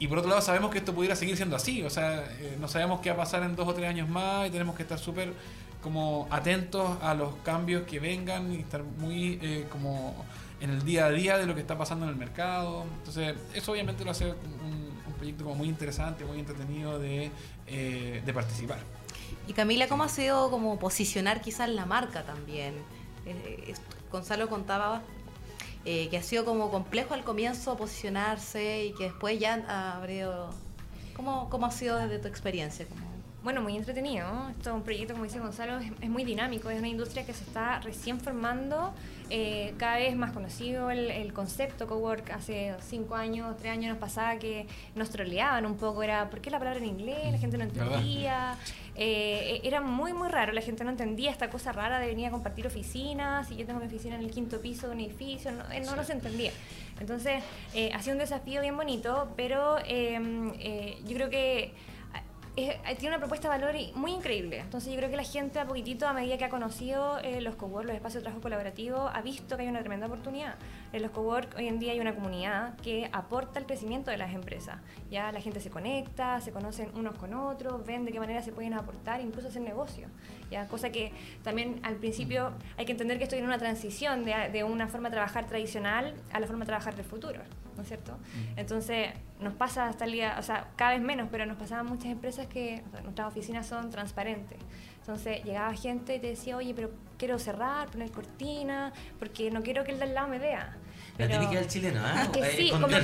y 0.00 0.08
por 0.08 0.18
otro 0.18 0.28
lado 0.30 0.42
sabemos 0.42 0.72
que 0.72 0.78
esto 0.78 0.92
pudiera 0.92 1.14
seguir 1.14 1.36
siendo 1.36 1.54
así, 1.54 1.82
o 1.84 1.90
sea, 1.90 2.24
eh, 2.40 2.56
no 2.60 2.66
sabemos 2.66 3.00
qué 3.00 3.10
va 3.10 3.14
a 3.14 3.18
pasar 3.18 3.44
en 3.44 3.54
dos 3.54 3.68
o 3.68 3.74
tres 3.74 3.88
años 3.88 4.08
más 4.08 4.48
y 4.48 4.50
tenemos 4.50 4.74
que 4.74 4.82
estar 4.82 4.98
súper 4.98 5.32
como 5.84 6.26
atentos 6.30 6.98
a 7.02 7.14
los 7.14 7.36
cambios 7.44 7.82
que 7.86 8.00
vengan 8.00 8.52
y 8.52 8.56
estar 8.56 8.82
muy 8.82 9.38
eh, 9.40 9.66
como 9.70 10.16
en 10.60 10.70
el 10.70 10.82
día 10.82 11.06
a 11.06 11.10
día 11.10 11.36
de 11.38 11.46
lo 11.46 11.54
que 11.54 11.60
está 11.60 11.76
pasando 11.78 12.06
en 12.06 12.10
el 12.12 12.16
mercado. 12.16 12.84
Entonces, 12.98 13.36
eso 13.54 13.70
obviamente 13.72 14.04
lo 14.04 14.10
hace 14.10 14.24
un, 14.32 14.90
un 15.06 15.12
proyecto 15.18 15.44
como 15.44 15.56
muy 15.56 15.68
interesante, 15.68 16.24
muy 16.24 16.40
entretenido 16.40 16.98
de, 16.98 17.30
eh, 17.66 18.22
de 18.24 18.32
participar. 18.32 18.78
Y 19.46 19.52
Camila, 19.52 19.86
¿cómo 19.88 20.04
ha 20.04 20.08
sido 20.08 20.50
como 20.50 20.78
posicionar 20.78 21.42
quizás 21.42 21.68
la 21.68 21.84
marca 21.84 22.24
también? 22.24 22.74
Eh, 23.26 23.74
Gonzalo 24.10 24.48
contaba 24.48 25.02
eh, 25.84 26.08
que 26.08 26.16
ha 26.16 26.22
sido 26.22 26.46
como 26.46 26.70
complejo 26.70 27.12
al 27.12 27.24
comienzo 27.24 27.76
posicionarse 27.76 28.86
y 28.86 28.94
que 28.94 29.04
después 29.04 29.38
ya 29.38 29.54
abrió... 29.96 30.48
¿Cómo, 31.14 31.48
¿Cómo 31.50 31.66
ha 31.66 31.70
sido 31.70 31.98
desde 31.98 32.18
tu 32.18 32.26
experiencia? 32.28 32.86
Como- 32.86 33.13
Bueno, 33.44 33.60
muy 33.60 33.76
entretenido. 33.76 34.26
¿no? 34.26 34.48
Esto 34.48 34.70
es 34.70 34.74
un 34.76 34.82
proyecto, 34.82 35.12
como 35.12 35.24
dice 35.24 35.38
Gonzalo, 35.38 35.78
es, 35.78 35.92
es 36.00 36.08
muy 36.08 36.24
dinámico. 36.24 36.70
Es 36.70 36.78
una 36.78 36.88
industria 36.88 37.26
que 37.26 37.34
se 37.34 37.44
está 37.44 37.78
recién 37.80 38.18
formando. 38.18 38.94
eh, 39.30 39.74
cada 39.78 39.96
vez 39.96 40.16
más 40.16 40.32
conocido 40.32 40.90
el, 40.90 41.10
el 41.10 41.32
concepto 41.34 41.86
cowork. 41.86 42.30
Hace 42.30 42.74
cinco 42.80 43.14
años, 43.14 43.54
tres 43.58 43.72
años 43.72 43.90
nos 43.90 43.98
pasaba 43.98 44.38
que 44.38 44.66
nos 44.94 45.10
troleaban 45.10 45.66
un 45.66 45.76
poco. 45.76 46.02
Era, 46.02 46.30
¿por 46.30 46.40
qué 46.40 46.50
la 46.50 46.58
palabra 46.58 46.80
en 46.80 46.86
inglés? 46.86 47.32
La 47.32 47.38
gente 47.38 47.58
no 47.58 47.64
entendía. 47.64 48.56
Eh, 48.96 49.60
era 49.62 49.80
muy, 49.82 50.14
muy 50.14 50.28
raro. 50.28 50.52
La 50.52 50.62
gente 50.62 50.82
no 50.84 50.90
entendía 50.90 51.30
esta 51.30 51.50
cosa 51.50 51.70
rara 51.72 51.98
de 51.98 52.06
venir 52.06 52.26
a 52.28 52.30
compartir 52.30 52.66
oficinas. 52.66 53.48
Si 53.48 53.56
yo 53.56 53.66
tengo 53.66 53.78
mi 53.78 53.86
oficina 53.86 54.14
en 54.14 54.22
el 54.22 54.30
quinto 54.30 54.58
piso 54.60 54.88
de 54.88 54.94
un 54.94 55.00
edificio, 55.00 55.52
no, 55.52 55.70
eh, 55.70 55.80
no, 55.80 55.96
no 55.96 56.04
se 56.04 56.12
entendía. 56.14 56.52
Entonces, 57.00 57.42
ha 57.92 58.02
sido 58.02 58.14
un 58.14 58.20
desafío 58.20 58.60
bien 58.62 58.76
bonito, 58.76 59.32
pero 59.36 59.76
eh, 59.84 60.96
yo 61.06 61.14
creo 61.14 61.28
que 61.28 61.72
es- 62.56 62.70
eh, 62.70 62.94
tiene 62.98 63.08
una 63.08 63.18
propuesta 63.18 63.48
de 63.50 63.58
valor 63.60 63.74
muy 63.96 64.12
increíble. 64.12 64.60
Entonces 64.60 64.92
yo 64.92 64.96
creo 64.98 65.10
que 65.10 65.16
la 65.16 65.24
gente 65.24 65.58
a 65.58 65.66
poquitito, 65.66 66.06
a 66.06 66.12
medida 66.12 66.38
que 66.38 66.44
ha 66.44 66.48
conocido 66.50 67.18
eh, 67.18 67.40
los 67.40 67.56
cowork, 67.56 67.86
los 67.86 67.96
espacios 67.96 68.22
de 68.22 68.26
trabajo 68.26 68.42
colaborativo, 68.42 69.08
ha 69.08 69.20
visto 69.22 69.56
que 69.56 69.62
hay 69.62 69.68
una 69.68 69.80
tremenda 69.80 70.06
oportunidad. 70.06 70.54
En 70.92 71.02
los 71.02 71.10
cowork 71.10 71.56
hoy 71.56 71.66
en 71.68 71.78
día 71.80 71.92
hay 71.92 72.00
una 72.00 72.14
comunidad 72.14 72.76
que 72.78 73.08
aporta 73.12 73.58
el 73.58 73.66
crecimiento 73.66 74.10
de 74.10 74.16
las 74.18 74.32
empresas. 74.34 74.78
Ya 75.10 75.32
la 75.32 75.40
gente 75.40 75.60
se 75.60 75.70
conecta, 75.70 76.40
se 76.40 76.52
conocen 76.52 76.90
unos 76.96 77.16
con 77.16 77.34
otros, 77.34 77.84
ven 77.84 78.04
de 78.04 78.12
qué 78.12 78.20
manera 78.20 78.42
se 78.42 78.52
pueden 78.52 78.74
aportar, 78.74 79.20
incluso 79.20 79.48
hacer 79.48 79.62
negocio. 79.62 80.06
Ya 80.50 80.68
cosa 80.68 80.90
que 80.90 81.12
también 81.42 81.80
al 81.82 81.96
principio 81.96 82.52
hay 82.76 82.84
que 82.84 82.92
entender 82.92 83.18
que 83.18 83.24
estoy 83.24 83.40
en 83.40 83.46
una 83.46 83.58
transición 83.58 84.24
de, 84.24 84.34
de 84.52 84.62
una 84.62 84.86
forma 84.86 85.08
de 85.08 85.14
trabajar 85.14 85.46
tradicional 85.46 86.14
a 86.32 86.38
la 86.38 86.46
forma 86.46 86.60
de 86.64 86.66
trabajar 86.66 86.94
del 86.94 87.04
futuro, 87.04 87.40
¿no 87.76 87.82
es 87.82 87.88
cierto? 87.88 88.18
Entonces 88.56 89.08
nos 89.40 89.54
pasa 89.54 89.88
hasta 89.88 90.04
el 90.04 90.12
día, 90.12 90.36
o 90.38 90.42
sea, 90.42 90.68
cada 90.76 90.92
vez 90.92 91.02
menos, 91.02 91.28
pero 91.30 91.46
nos 91.46 91.56
pasaban 91.56 91.86
muchas 91.86 92.06
empresas 92.06 92.46
que 92.46 92.82
o 92.86 92.90
sea, 92.90 93.00
nuestras 93.02 93.28
oficinas 93.28 93.66
son 93.66 93.90
transparentes. 93.90 94.58
Entonces 95.00 95.44
llegaba 95.44 95.74
gente 95.74 96.16
y 96.16 96.18
te 96.18 96.28
decía, 96.28 96.56
oye, 96.56 96.72
pero 96.74 96.90
quiero 97.18 97.38
cerrar, 97.38 97.90
poner 97.90 98.10
cortina, 98.10 98.92
porque 99.18 99.50
no 99.50 99.62
quiero 99.62 99.84
que 99.84 99.92
el 99.92 99.98
de 99.98 100.04
al 100.04 100.14
lado 100.14 100.28
me 100.28 100.38
vea. 100.38 100.76
La 101.16 101.28
Pero- 101.28 101.40
típica 101.42 101.60
del 101.60 101.68
chileno, 101.68 102.00
¿ah? 102.04 102.22
Es 102.22 102.28
que 102.30 102.40
Eh, 102.40 102.54
sí, 102.56 102.70
como 102.70 102.88
que-. 102.88 102.94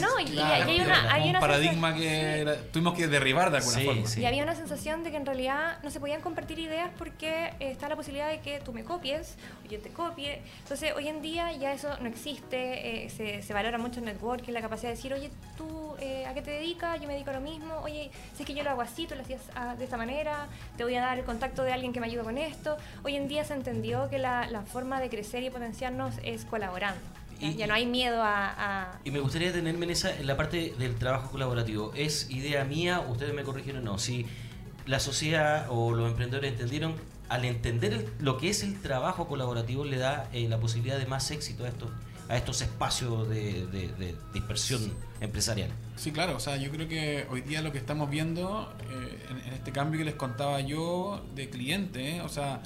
No, 0.00 0.18
y, 0.18 0.22
y 0.24 0.26
Claro, 0.32 0.64
hay 0.68 0.80
una, 0.80 1.12
hay 1.14 1.22
un 1.22 1.28
una 1.30 1.40
paradigma 1.40 1.88
sensación- 1.92 2.10
que 2.12 2.40
era- 2.40 2.56
tuvimos 2.72 2.94
que 2.94 3.06
derribar 3.06 3.50
de 3.52 3.58
alguna 3.58 3.78
Sí, 3.78 3.84
forma. 3.84 4.06
sí. 4.08 4.20
Y 4.20 4.26
había 4.26 4.42
una 4.42 4.56
sensación 4.56 5.04
de 5.04 5.12
que 5.12 5.16
en 5.18 5.24
realidad 5.26 5.78
no 5.84 5.90
se 5.92 6.00
podían 6.00 6.20
compartir 6.22 6.58
ideas 6.58 6.90
porque 6.98 7.52
eh, 7.60 7.70
está 7.70 7.88
la 7.88 7.94
posibilidad 7.94 8.28
de 8.30 8.40
que 8.40 8.58
tú 8.58 8.72
me 8.72 8.82
copies 8.82 9.36
o 9.64 9.68
yo 9.70 9.78
te 9.80 9.90
copie. 9.90 10.42
Entonces, 10.62 10.92
hoy 10.96 11.06
en 11.06 11.22
día 11.22 11.52
ya 11.52 11.72
eso 11.72 11.96
no 12.00 12.08
existe, 12.08 13.04
eh, 13.04 13.10
se, 13.10 13.42
se 13.42 13.54
valora 13.54 13.78
mucho 13.78 14.00
el 14.00 14.06
networking, 14.06 14.52
la 14.52 14.60
capacidad 14.60 14.90
de 14.90 14.96
decir, 14.96 15.12
oye, 15.14 15.30
tú 15.56 15.94
eh, 16.00 16.26
a 16.26 16.34
qué 16.34 16.42
te 16.42 16.50
dedicas, 16.50 17.00
yo 17.00 17.06
me 17.06 17.12
dedico 17.12 17.30
a 17.30 17.34
lo 17.34 17.40
mismo, 17.40 17.76
oye, 17.84 18.10
si 18.36 18.42
es 18.42 18.46
que 18.46 18.54
yo 18.54 18.64
lo 18.64 18.70
hago 18.70 18.82
así, 18.82 19.06
tú 19.06 19.14
lo 19.14 19.22
hacías 19.22 19.42
ah, 19.54 19.76
de 19.76 19.84
esta 19.84 19.96
manera, 19.96 20.48
te 20.76 20.82
voy 20.82 20.96
a 20.96 21.00
dar 21.00 21.16
el 21.16 21.24
contacto 21.24 21.62
de 21.62 21.72
alguien 21.72 21.92
que 21.92 22.00
me 22.00 22.06
ayude 22.06 22.24
con 22.24 22.38
esto. 22.38 22.76
Hoy 23.04 23.14
en 23.14 23.28
día 23.28 23.44
se 23.44 23.54
entendió 23.54 24.10
que 24.10 24.18
la, 24.18 24.48
la 24.50 24.62
forma 24.62 25.00
de 25.00 25.08
crecer 25.08 25.44
y 25.44 25.50
potenciarnos 25.50 26.14
es 26.24 26.44
colaborando. 26.44 27.03
¿Ya? 27.44 27.50
Y- 27.50 27.56
ya 27.56 27.66
no 27.66 27.74
hay 27.74 27.86
miedo 27.86 28.22
a... 28.22 28.54
a- 28.92 29.00
Y 29.04 29.10
me 29.10 29.20
gustaría 29.20 29.48
detenerme 29.48 29.84
en 29.86 29.90
esa, 29.92 30.16
en 30.16 30.26
la 30.26 30.36
parte 30.36 30.74
del 30.78 30.94
trabajo 30.96 31.30
colaborativo. 31.30 31.92
¿Es 31.94 32.30
idea 32.30 32.64
mía? 32.64 33.00
Ustedes 33.00 33.34
me 33.34 33.42
corrigieron 33.42 33.86
o 33.88 33.92
no. 33.92 33.98
Si 33.98 34.26
la 34.86 35.00
sociedad 35.00 35.66
o 35.70 35.92
los 35.92 36.08
emprendedores 36.10 36.52
entendieron, 36.52 36.94
al 37.28 37.44
entender 37.44 37.92
el- 37.94 38.08
lo 38.18 38.36
que 38.38 38.50
es 38.50 38.62
el 38.62 38.80
trabajo 38.80 39.26
colaborativo, 39.28 39.84
le 39.84 39.96
da 39.98 40.28
eh, 40.32 40.48
la 40.48 40.58
posibilidad 40.58 40.98
de 40.98 41.06
más 41.06 41.30
éxito 41.30 41.64
a 41.64 41.68
estos, 41.68 41.90
a 42.28 42.36
estos 42.36 42.60
espacios 42.62 43.28
de, 43.28 43.66
de- 43.66 43.88
de 43.98 44.14
dispersión 44.34 44.92
empresarial. 45.20 45.70
Sí, 45.96 46.10
claro, 46.12 46.36
o 46.36 46.40
sea, 46.40 46.56
yo 46.56 46.70
creo 46.70 46.86
que 46.88 47.26
hoy 47.30 47.40
día 47.42 47.62
lo 47.62 47.70
que 47.72 47.78
estamos 47.78 48.10
viendo 48.10 48.74
eh, 48.90 49.18
en, 49.30 49.38
en 49.48 49.52
este 49.54 49.72
cambio 49.72 49.98
que 49.98 50.04
les 50.04 50.14
contaba 50.16 50.60
yo 50.60 51.24
de 51.34 51.48
cliente, 51.48 52.16
eh, 52.16 52.20
o 52.20 52.28
sea, 52.28 52.60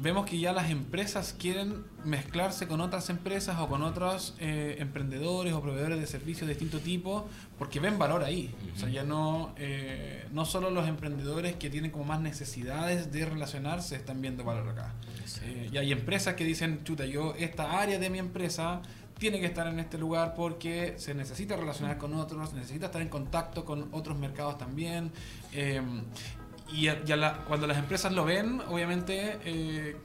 vemos 0.00 0.26
que 0.26 0.38
ya 0.38 0.52
las 0.52 0.70
empresas 0.70 1.34
quieren 1.38 1.84
mezclarse 2.04 2.68
con 2.68 2.80
otras 2.80 3.10
empresas 3.10 3.58
o 3.58 3.68
con 3.68 3.82
otros 3.82 4.34
eh, 4.38 4.76
emprendedores 4.78 5.52
o 5.52 5.60
proveedores 5.60 5.98
de 5.98 6.06
servicios 6.06 6.46
de 6.46 6.54
distinto 6.54 6.78
tipo 6.78 7.28
porque 7.58 7.80
ven 7.80 7.98
valor 7.98 8.22
ahí. 8.22 8.54
O 8.74 8.78
sea, 8.78 8.88
ya 8.88 9.02
no, 9.02 9.54
eh, 9.56 10.26
no 10.32 10.44
solo 10.44 10.70
los 10.70 10.88
emprendedores 10.88 11.56
que 11.56 11.68
tienen 11.68 11.90
como 11.90 12.04
más 12.04 12.20
necesidades 12.20 13.10
de 13.12 13.24
relacionarse 13.24 13.96
están 13.96 14.20
viendo 14.22 14.44
valor 14.44 14.68
acá. 14.68 14.94
Eh, 15.42 15.70
y 15.72 15.76
hay 15.76 15.92
empresas 15.92 16.34
que 16.34 16.44
dicen, 16.44 16.84
chuta, 16.84 17.04
yo 17.04 17.34
esta 17.36 17.80
área 17.80 17.98
de 17.98 18.08
mi 18.08 18.18
empresa 18.18 18.80
tiene 19.18 19.40
que 19.40 19.46
estar 19.46 19.66
en 19.66 19.80
este 19.80 19.98
lugar 19.98 20.34
porque 20.34 20.94
se 20.96 21.12
necesita 21.12 21.56
relacionar 21.56 21.98
con 21.98 22.14
otros, 22.14 22.54
necesita 22.54 22.86
estar 22.86 23.02
en 23.02 23.08
contacto 23.08 23.64
con 23.64 23.88
otros 23.92 24.16
mercados 24.16 24.58
también. 24.58 25.10
eh, 25.52 25.82
y 26.72 26.86
la- 26.86 27.44
cuando 27.46 27.66
las 27.66 27.78
empresas 27.78 28.12
lo 28.12 28.24
ven, 28.24 28.60
obviamente 28.68 29.38
eh, 29.44 29.96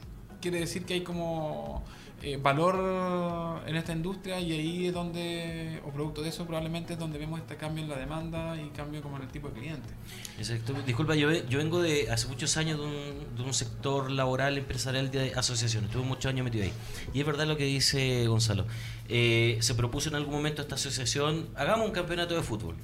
quiere 0.42 0.60
decir 0.60 0.86
que 0.86 0.94
hay 0.96 1.02
como 1.02 1.84
eh, 2.22 2.38
valor 2.42 3.62
en 3.68 3.76
esta 3.76 3.92
industria 3.92 4.40
y 4.40 4.54
ahí 4.54 4.88
es 4.88 4.94
donde, 4.94 5.82
o 5.86 5.90
producto 5.92 6.22
de 6.22 6.30
eso 6.30 6.46
probablemente 6.46 6.94
es 6.94 7.00
donde 7.00 7.18
vemos 7.18 7.38
este 7.42 7.58
cambio 7.58 7.84
en 7.84 7.90
la 7.90 7.98
demanda 7.98 8.56
y 8.62 8.70
cambio 8.70 9.02
como 9.02 9.18
en 9.18 9.24
el 9.24 9.28
tipo 9.28 9.50
de 9.50 9.56
cliente. 9.60 9.90
Exacto. 10.38 10.74
Disculpa, 10.86 11.16
yo, 11.16 11.30
yo 11.34 11.58
vengo 11.58 11.82
de 11.82 12.10
hace 12.10 12.28
muchos 12.30 12.56
años 12.56 12.80
de 12.80 12.86
un, 12.86 13.36
de 13.36 13.44
un 13.44 13.54
sector 13.54 14.10
laboral, 14.10 14.58
empresarial 14.58 15.12
de 15.12 15.34
asociaciones. 15.36 15.90
Estuve 15.90 16.06
muchos 16.06 16.30
años 16.30 16.46
metido 16.46 16.64
ahí. 16.64 16.72
Y 17.14 17.20
es 17.20 17.26
verdad 17.26 17.46
lo 17.46 17.58
que 17.58 17.66
dice 17.66 18.26
Gonzalo. 18.28 18.66
Eh, 19.10 19.58
se 19.60 19.76
propuso 19.76 20.08
en 20.08 20.16
algún 20.16 20.34
momento 20.36 20.62
esta 20.62 20.76
asociación, 20.76 21.50
hagamos 21.56 21.86
un 21.88 21.92
campeonato 21.92 22.36
de 22.36 22.42
fútbol. 22.42 22.76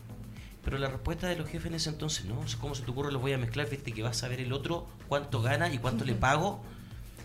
Pero 0.64 0.78
la 0.78 0.88
respuesta 0.90 1.28
de 1.28 1.36
los 1.36 1.48
jefes 1.50 1.68
en 1.68 1.76
ese 1.76 1.90
entonces, 1.90 2.26
no, 2.26 2.44
¿cómo 2.60 2.76
se 2.76 2.84
te 2.84 2.92
ocurre? 2.92 3.12
Los 3.12 3.22
voy 3.22 3.32
a 3.34 3.38
mezclar, 3.38 3.70
viste 3.70 3.92
que 3.94 4.04
vas 4.04 4.22
a 4.24 4.28
ver 4.28 4.40
el 4.42 4.52
otro, 4.54 4.88
cuánto 5.08 5.42
gana 5.42 5.74
y 5.74 5.78
cuánto 5.78 6.04
le 6.06 6.14
pago. 6.16 6.62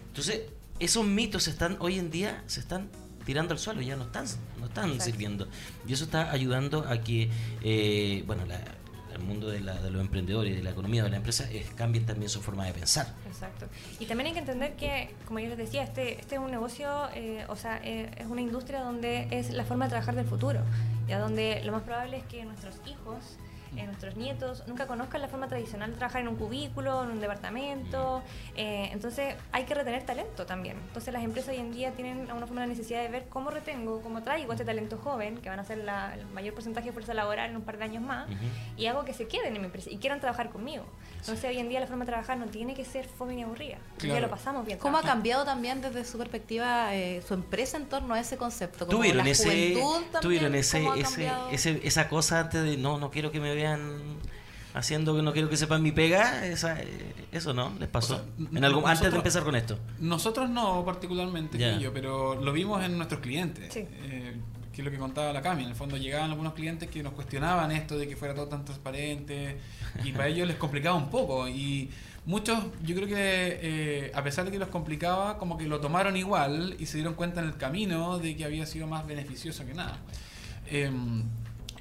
Entonces, 0.08 0.42
esos 0.78 1.04
mitos 1.04 1.48
están 1.48 1.76
hoy 1.80 1.98
en 1.98 2.10
día 2.10 2.42
se 2.46 2.60
están 2.60 2.88
tirando 3.26 3.52
al 3.52 3.58
suelo, 3.58 3.80
ya 3.82 3.96
no 3.96 4.04
están, 4.04 4.26
no 4.60 4.66
están 4.66 4.84
Exacto. 4.90 5.04
sirviendo. 5.04 5.48
Y 5.86 5.92
eso 5.94 6.04
está 6.04 6.30
ayudando 6.30 6.86
a 6.88 7.00
que, 7.00 7.30
eh, 7.62 8.22
bueno, 8.26 8.44
la- 8.46 8.62
el 9.14 9.22
mundo 9.22 9.48
de, 9.48 9.60
la- 9.60 9.80
de 9.80 9.90
los 9.90 10.00
emprendedores, 10.00 10.56
de 10.56 10.62
la 10.62 10.70
economía, 10.70 11.02
de 11.04 11.10
la 11.10 11.16
empresa, 11.16 11.48
eh, 11.50 11.64
cambien 11.76 12.06
también 12.06 12.28
su 12.28 12.40
forma 12.42 12.64
de 12.66 12.72
pensar. 12.72 13.14
Exacto. 13.26 13.66
Y 14.00 14.06
también 14.06 14.28
hay 14.28 14.32
que 14.32 14.38
entender 14.40 14.74
que, 14.76 15.10
como 15.26 15.38
yo 15.40 15.48
les 15.48 15.58
decía, 15.58 15.82
este, 15.84 16.20
este 16.20 16.34
es 16.36 16.40
un 16.40 16.50
negocio, 16.50 16.88
eh, 17.14 17.44
o 17.48 17.56
sea, 17.56 17.80
eh, 17.82 18.10
es 18.16 18.26
una 18.26 18.40
industria 18.40 18.80
donde 18.80 19.28
es 19.30 19.50
la 19.50 19.64
forma 19.64 19.86
de 19.86 19.90
trabajar 19.90 20.14
del 20.14 20.26
futuro, 20.26 20.60
ya 21.08 21.18
donde 21.18 21.62
lo 21.64 21.72
más 21.72 21.82
probable 21.82 22.18
es 22.18 22.24
que 22.24 22.44
nuestros 22.44 22.76
hijos, 22.86 23.16
eh, 23.76 23.86
nuestros 23.86 24.16
nietos, 24.16 24.62
nunca 24.66 24.86
conozcan 24.86 25.20
la 25.20 25.28
forma 25.28 25.48
tradicional 25.48 25.90
de 25.90 25.96
trabajar 25.96 26.22
en 26.22 26.28
un 26.28 26.36
cubículo, 26.36 27.02
en 27.04 27.10
un 27.10 27.20
departamento. 27.20 28.22
eh, 28.56 28.88
entonces 28.92 29.34
hay 29.52 29.64
que 29.64 29.74
retener 29.74 30.04
talento 30.04 30.46
también. 30.46 30.76
Entonces 30.88 31.12
las 31.12 31.22
empresas 31.22 31.50
hoy 31.50 31.56
en 31.60 31.72
día 31.72 31.92
tienen 31.92 32.24
de 32.24 32.28
alguna 32.28 32.46
forma 32.46 32.60
la 32.62 32.66
necesidad 32.68 33.02
de 33.02 33.08
ver 33.08 33.26
cómo 33.28 33.50
retengo, 33.50 34.00
cómo 34.02 34.22
traigo 34.22 34.52
este 34.52 34.64
talento 34.64 34.98
joven, 34.98 35.38
que 35.38 35.48
van 35.48 35.58
a 35.60 35.64
ser 35.64 35.78
la- 35.78 36.14
el 36.14 36.26
mayor 36.26 36.54
porcentaje 36.54 36.86
de 36.88 36.92
fuerza 36.92 37.14
laboral 37.14 37.50
en 37.50 37.56
un 37.56 37.62
par 37.62 37.78
de 37.78 37.84
años 37.84 38.02
más, 38.02 38.26
Ujú. 38.28 38.36
y 38.76 38.86
hago 38.86 39.04
que 39.04 39.12
se 39.14 39.26
queden 39.26 39.54
en 39.54 39.60
mi 39.62 39.66
empresa 39.66 39.90
y 39.90 39.98
quieran 39.98 40.20
trabajar 40.20 40.50
conmigo. 40.50 40.84
Entonces 41.20 41.44
hoy 41.50 41.58
en 41.58 41.68
día 41.68 41.80
la 41.80 41.86
forma 41.86 42.04
de 42.04 42.10
trabajar 42.12 42.36
no 42.38 42.46
tiene 42.46 42.74
que 42.74 42.84
ser 42.84 43.06
fome 43.08 43.34
ni 43.34 43.42
aburrida. 43.42 43.78
Ya 43.98 44.08
Claro. 44.08 44.20
lo 44.22 44.30
pasamos 44.30 44.64
bien. 44.66 44.78
¿Cómo 44.78 44.96
ha 44.96 45.00
trabajando. 45.00 45.20
cambiado 45.22 45.44
también 45.44 45.80
desde 45.80 46.04
su 46.04 46.18
perspectiva 46.18 46.94
eh, 46.94 47.22
su 47.26 47.34
empresa 47.34 47.76
en 47.76 47.86
torno 47.86 48.14
a 48.14 48.20
ese 48.20 48.36
concepto? 48.36 48.86
Como 48.86 48.98
Tuvieron 48.98 49.24
la 49.24 49.30
ese, 49.30 49.44
juventud 49.74 49.94
también, 50.12 50.20
tuvieron 50.20 50.54
ese, 50.54 50.78
¿cómo 50.80 50.92
ha 50.92 50.98
ese, 50.98 51.30
ese- 51.52 51.80
esa 51.82 52.08
cosa 52.08 52.40
antes 52.40 52.62
de 52.62 52.76
no, 52.76 52.98
no 52.98 53.10
quiero 53.10 53.30
que 53.32 53.40
me 53.40 53.54
vean 53.54 53.63
haciendo 54.74 55.14
que 55.14 55.22
no 55.22 55.32
quiero 55.32 55.48
que 55.48 55.56
sepan 55.56 55.82
mi 55.82 55.92
pega, 55.92 56.46
esa, 56.46 56.80
eh, 56.80 57.14
eso 57.32 57.54
no, 57.54 57.72
les 57.78 57.88
pasó. 57.88 58.14
O 58.14 58.18
sea, 58.18 58.58
en 58.58 58.64
algún, 58.64 58.86
antes 58.86 59.10
de 59.10 59.16
empezar 59.16 59.44
con 59.44 59.54
esto. 59.54 59.78
Nosotros 60.00 60.50
no 60.50 60.84
particularmente. 60.84 61.56
Quillo, 61.56 61.92
pero 61.92 62.34
lo 62.34 62.52
vimos 62.52 62.84
en 62.84 62.96
nuestros 62.96 63.20
clientes. 63.20 63.72
Sí. 63.72 63.86
Eh, 64.02 64.36
que 64.74 64.80
es 64.80 64.84
lo 64.84 64.90
que 64.90 64.98
contaba 64.98 65.32
la 65.32 65.40
Cami. 65.40 65.62
En 65.62 65.68
el 65.68 65.76
fondo 65.76 65.96
llegaban 65.96 66.30
algunos 66.30 66.54
clientes 66.54 66.90
que 66.90 67.02
nos 67.02 67.12
cuestionaban 67.12 67.70
esto 67.70 67.96
de 67.96 68.08
que 68.08 68.16
fuera 68.16 68.34
todo 68.34 68.48
tan 68.48 68.64
transparente 68.64 69.58
y 70.04 70.10
para 70.10 70.26
ellos 70.26 70.48
les 70.48 70.56
complicaba 70.56 70.96
un 70.96 71.10
poco. 71.10 71.48
Y 71.48 71.90
muchos, 72.26 72.58
yo 72.82 72.96
creo 72.96 73.06
que 73.06 73.14
eh, 73.16 74.12
a 74.12 74.24
pesar 74.24 74.44
de 74.44 74.50
que 74.50 74.58
los 74.58 74.68
complicaba, 74.68 75.38
como 75.38 75.56
que 75.56 75.68
lo 75.68 75.80
tomaron 75.80 76.16
igual 76.16 76.74
y 76.80 76.86
se 76.86 76.96
dieron 76.96 77.14
cuenta 77.14 77.40
en 77.40 77.46
el 77.46 77.56
camino 77.56 78.18
de 78.18 78.36
que 78.36 78.44
había 78.44 78.66
sido 78.66 78.88
más 78.88 79.06
beneficioso 79.06 79.64
que 79.64 79.74
nada. 79.74 79.98
Eh, 80.66 80.90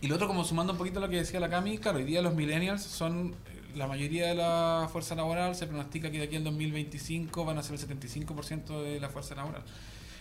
y 0.04 0.08
lo 0.08 0.16
otro, 0.16 0.28
como 0.28 0.44
sumando 0.44 0.74
un 0.74 0.78
poquito 0.78 1.00
a 1.00 1.02
lo 1.04 1.08
que 1.08 1.16
decía 1.16 1.40
la 1.40 1.50
Cami, 1.50 1.78
claro, 1.78 1.98
hoy 1.98 2.04
día 2.04 2.22
los 2.22 2.36
millennials 2.36 2.84
son 2.84 3.34
eh, 3.46 3.62
la 3.74 3.88
mayoría 3.88 4.28
de 4.28 4.36
la 4.36 4.90
fuerza 4.92 5.16
laboral, 5.16 5.56
se 5.56 5.66
pronostica 5.66 6.12
que 6.12 6.18
de 6.18 6.26
aquí 6.26 6.36
al 6.36 6.44
2025 6.44 7.46
van 7.46 7.58
a 7.58 7.64
ser 7.64 7.76
el 7.76 7.88
75% 7.88 8.84
de 8.84 9.00
la 9.00 9.08
fuerza 9.08 9.34
laboral. 9.34 9.64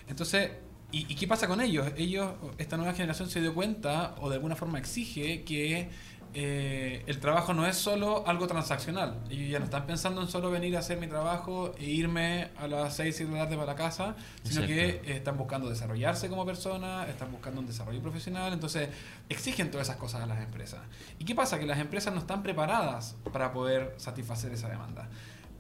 Entonces, 0.06 0.52
¿y, 0.92 1.12
y 1.12 1.16
qué 1.16 1.26
pasa 1.26 1.48
con 1.48 1.60
ellos? 1.60 1.88
Ellos, 1.96 2.32
esta 2.58 2.76
nueva 2.76 2.92
generación 2.92 3.28
se 3.28 3.40
dio 3.40 3.54
cuenta, 3.54 4.14
o 4.20 4.28
de 4.28 4.36
alguna 4.36 4.54
forma 4.54 4.78
exige, 4.78 5.42
que 5.42 5.90
eh, 6.34 7.02
el 7.06 7.20
trabajo 7.20 7.52
no 7.52 7.66
es 7.66 7.76
solo 7.76 8.26
algo 8.26 8.46
transaccional. 8.46 9.18
Ellos 9.28 9.50
ya 9.50 9.58
no 9.58 9.66
están 9.66 9.86
pensando 9.86 10.22
en 10.22 10.28
solo 10.28 10.50
venir 10.50 10.74
a 10.76 10.78
hacer 10.78 10.98
mi 10.98 11.06
trabajo 11.06 11.74
e 11.78 11.84
irme 11.84 12.48
a 12.58 12.66
las 12.66 12.96
6, 12.96 13.14
7 13.16 13.30
de 13.32 13.38
la 13.38 13.44
tarde 13.44 13.56
para 13.56 13.72
la 13.72 13.76
casa, 13.76 14.14
sino 14.42 14.66
que 14.66 14.88
Exacto. 14.88 15.10
eh, 15.10 15.16
están 15.16 15.36
buscando 15.36 15.68
desarrollarse 15.68 16.28
como 16.30 16.46
persona, 16.46 17.06
están 17.06 17.30
buscando 17.30 17.60
un 17.60 17.66
desarrollo 17.66 18.00
profesional, 18.00 18.52
entonces 18.52 18.88
exigen 19.28 19.70
todas 19.70 19.88
esas 19.88 19.98
cosas 19.98 20.22
a 20.22 20.26
las 20.26 20.42
empresas. 20.42 20.80
¿Y 21.18 21.24
qué 21.24 21.34
pasa? 21.34 21.58
Que 21.58 21.66
las 21.66 21.78
empresas 21.78 22.14
no 22.14 22.20
están 22.20 22.42
preparadas 22.42 23.14
para 23.30 23.52
poder 23.52 23.94
satisfacer 23.98 24.52
esa 24.52 24.68
demanda. 24.68 25.08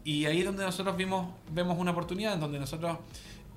Y 0.04 0.24
ahí 0.24 0.40
es 0.40 0.46
donde 0.46 0.64
nosotros 0.64 0.96
vimos, 0.96 1.34
vemos 1.50 1.78
una 1.78 1.90
oportunidad 1.90 2.32
en 2.32 2.40
donde 2.40 2.58
nosotros 2.58 2.96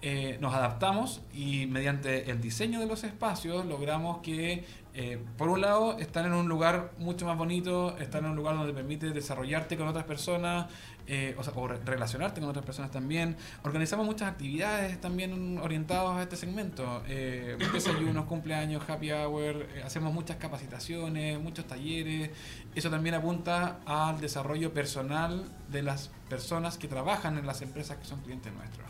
eh, 0.01 0.38
nos 0.41 0.53
adaptamos 0.53 1.22
y 1.34 1.66
mediante 1.66 2.30
el 2.30 2.39
diseño 2.41 2.80
de 2.80 2.86
los 2.86 3.03
espacios 3.03 3.66
logramos 3.66 4.20
que 4.20 4.66
Eh, 4.98 5.22
por 5.38 5.50
un 5.50 5.60
lado, 5.60 5.98
están 6.00 6.26
en 6.26 6.32
un 6.34 6.48
lugar 6.48 6.91
mucho 7.00 7.26
más 7.26 7.38
bonito, 7.38 7.98
están 7.98 8.24
en 8.24 8.32
un 8.32 8.38
lugar 8.38 8.56
donde 8.56 8.72
permite 8.74 9.10
desarrollarte 9.12 9.76
con 9.76 9.89
otras 9.89 10.06
personas, 10.06 10.68
eh, 11.06 11.36
o, 11.38 11.43
sea, 11.43 11.52
o 11.54 11.68
re- 11.68 11.80
relacionarte 11.84 12.39
con 12.39 12.50
otras 12.50 12.66
personas 12.66 12.91
también. 12.91 13.36
Organizamos 13.64 14.06
muchas 14.06 14.32
actividades 14.32 15.02
también 15.02 15.58
orientadas 15.58 16.18
a 16.18 16.24
este 16.24 16.38
segmento. 16.38 17.04
Eh, 17.10 17.58
desayunos, 17.74 18.24
cumpleaños, 18.26 18.89
happy 18.89 19.12
hour, 19.12 19.68
eh, 19.76 19.84
hacemos 19.86 20.14
muchas 20.14 20.38
capacitaciones, 20.38 21.41
muchos 21.41 21.66
talleres. 21.68 22.30
Eso 22.74 22.89
también 22.89 23.16
apunta 23.16 23.80
al 23.86 24.22
desarrollo 24.22 24.74
personal 24.74 25.43
de 25.70 25.84
las 25.84 26.10
personas 26.30 26.78
que 26.78 26.88
trabajan 26.88 27.38
en 27.38 27.46
las 27.46 27.62
empresas 27.62 27.98
que 27.98 28.06
son 28.06 28.22
clientes 28.22 28.54
nuestros. 28.54 28.89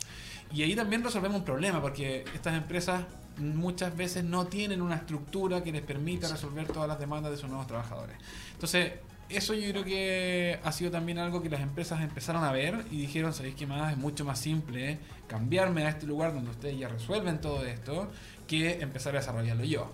Y 0.53 0.61
ahí 0.61 0.75
también 0.75 1.03
resolvemos 1.03 1.39
un 1.39 1.45
problema, 1.45 1.81
porque 1.81 2.23
estas 2.35 2.53
empresas 2.53 3.03
muchas 3.37 3.95
veces 3.95 4.23
no 4.23 4.47
tienen 4.47 4.81
una 4.81 4.95
estructura 4.95 5.63
que 5.63 5.71
les 5.71 5.81
permita 5.81 6.27
resolver 6.27 6.67
todas 6.67 6.87
las 6.87 6.99
demandas 6.99 7.31
de 7.31 7.37
sus 7.37 7.49
nuevos 7.49 7.67
trabajadores. 7.67 8.17
Entonces, 8.53 8.93
eso 9.27 9.55
yo 9.55 9.69
creo 9.71 9.83
que 9.83 10.59
ha 10.63 10.71
sido 10.71 10.91
también 10.91 11.17
algo 11.17 11.41
que 11.41 11.49
las 11.49 11.61
empresas 11.61 12.01
empezaron 12.01 12.43
a 12.43 12.51
ver 12.51 12.85
y 12.91 12.97
dijeron, 12.97 13.33
¿sabéis 13.33 13.55
qué 13.55 13.65
más? 13.65 13.91
Es 13.91 13.97
mucho 13.97 14.23
más 14.23 14.37
simple 14.39 14.99
cambiarme 15.27 15.85
a 15.85 15.89
este 15.89 16.05
lugar 16.05 16.33
donde 16.33 16.51
ustedes 16.51 16.77
ya 16.77 16.87
resuelven 16.87 17.41
todo 17.41 17.65
esto 17.65 18.11
que 18.47 18.79
empezar 18.81 19.15
a 19.15 19.19
desarrollarlo 19.19 19.63
yo. 19.63 19.91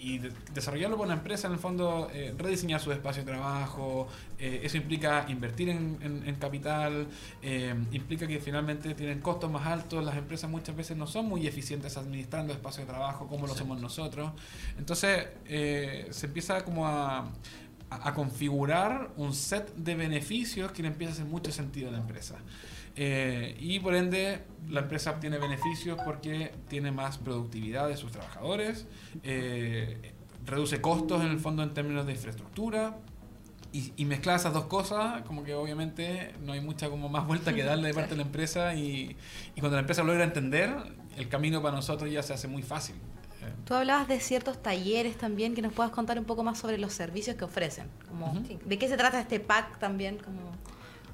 Y 0.00 0.18
de- 0.18 0.32
desarrollarlo 0.54 0.96
con 0.96 1.06
una 1.06 1.14
empresa, 1.14 1.48
en 1.48 1.54
el 1.54 1.58
fondo, 1.58 2.08
eh, 2.12 2.32
rediseñar 2.38 2.80
su 2.80 2.92
espacio 2.92 3.24
de 3.24 3.30
trabajo, 3.32 4.06
eh, 4.38 4.60
eso 4.62 4.76
implica 4.76 5.26
invertir 5.28 5.68
en, 5.70 5.98
en- 6.00 6.26
en 6.28 6.34
capital, 6.36 7.08
eh, 7.42 7.74
implica 7.92 8.26
que 8.26 8.38
finalmente 8.38 8.94
tienen 8.94 9.20
costos 9.20 9.50
más 9.50 9.66
altos, 9.66 10.04
las 10.04 10.16
empresas 10.16 10.48
muchas 10.48 10.76
veces 10.76 10.96
no 10.96 11.06
son 11.06 11.26
muy 11.26 11.46
eficientes 11.46 11.96
administrando 11.96 12.52
espacio 12.52 12.82
de 12.84 12.90
trabajo 12.90 13.26
como 13.26 13.46
lo 13.46 13.54
somos 13.54 13.80
nosotros. 13.80 14.30
Entonces, 14.78 15.26
eh, 15.46 16.06
se 16.10 16.26
empieza 16.26 16.64
como 16.64 16.86
a, 16.86 17.18
a- 17.18 17.28
a 17.90 18.14
configurar 18.14 19.10
un 19.16 19.34
set 19.34 19.74
de 19.74 19.94
beneficios 19.96 20.70
que 20.72 20.82
le 20.82 20.88
empieza 20.88 21.12
a 21.12 21.14
hacer 21.14 21.26
mucho 21.26 21.50
sentido 21.50 21.88
a 21.88 21.92
la 21.92 21.98
empresa. 21.98 22.36
Eh, 23.00 23.56
y 23.60 23.78
por 23.78 23.94
ende, 23.94 24.42
la 24.68 24.80
empresa 24.80 25.12
obtiene 25.12 25.38
beneficios 25.38 25.96
porque 26.04 26.52
tiene 26.68 26.90
más 26.90 27.16
productividad 27.18 27.86
de 27.88 27.96
sus 27.96 28.10
trabajadores, 28.10 28.86
eh, 29.22 30.12
reduce 30.44 30.80
costos 30.80 31.22
en 31.22 31.28
el 31.28 31.38
fondo 31.38 31.62
en 31.62 31.72
términos 31.74 32.06
de 32.06 32.12
infraestructura. 32.12 32.96
Y, 33.70 33.92
y 33.98 34.06
mezclar 34.06 34.36
esas 34.36 34.54
dos 34.54 34.64
cosas, 34.64 35.22
como 35.26 35.44
que 35.44 35.54
obviamente 35.54 36.34
no 36.42 36.54
hay 36.54 36.60
mucha 36.62 36.88
como 36.88 37.10
más 37.10 37.26
vuelta 37.26 37.54
que 37.54 37.62
darle 37.62 37.88
de 37.88 37.94
parte 37.94 38.10
de 38.10 38.16
la 38.16 38.22
empresa 38.22 38.74
y, 38.74 39.14
y 39.54 39.60
cuando 39.60 39.76
la 39.76 39.80
empresa 39.80 40.02
logra 40.02 40.24
entender, 40.24 40.74
el 41.18 41.28
camino 41.28 41.60
para 41.60 41.76
nosotros 41.76 42.10
ya 42.10 42.22
se 42.22 42.32
hace 42.32 42.48
muy 42.48 42.62
fácil. 42.62 42.96
Eh, 42.96 43.52
Tú 43.66 43.74
hablabas 43.74 44.08
de 44.08 44.20
ciertos 44.20 44.62
talleres 44.62 45.18
también, 45.18 45.54
que 45.54 45.60
nos 45.60 45.74
puedas 45.74 45.92
contar 45.92 46.18
un 46.18 46.24
poco 46.24 46.42
más 46.42 46.58
sobre 46.58 46.78
los 46.78 46.94
servicios 46.94 47.36
que 47.36 47.44
ofrecen. 47.44 47.88
Como, 48.08 48.32
Ujú. 48.32 48.42
sí, 48.48 48.58
¿De 48.64 48.78
qué 48.78 48.88
se 48.88 48.96
trata 48.96 49.20
este 49.20 49.38
pack 49.38 49.78
también? 49.78 50.16
Como, 50.16 50.50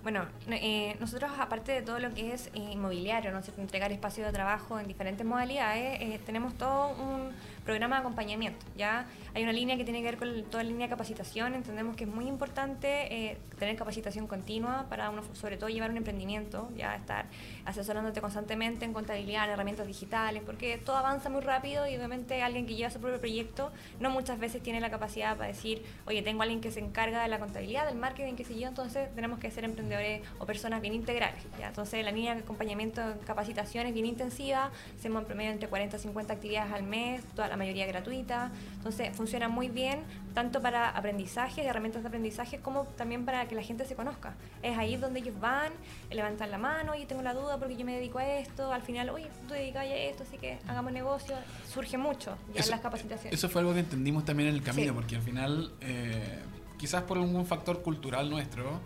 Bueno, 0.05 0.26
no- 0.46 0.55
eh, 0.55 0.96
nosotros 1.00 1.32
aparte 1.38 1.72
de 1.72 1.80
todo 1.82 1.98
lo 1.98 2.12
que 2.12 2.32
es 2.34 2.48
eh, 2.48 2.59
inmobiliario, 2.72 3.32
¿no 3.32 3.40
entregar 3.57 3.90
espacio 3.90 4.24
de 4.24 4.32
trabajo 4.32 4.78
en 4.78 4.86
diferentes 4.86 5.26
modalidades, 5.26 5.98
eh, 6.02 6.20
tenemos 6.26 6.55
todo 6.55 6.90
un 6.90 7.30
programa 7.64 7.96
de 7.96 8.00
acompañamiento. 8.00 8.64
Ya 8.76 9.06
hay 9.34 9.42
una 9.42 9.52
línea 9.52 9.76
que 9.76 9.84
tiene 9.84 10.00
que 10.00 10.06
ver 10.06 10.16
con 10.16 10.44
toda 10.44 10.62
la 10.62 10.70
línea 10.70 10.86
de 10.86 10.90
capacitación. 10.90 11.54
Entendemos 11.54 11.96
que 11.96 12.04
es 12.04 12.10
muy 12.10 12.26
importante 12.26 13.30
eh, 13.30 13.38
tener 13.58 13.76
capacitación 13.76 14.26
continua 14.26 14.86
para 14.88 15.10
uno, 15.10 15.22
sobre 15.32 15.56
todo 15.56 15.70
llevar 15.70 15.90
un 15.90 15.96
emprendimiento, 15.96 16.70
ya 16.76 16.94
estar 16.94 17.26
asesorándote 17.64 18.20
constantemente 18.20 18.84
en 18.84 18.92
contabilidad, 18.92 19.46
en 19.46 19.50
herramientas 19.52 19.86
digitales, 19.86 20.42
porque 20.44 20.78
todo 20.78 20.96
avanza 20.96 21.30
muy 21.30 21.40
rápido 21.40 21.86
y 21.88 21.96
obviamente 21.96 22.42
alguien 22.42 22.66
que 22.66 22.74
lleva 22.74 22.90
su 22.90 23.00
propio 23.00 23.18
proyecto 23.18 23.72
no 24.00 24.10
muchas 24.10 24.38
veces 24.38 24.62
tiene 24.62 24.80
la 24.80 24.90
capacidad 24.90 25.36
para 25.36 25.48
decir, 25.48 25.82
oye, 26.06 26.22
tengo 26.22 26.42
alguien 26.42 26.60
que 26.60 26.70
se 26.70 26.80
encarga 26.80 27.22
de 27.22 27.28
la 27.28 27.38
contabilidad, 27.38 27.86
del 27.86 27.96
marketing, 27.96 28.34
qué 28.34 28.44
sé 28.44 28.58
yo, 28.58 28.68
entonces 28.68 29.12
tenemos 29.14 29.38
que 29.38 29.50
ser 29.50 29.64
emprendedores 29.64 30.22
o 30.38 30.46
personas 30.46 30.80
bien 30.80 30.94
integrales. 30.94 31.42
¿ya? 31.58 31.68
Entonces 31.68 32.04
la 32.04 32.10
línea 32.10 32.34
de 32.34 32.40
acompañamiento 32.42 33.00
en 33.00 33.18
capacitación 33.18 33.86
es 33.86 33.94
bien 33.94 34.06
intensiva, 34.06 34.70
hacemos 34.96 35.22
en 35.22 35.26
promedio 35.26 35.50
entre 35.52 35.68
40 35.68 35.96
y 35.96 36.00
50 36.00 36.32
actividades 36.32 36.72
al 36.72 36.82
mes, 36.82 37.24
toda 37.34 37.53
la 37.55 37.59
mayoría 37.59 37.86
gratuita, 37.86 38.50
entonces 38.76 39.14
funciona 39.16 39.48
muy 39.48 39.68
bien 39.68 40.00
tanto 40.34 40.61
para 40.61 40.88
aprendizaje, 40.90 41.64
herramientas 41.64 42.02
de 42.02 42.09
aprendizaje, 42.09 42.59
como 42.59 42.82
también 42.84 43.24
para 43.24 43.46
que 43.46 43.55
la 43.55 43.62
gente 43.62 43.84
se 43.84 43.94
conozca. 43.94 44.34
Es 44.62 44.76
ahí 44.76 44.96
donde 44.96 45.20
ellos 45.20 45.38
van, 45.40 45.72
levantan 46.11 46.50
la 46.50 46.59
mano, 46.59 46.96
y 46.96 47.07
tengo 47.07 47.22
la 47.22 47.32
duda 47.32 47.57
porque 47.59 47.76
yo 47.76 47.84
me 47.84 47.94
dedico 47.94 48.18
a 48.18 48.26
esto, 48.26 48.72
al 48.72 48.82
final, 48.82 49.09
oye, 49.11 49.28
tú 49.42 49.48
te 49.48 49.55
dedicas 49.55 49.82
a 49.84 49.94
esto, 49.94 50.24
así 50.24 50.36
que 50.36 50.59
hagamos 50.66 50.90
negocio, 50.92 51.36
surge 51.72 51.96
mucho 51.96 52.36
ya 52.52 52.61
Eso- 52.61 52.70
en 52.70 52.70
las 52.72 52.80
capacitaciones. 52.80 53.32
Eso 53.38 53.48
fue 53.48 53.61
algo 53.61 53.72
que 53.72 53.80
entendimos 53.80 54.24
también 54.24 54.48
en 54.48 54.57
el 54.57 54.62
camino, 54.62 54.88
Sí. 54.92 54.94
porque 54.96 55.14
al 55.16 55.22
final, 55.22 55.70
eh, 55.80 56.40
quizás 56.76 57.02
por 57.05 57.16
algún 57.18 57.46
factor 57.46 57.80
cultural 57.82 58.28
nuestro, 58.28 58.80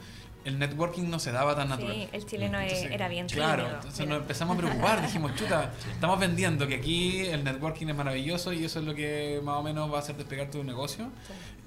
el 0.48 0.58
networking 0.58 1.08
no 1.08 1.18
se 1.18 1.30
daba 1.32 1.54
tan 1.54 1.68
natural. 1.68 1.94
Sí, 1.94 2.08
el 2.12 2.26
chileno 2.26 2.58
Entonces, 2.60 2.90
era 2.90 3.08
bien 3.08 3.26
Claro, 3.28 3.62
tímido. 3.62 3.76
entonces 3.76 4.00
Mira. 4.00 4.12
nos 4.14 4.22
empezamos 4.22 4.56
a 4.56 4.58
preocupar, 4.60 5.02
dijimos, 5.06 5.34
chuta, 5.36 5.70
estamos 5.92 6.18
vendiendo 6.18 6.66
que 6.66 6.74
aquí 6.76 7.20
el 7.20 7.44
networking 7.44 7.86
es 7.88 7.94
maravilloso 7.94 8.52
y 8.52 8.64
eso 8.64 8.80
es 8.80 8.84
lo 8.84 8.94
que 8.94 9.40
más 9.44 9.56
o 9.56 9.62
menos 9.62 9.92
va 9.92 9.96
a 9.96 10.00
hacer 10.00 10.16
despegar 10.16 10.50
tu 10.50 10.64
negocio. 10.64 11.10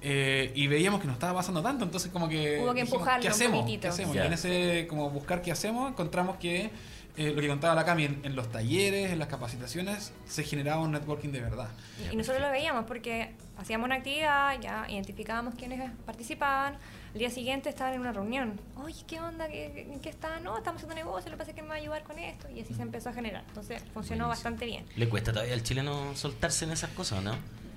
Eh, 0.00 0.52
y 0.54 0.66
veíamos 0.66 1.00
que 1.00 1.06
no 1.06 1.12
estaba 1.12 1.34
pasando 1.34 1.62
tanto, 1.62 1.84
entonces 1.84 2.10
como 2.10 2.28
que... 2.28 2.58
Hubo 2.60 2.74
que 2.74 2.80
dijimos, 2.82 2.92
empujarlo 2.92 3.20
¿Qué 3.22 3.28
un 3.28 3.32
hacemos? 3.32 3.60
poquitito. 3.60 3.82
¿Qué 3.82 3.88
hacemos? 3.88 4.16
Y 4.16 4.18
en 4.18 4.32
ese 4.32 4.86
como 4.88 5.10
buscar 5.10 5.42
qué 5.42 5.52
hacemos, 5.52 5.90
encontramos 5.90 6.36
que 6.36 6.70
eh, 7.16 7.32
lo 7.34 7.40
que 7.42 7.46
contaba 7.48 7.74
la 7.74 7.84
Cami, 7.84 8.06
en, 8.06 8.20
en 8.24 8.34
los 8.34 8.50
talleres, 8.50 9.12
en 9.12 9.18
las 9.18 9.28
capacitaciones, 9.28 10.12
se 10.26 10.42
generaba 10.44 10.80
un 10.80 10.92
networking 10.92 11.28
de 11.30 11.40
verdad. 11.40 11.68
Y 12.10 12.16
nosotros 12.16 12.42
lo 12.42 12.50
veíamos 12.50 12.84
porque 12.86 13.32
hacíamos 13.58 13.84
una 13.86 13.96
actividad, 13.96 14.58
ya 14.60 14.86
identificábamos 14.88 15.54
quiénes 15.54 15.90
participaban. 16.06 16.78
El 17.14 17.18
día 17.18 17.30
siguiente 17.30 17.68
estaban 17.68 17.92
en 17.94 18.00
una 18.00 18.12
reunión. 18.12 18.58
Oye, 18.82 19.02
¿qué 19.06 19.20
onda? 19.20 19.46
¿Qué, 19.46 19.86
¿En 19.92 20.00
qué 20.00 20.08
están? 20.08 20.42
No, 20.42 20.56
estamos 20.56 20.82
haciendo 20.82 20.94
negocio, 20.94 21.30
lo 21.30 21.36
que 21.36 21.40
pasa 21.40 21.50
es 21.50 21.54
que 21.56 21.62
me 21.62 21.68
va 21.68 21.74
a 21.74 21.78
ayudar 21.78 22.02
con 22.04 22.18
esto. 22.18 22.48
Y 22.50 22.60
así 22.62 22.72
se 22.74 22.80
empezó 22.82 23.10
a 23.10 23.12
generar. 23.12 23.44
Entonces 23.48 23.82
funcionó 23.92 24.26
Buenísimo. 24.26 24.28
bastante 24.28 24.64
bien. 24.66 24.86
¿Le 24.96 25.08
cuesta 25.08 25.30
todavía 25.32 25.52
al 25.54 25.62
chileno 25.62 26.14
soltarse 26.16 26.64
en 26.64 26.70
esas 26.72 26.90
cosas, 26.90 27.22
no? 27.22 27.32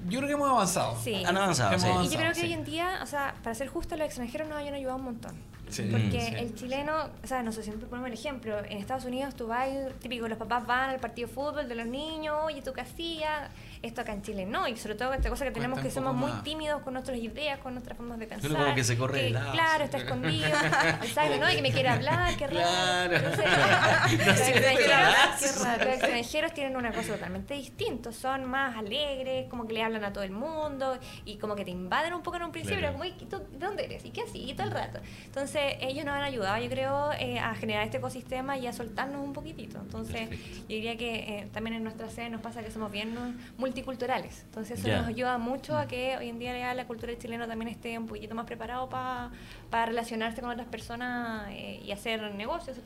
Yo 0.07 0.19
creo 0.19 0.27
que 0.27 0.33
hemos 0.35 0.49
avanzado. 0.49 0.97
Sí. 1.03 1.23
Han 1.25 1.35
avanzado, 1.35 1.71
Hemos 1.71 1.81
sí. 1.81 1.87
avanzado. 1.89 2.07
Y 2.09 2.13
yo 2.13 2.19
creo 2.19 2.33
que 2.33 2.39
sí. 2.39 2.45
hoy 2.45 2.53
en 2.53 2.63
día, 2.63 2.99
o 3.03 3.05
sea, 3.07 3.35
para 3.43 3.55
ser 3.55 3.67
justo, 3.67 3.97
los 3.97 4.05
extranjeros 4.05 4.47
nos 4.47 4.57
hayan 4.57 4.73
ayudado 4.75 4.97
un 4.97 5.03
montón. 5.05 5.35
Sí, 5.69 5.87
Porque 5.91 6.21
sí. 6.21 6.35
el 6.35 6.55
chileno, 6.55 7.09
o 7.23 7.27
sea, 7.27 7.41
no 7.43 7.51
sé, 7.51 7.63
siempre 7.63 7.87
ponemos 7.87 8.07
el 8.07 8.13
ejemplo. 8.13 8.57
En 8.59 8.77
Estados 8.77 9.05
Unidos 9.05 9.35
tú 9.35 9.47
vas, 9.47 9.67
típico, 9.99 10.27
los 10.27 10.37
papás 10.37 10.65
van 10.65 10.91
al 10.91 10.99
partido 10.99 11.27
de 11.27 11.33
fútbol 11.33 11.67
de 11.67 11.75
los 11.75 11.87
niños, 11.87 12.35
oye, 12.43 12.61
¿tú 12.61 12.71
qué 12.73 12.81
hacías? 12.81 13.49
Esto 13.81 14.01
acá 14.01 14.13
en 14.13 14.21
Chile 14.23 14.45
no, 14.45 14.67
y 14.67 14.75
sobre 14.77 14.95
todo 14.95 15.13
esta 15.13 15.29
cosa 15.29 15.45
que 15.45 15.51
tenemos 15.51 15.79
que 15.79 15.91
somos 15.91 16.15
muy 16.15 16.31
tímidos 16.43 16.81
con 16.81 16.93
nuestras 16.93 17.17
ideas, 17.17 17.59
con 17.59 17.73
nuestras 17.73 17.95
formas 17.97 18.17
de 18.17 18.25
pensar. 18.27 18.49
Uno 18.49 18.59
como 18.59 18.75
que 18.75 18.83
se 18.83 18.97
corre 18.97 19.21
de 19.23 19.29
lado, 19.31 19.51
Claro, 19.51 19.83
está 19.83 19.97
escondido, 19.97 20.47
exacto, 20.47 21.37
¿no? 21.39 21.51
Y 21.51 21.55
que 21.55 21.61
me 21.61 21.71
quiere 21.71 21.89
hablar, 21.89 22.35
qué 22.35 22.47
raro. 22.47 22.59
Claro. 22.59 23.15
Entonces, 23.15 23.45
No 23.45 24.25
los, 24.25 24.39
extranjeros, 24.39 25.15
qué 25.39 25.45
los 25.85 25.93
extranjeros 25.93 26.53
tienen 26.53 26.77
una 26.77 26.91
cosa 26.93 27.13
totalmente 27.13 27.53
distinta, 27.53 28.11
son 28.11 28.45
más 28.45 28.75
alegres, 28.77 29.47
como 29.49 29.67
que 29.67 29.73
le 29.73 29.83
hablan 29.83 30.03
a 30.03 30.13
todo 30.13 30.23
el 30.23 30.31
mundo 30.31 30.97
y 31.25 31.37
como 31.37 31.55
que 31.55 31.63
te 31.65 31.71
invaden 31.71 32.13
un 32.13 32.23
poco 32.23 32.37
en 32.37 32.43
un 32.43 32.51
principio, 32.51 32.79
Claro. 32.79 32.97
pero 32.97 33.09
como, 33.11 33.21
"¿Y 33.21 33.25
tú 33.25 33.41
dónde 33.59 33.85
eres? 33.85 34.03
¿Y 34.05 34.09
qué 34.11 34.21
así? 34.23 34.49
Y 34.49 34.53
todo 34.55 34.67
el 34.67 34.73
rato. 34.73 34.99
Entonces, 35.25 35.54
ellos 35.79 36.05
nos 36.05 36.13
han 36.15 36.23
ayudado, 36.23 36.61
yo 36.63 36.69
creo, 36.69 37.11
eh, 37.19 37.39
a 37.39 37.55
generar 37.55 37.83
este 37.83 37.97
ecosistema 37.97 38.57
y 38.57 38.67
a 38.67 38.73
soltarnos 38.73 39.23
un 39.23 39.33
poquitito. 39.33 39.79
Entonces, 39.79 40.27
Perfecto. 40.29 40.57
yo 40.61 40.67
diría 40.75 40.97
que 40.97 41.15
eh, 41.15 41.49
también 41.53 41.75
en 41.75 41.83
nuestra 41.83 42.09
sede 42.09 42.29
nos 42.29 42.41
pasa 42.41 42.63
que 42.63 42.71
somos 42.71 42.91
bien 42.91 43.15
multiculturales. 43.57 44.43
Entonces, 44.45 44.79
eso 44.79 44.87
nos 44.89 45.07
ayuda 45.07 45.37
mucho 45.37 45.77
a 45.77 45.87
que 45.87 46.15
hoy 46.17 46.29
en 46.29 46.39
día 46.39 46.57
ya 46.57 46.73
la 46.73 46.85
cultura 46.85 47.11
del 47.11 47.21
chileno 47.21 47.47
también 47.47 47.69
esté 47.69 47.97
un 47.97 48.07
poquito 48.07 48.35
más 48.35 48.45
preparado 48.45 48.89
pa- 48.89 49.31
para 49.69 49.85
relacionarse 49.87 50.41
con 50.41 50.49
otras 50.49 50.67
personas 50.67 51.47
eh, 51.51 51.81
y 51.85 51.91
hacer 51.91 52.21
negocios, 52.35 52.77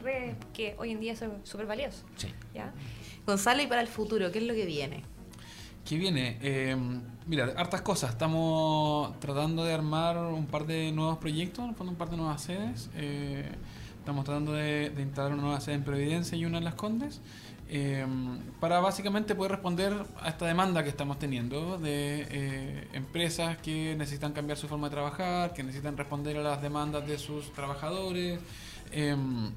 que 0.54 0.76
hoy 0.78 0.92
en 0.92 1.00
día 1.00 1.16
son 1.16 1.42
súper 1.44 1.66
valiosos. 1.66 2.04
Sí. 2.16 2.34
¿ya? 2.54 2.72
Gonzalo, 3.26 3.62
y 3.62 3.68
para 3.68 3.82
el 3.82 3.88
futuro, 3.88 4.32
¿qué 4.32 4.40
es 4.40 4.46
lo 4.46 4.54
que 4.54 4.66
viene? 4.66 5.04
¿Qué 5.90 5.98
viene? 5.98 6.38
Eh, 6.44 6.78
mira, 7.26 7.46
hartas 7.58 7.82
cosas. 7.82 8.12
Estamos 8.12 9.20
tratando 9.20 9.64
de 9.64 9.74
armar 9.74 10.18
un 10.18 10.46
par 10.46 10.68
de 10.68 10.92
nuevos 10.92 11.18
proyectos, 11.18 11.66
un 11.80 11.96
par 11.96 12.12
de 12.12 12.18
nuevas 12.18 12.44
sedes. 12.44 12.92
Eh, 12.96 13.50
estamos 13.98 14.24
tratando 14.24 14.54
de, 14.54 14.92
de 14.92 15.02
instalar 15.02 15.34
una 15.34 15.42
nueva 15.42 15.60
sede 15.62 15.74
en 15.74 15.84
Providencia 15.84 16.38
y 16.38 16.46
una 16.46 16.60
en 16.60 16.66
Las 16.66 16.76
Condes. 16.76 17.22
eh, 17.70 18.06
para 18.60 18.80
básicamente 18.82 19.34
poder 19.34 19.54
responder 19.54 20.06
a 20.22 20.30
esta 20.30 20.46
demanda 20.46 20.84
que 20.84 20.90
estamos 20.90 21.18
teniendo 21.18 21.80
de 21.80 22.28
eh, 22.30 22.88
empresas 22.94 23.58
que 23.58 23.96
necesitan 23.98 24.32
cambiar 24.34 24.60
su 24.60 24.68
forma 24.68 24.90
de 24.90 24.92
trabajar, 24.92 25.54
que 25.54 25.64
necesitan 25.64 25.98
responder 25.98 26.38
a 26.38 26.44
las 26.44 26.62
demandas 26.62 27.08
de 27.08 27.18
sus 27.18 27.52
trabajadores. 27.54 28.40
em, 28.92 29.52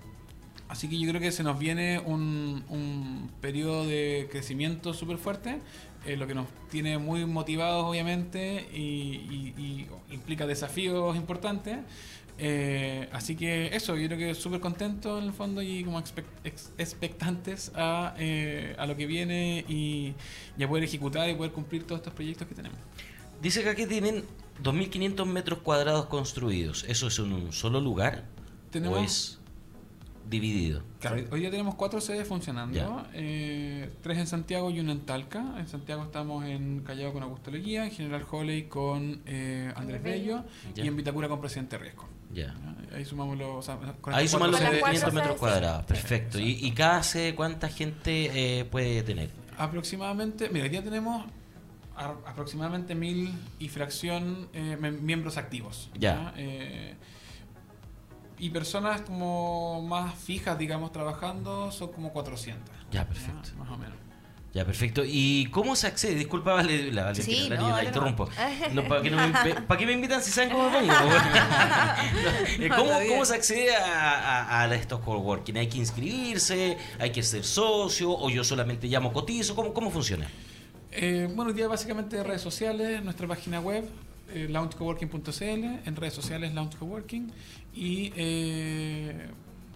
Así 0.69 0.89
que 0.89 0.99
yo 0.99 1.07
creo 1.11 1.21
que 1.21 1.33
se 1.33 1.43
nos 1.43 1.59
viene 1.59 1.99
un, 2.01 2.65
un 2.71 3.31
periodo 3.43 3.85
de 3.87 4.29
crecimiento 4.31 4.95
súper 4.95 5.19
fuerte, 5.19 5.61
eh, 6.07 6.17
lo 6.17 6.27
que 6.27 6.35
nos 6.35 6.47
tiene 6.71 6.99
muy 6.99 7.25
motivados 7.27 7.85
obviamente 7.85 8.69
y, 8.73 8.79
y- 8.79 9.55
y 9.59 10.15
implica 10.15 10.47
desafíos 10.47 11.17
importantes. 11.17 11.79
Eh, 12.39 13.09
así 13.13 13.37
que 13.37 13.67
eso, 13.77 13.97
yo 13.97 14.07
creo 14.09 14.19
que 14.19 14.35
súper 14.35 14.59
contento 14.61 15.19
en 15.19 15.25
el 15.25 15.33
fondo 15.33 15.61
y 15.63 15.85
como 15.85 16.01
expec- 16.01 16.25
ex- 16.45 16.73
expectantes 16.79 17.71
a, 17.75 18.15
eh, 18.19 18.75
a 18.79 18.87
lo 18.87 18.97
que 18.97 19.07
viene 19.07 19.65
y, 19.69 20.15
y 20.59 20.63
a 20.63 20.69
poder 20.69 20.85
ejecutar 20.85 21.29
y 21.29 21.35
poder 21.35 21.53
cumplir 21.53 21.85
todos 21.87 22.01
estos 22.01 22.15
proyectos 22.15 22.49
que 22.49 22.55
tenemos. 22.55 22.79
Dice 23.43 23.63
que 23.75 23.87
tienen 23.87 24.25
2.500 24.63 25.27
metros 25.27 25.59
cuadrados 25.61 26.07
construidos. 26.07 26.85
¿Eso 26.89 27.09
es 27.09 27.19
en 27.19 27.33
un 27.33 27.53
solo 27.53 27.81
lugar? 27.81 28.25
Tenemos- 28.71 28.99
¿O 28.99 29.05
es 29.05 29.39
dividido? 30.29 30.83
Claro, 31.01 31.23
hoy 31.31 31.41
día 31.41 31.51
tenemos 31.51 31.75
cuatro 31.75 32.01
sedes 32.01 32.27
funcionando, 32.27 33.07
eh, 33.13 33.91
tres 34.03 34.19
en 34.19 34.27
Santiago 34.27 34.71
y 34.71 34.81
una 34.81 34.93
en 34.93 35.01
Talca. 35.01 35.55
En 35.59 35.69
Santiago 35.69 36.05
estamos 36.05 36.45
en 36.45 36.81
Callao 36.81 37.13
con 37.13 37.23
Augusto 37.23 37.51
Leguía, 37.51 37.85
en 37.85 37.91
General 37.91 38.25
Holley 38.31 38.65
con 38.65 39.21
eh, 39.27 39.73
Andrés 39.77 40.03
Bello 40.03 40.45
y 40.77 40.87
en 40.87 40.97
Vitacura 40.97 41.29
con 41.29 41.41
Presidente 41.41 41.77
Riesco. 41.79 42.09
Ya. 42.33 42.55
Ya, 42.91 42.97
Ahí 42.97 43.05
sumamos 43.05 43.37
los... 43.37 43.49
o 43.57 43.63
sea, 43.63 43.77
con 44.01 44.15
Ahí 44.15 44.27
suman 44.27 44.51
los 44.51 44.61
cuatro 44.61 44.81
Con 44.81 44.91
las 44.91 45.01
500 45.01 45.01
sedes- 45.01 45.03
cuatro 45.03 45.13
metros 45.13 45.37
cuadrados. 45.39 45.85
Perfecto. 45.87 46.39
¿Y, 46.39 46.51
y 46.67 46.71
cada 46.73 47.03
sede 47.03 47.35
cuánta 47.35 47.69
gente 47.69 48.61
eh, 48.61 48.65
puede 48.65 49.03
tener? 49.03 49.31
Aproximadamente, 49.59 50.49
mira, 50.51 50.65
hoy 50.65 50.71
día 50.71 50.83
tenemos 50.83 51.27
aproximadamente 51.97 52.95
mil 52.95 53.33
y 53.59 53.69
fracción 53.69 54.49
eh, 54.55 54.77
miembros 54.77 55.37
activos. 55.37 55.91
Ya. 55.99 56.33
Y 58.43 58.51
personas 58.51 59.03
como 59.03 59.83
más 59.83 60.17
fijas, 60.17 60.59
digamos, 60.59 60.91
trabajando, 60.91 61.71
son 61.71 61.93
como 61.93 62.13
400. 62.13 62.75
Ya, 62.91 63.07
perfecto. 63.07 63.51
Más 63.57 63.71
o 63.71 63.77
menos. 63.77 63.95
Ya, 64.53 64.65
perfecto. 64.65 65.05
¿Y 65.07 65.47
cómo 65.53 65.77
se 65.77 65.87
accede? 65.87 66.17
Disculpa, 66.17 66.55
vale, 66.55 66.91
la, 66.91 67.05
Valentina, 67.05 67.37
Sí, 67.37 67.49
la, 67.49 67.55
no, 67.55 67.63
niña, 67.63 67.71
la 67.71 67.77
dale 67.77 67.89
interrumpo. 67.91 68.29
No, 68.73 68.89
¿para, 68.89 69.01
qué 69.01 69.11
no 69.13 69.17
me, 69.17 69.33
¿Para 69.55 69.79
qué 69.79 69.87
me 69.87 69.93
invitan 69.93 70.21
si 70.21 70.33
saben 70.33 70.51
cómo 70.51 70.69
me 70.71 70.79
pongo? 70.79 70.93
No, 72.69 72.77
¿Cómo. 72.77 72.91
¿Cómo 73.09 73.25
se 73.25 73.37
accede 73.37 73.77
a, 73.77 74.59
a, 74.59 74.63
a 74.63 74.75
estos 74.75 74.99
coworking? 75.03 75.59
¿Hay 75.59 75.69
que 75.69 75.79
inscribirse? 75.79 76.77
¿Hay 76.99 77.13
que 77.13 77.23
ser 77.23 77.45
socio? 77.45 78.11
¿O 78.11 78.29
yo 78.29 78.43
solamente 78.43 78.89
llamo 78.89 79.13
cotizo? 79.13 79.55
¿Cómo, 79.55 79.73
cómo 79.73 79.89
funciona? 79.93 80.27
Eh, 80.91 81.29
bueno, 81.33 81.51
hoy 81.53 81.57
día 81.57 81.69
básicamente 81.69 82.21
redes 82.25 82.43
sociales, 82.43 83.05
nuestra 83.05 83.29
página 83.29 83.61
web, 83.61 83.89
eh, 84.35 84.49
launchcoworking.cl, 84.51 85.43
en 85.87 85.97
redes 85.97 86.15
sociales 86.15 86.55
Launch 86.55 86.77
Coworking 86.77 87.31
y 87.75 88.13
eh, 88.17 89.29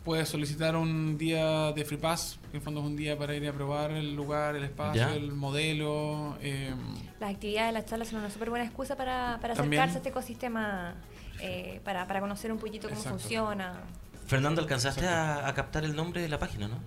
puedes 0.04 0.28
solicitar 0.28 0.76
un 0.76 1.16
día 1.18 1.72
de 1.72 1.84
Free 1.84 1.96
Pass, 1.98 2.38
que 2.50 2.58
en 2.58 2.62
fondo 2.62 2.80
es 2.80 2.86
un 2.86 2.96
día 2.96 3.18
para 3.18 3.34
ir 3.34 3.48
a 3.48 3.52
probar 3.52 3.90
el 3.90 4.14
lugar, 4.14 4.54
el 4.56 4.64
espacio, 4.64 5.00
Ya. 5.02 5.14
el 5.14 5.32
modelo. 5.32 6.36
eh, 6.40 6.74
Las 7.18 7.30
actividades, 7.34 7.72
las 7.74 7.86
charlas 7.86 8.08
son 8.08 8.20
una 8.20 8.30
súper 8.30 8.50
buena 8.50 8.64
excusa 8.64 8.96
para, 8.96 9.38
para 9.40 9.54
También. 9.54 9.80
acercarse 9.82 9.94
a 9.94 9.98
este 9.98 10.08
ecosistema, 10.10 10.94
eh, 11.40 11.80
para, 11.84 12.06
para 12.06 12.20
conocer 12.20 12.52
un 12.52 12.58
poquito 12.58 12.88
cómo 12.88 13.00
Exacto. 13.00 13.18
funciona. 13.18 13.74
Fernando, 14.26 14.60
alcanzaste 14.60 15.06
a, 15.06 15.46
a 15.48 15.54
captar 15.54 15.84
el 15.84 15.94
nombre 15.96 16.20
de 16.20 16.28
la 16.28 16.38
página, 16.38 16.68
¿no? 16.68 16.78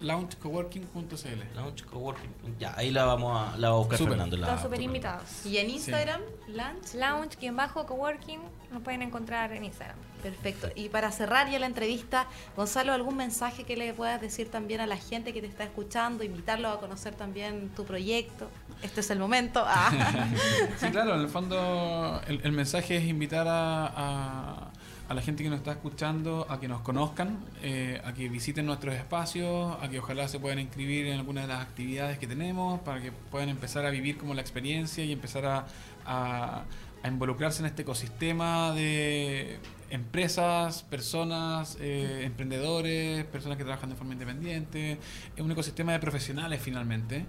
launchcoworking.cl. 0.00 1.54
Launch 1.56 1.84
Coworking. 1.84 2.30
Ya, 2.58 2.74
ahí 2.76 2.90
la 2.90 3.04
vamos 3.04 3.36
a, 3.54 3.56
la 3.56 3.70
va 3.70 3.74
a 3.76 3.78
buscar 3.78 3.98
Súper. 3.98 4.12
Fernando. 4.12 4.36
La, 4.36 4.46
Están 4.48 4.62
súper 4.62 4.80
invitados. 4.82 5.46
Y 5.46 5.58
en 5.58 5.70
Instagram, 5.70 6.20
Lunch. 6.48 6.94
Lounge, 6.94 7.36
quien 7.36 7.56
bajo, 7.56 7.86
coworking, 7.86 8.40
nos 8.72 8.82
pueden 8.82 9.02
encontrar 9.02 9.52
en 9.52 9.64
Instagram. 9.64 9.96
Perfecto. 10.22 10.68
Y 10.74 10.88
para 10.88 11.12
cerrar 11.12 11.50
ya 11.50 11.58
la 11.58 11.66
entrevista, 11.66 12.26
Gonzalo, 12.56 12.92
¿algún 12.92 13.16
mensaje 13.16 13.64
que 13.64 13.76
le 13.76 13.92
puedas 13.94 14.20
decir 14.20 14.50
también 14.50 14.80
a 14.80 14.86
la 14.86 14.96
gente 14.96 15.32
que 15.32 15.40
te 15.40 15.46
está 15.46 15.64
escuchando, 15.64 16.24
invitarlo 16.24 16.68
a 16.68 16.80
conocer 16.80 17.14
también 17.14 17.68
tu 17.76 17.84
proyecto? 17.84 18.48
Este 18.82 19.00
es 19.00 19.10
el 19.10 19.18
momento. 19.18 19.62
Ah. 19.66 20.26
Sí, 20.78 20.88
claro, 20.90 21.14
en 21.14 21.20
el 21.20 21.28
fondo 21.28 22.20
el, 22.26 22.40
el 22.44 22.52
mensaje 22.52 22.96
es 22.96 23.04
invitar 23.04 23.46
a, 23.48 23.86
a- 23.86 24.72
a 25.08 25.14
la 25.14 25.22
gente 25.22 25.42
que 25.44 25.50
nos 25.50 25.58
está 25.58 25.72
escuchando 25.72 26.46
a 26.48 26.58
que 26.58 26.66
nos 26.66 26.80
conozcan, 26.80 27.38
eh, 27.62 28.00
a 28.04 28.12
que 28.12 28.28
visiten 28.28 28.66
nuestros 28.66 28.94
espacios, 28.94 29.76
a 29.80 29.88
que 29.88 30.00
ojalá 30.00 30.26
se 30.26 30.40
puedan 30.40 30.58
inscribir 30.58 31.06
en 31.06 31.18
alguna 31.18 31.42
de 31.42 31.48
las 31.48 31.62
actividades 31.62 32.18
que 32.18 32.26
tenemos 32.26 32.80
para 32.80 33.00
que 33.00 33.12
puedan 33.12 33.48
empezar 33.48 33.86
a 33.86 33.90
vivir 33.90 34.16
como 34.18 34.34
la 34.34 34.40
experiencia 34.40 35.04
y 35.04 35.12
empezar 35.12 35.66
a, 36.04 36.64
involucrarse 37.04 37.60
en 37.60 37.66
este 37.66 37.82
ecosistema 37.82 38.72
de 38.72 39.60
empresas, 39.90 40.82
personas, 40.82 41.78
eh, 41.80 42.22
emprendedores, 42.24 43.24
personas 43.26 43.56
que 43.56 43.62
trabajan 43.62 43.90
de 43.90 43.94
forma 43.94 44.14
independiente, 44.14 44.98
es 45.36 45.40
un 45.40 45.52
ecosistema 45.52 45.92
de 45.92 46.00
profesionales 46.00 46.60
finalmente. 46.60 47.26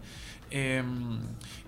Eh, 0.50 0.82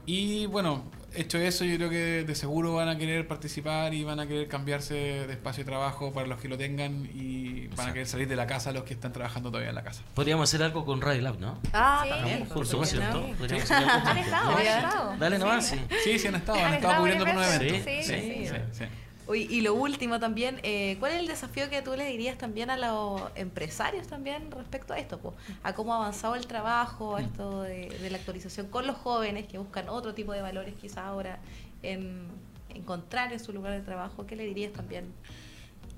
y 0.07 0.47
bueno, 0.47 0.86
hecho 1.16 1.38
eso, 1.38 1.66
yo 1.66 1.78
creo 1.78 1.89
que 1.89 2.24
de 2.26 2.36
seguro 2.36 2.76
van 2.76 2.89
a 2.89 2.97
querer 2.97 3.28
participar 3.28 3.93
y 3.93 4.03
van 4.03 4.20
a 4.20 4.28
querer 4.28 4.47
cambiarse 4.47 4.93
de 4.93 5.34
espacio 5.34 5.64
de 5.64 5.70
trabajo 5.70 6.12
para 6.12 6.28
los 6.28 6.39
que 6.39 6.47
lo 6.47 6.57
tengan 6.57 7.10
y 7.14 7.68
van 7.76 7.89
a 7.89 7.93
querer 7.93 8.07
salir 8.07 8.28
de 8.28 8.36
la 8.36 8.47
casa 8.47 8.72
los 8.72 8.84
que 8.84 8.93
están 8.93 9.14
trabajando 9.14 9.49
todavía 9.49 9.70
en 9.70 9.76
la 9.76 9.84
casa. 9.84 10.03
Podríamos 10.14 10.49
hacer 10.49 10.64
algo 10.64 10.86
con 10.86 11.01
Radio 11.01 11.22
Lab, 11.22 11.39
¿no? 11.39 11.60
Ah, 11.74 12.01
Sí, 12.03 12.10
también. 12.10 12.47
Por 12.47 12.66
supuesto, 12.66 13.01
algo 13.39 13.43
Han 13.43 14.18
estado, 14.18 14.51
¿no? 14.51 14.57
han 14.57 14.66
estado. 14.66 15.18
Dale 15.18 15.39
nomás, 15.39 15.66
sí. 15.68 15.80
Sí, 16.03 16.20
sí 16.20 16.28
han 16.28 16.36
estado, 16.36 16.64
han 16.64 16.74
estado 16.76 16.97
cubriendo 16.97 17.26
por 17.26 17.36
veces. 17.60 18.05
Sí, 18.05 18.47
sí, 18.47 18.55
sí. 18.72 18.86
Oye, 19.30 19.45
y 19.47 19.61
lo 19.61 19.75
último 19.75 20.19
también, 20.19 20.59
eh, 20.63 20.97
¿cuál 20.99 21.11
es 21.11 21.19
el 21.19 21.27
desafío 21.27 21.69
que 21.69 21.84
tú 21.84 21.95
le 21.95 22.03
dirías 22.07 22.36
también 22.39 22.71
a 22.71 22.77
los 22.77 23.21
empresarios 23.36 24.07
también 24.07 24.49
respecto 24.49 24.91
a 24.91 24.97
esto? 24.97 25.36
A 25.61 25.75
cómo 25.75 25.93
ha 25.93 25.97
avanzado 25.97 26.34
el 26.34 26.47
trabajo, 26.47 27.15
a 27.15 27.21
esto 27.21 27.61
de, 27.61 27.95
la 28.09 28.17
actualización 28.17 28.69
con 28.69 28.88
los 28.88 28.95
jóvenes 28.95 29.45
que 29.45 29.59
buscan 29.59 29.88
otro 29.88 30.15
tipo 30.15 30.34
de 30.34 30.41
valores 30.41 30.73
quizás 30.82 31.05
ahora 31.05 31.38
en 31.84 32.23
encontrar 32.69 33.32
en 33.32 33.39
su 33.39 33.53
lugar 33.53 33.73
de 33.73 33.82
trabajo. 33.82 34.25
¿Qué 34.25 34.36
le 34.36 34.45
dirías 34.45 34.73
también? 34.73 35.13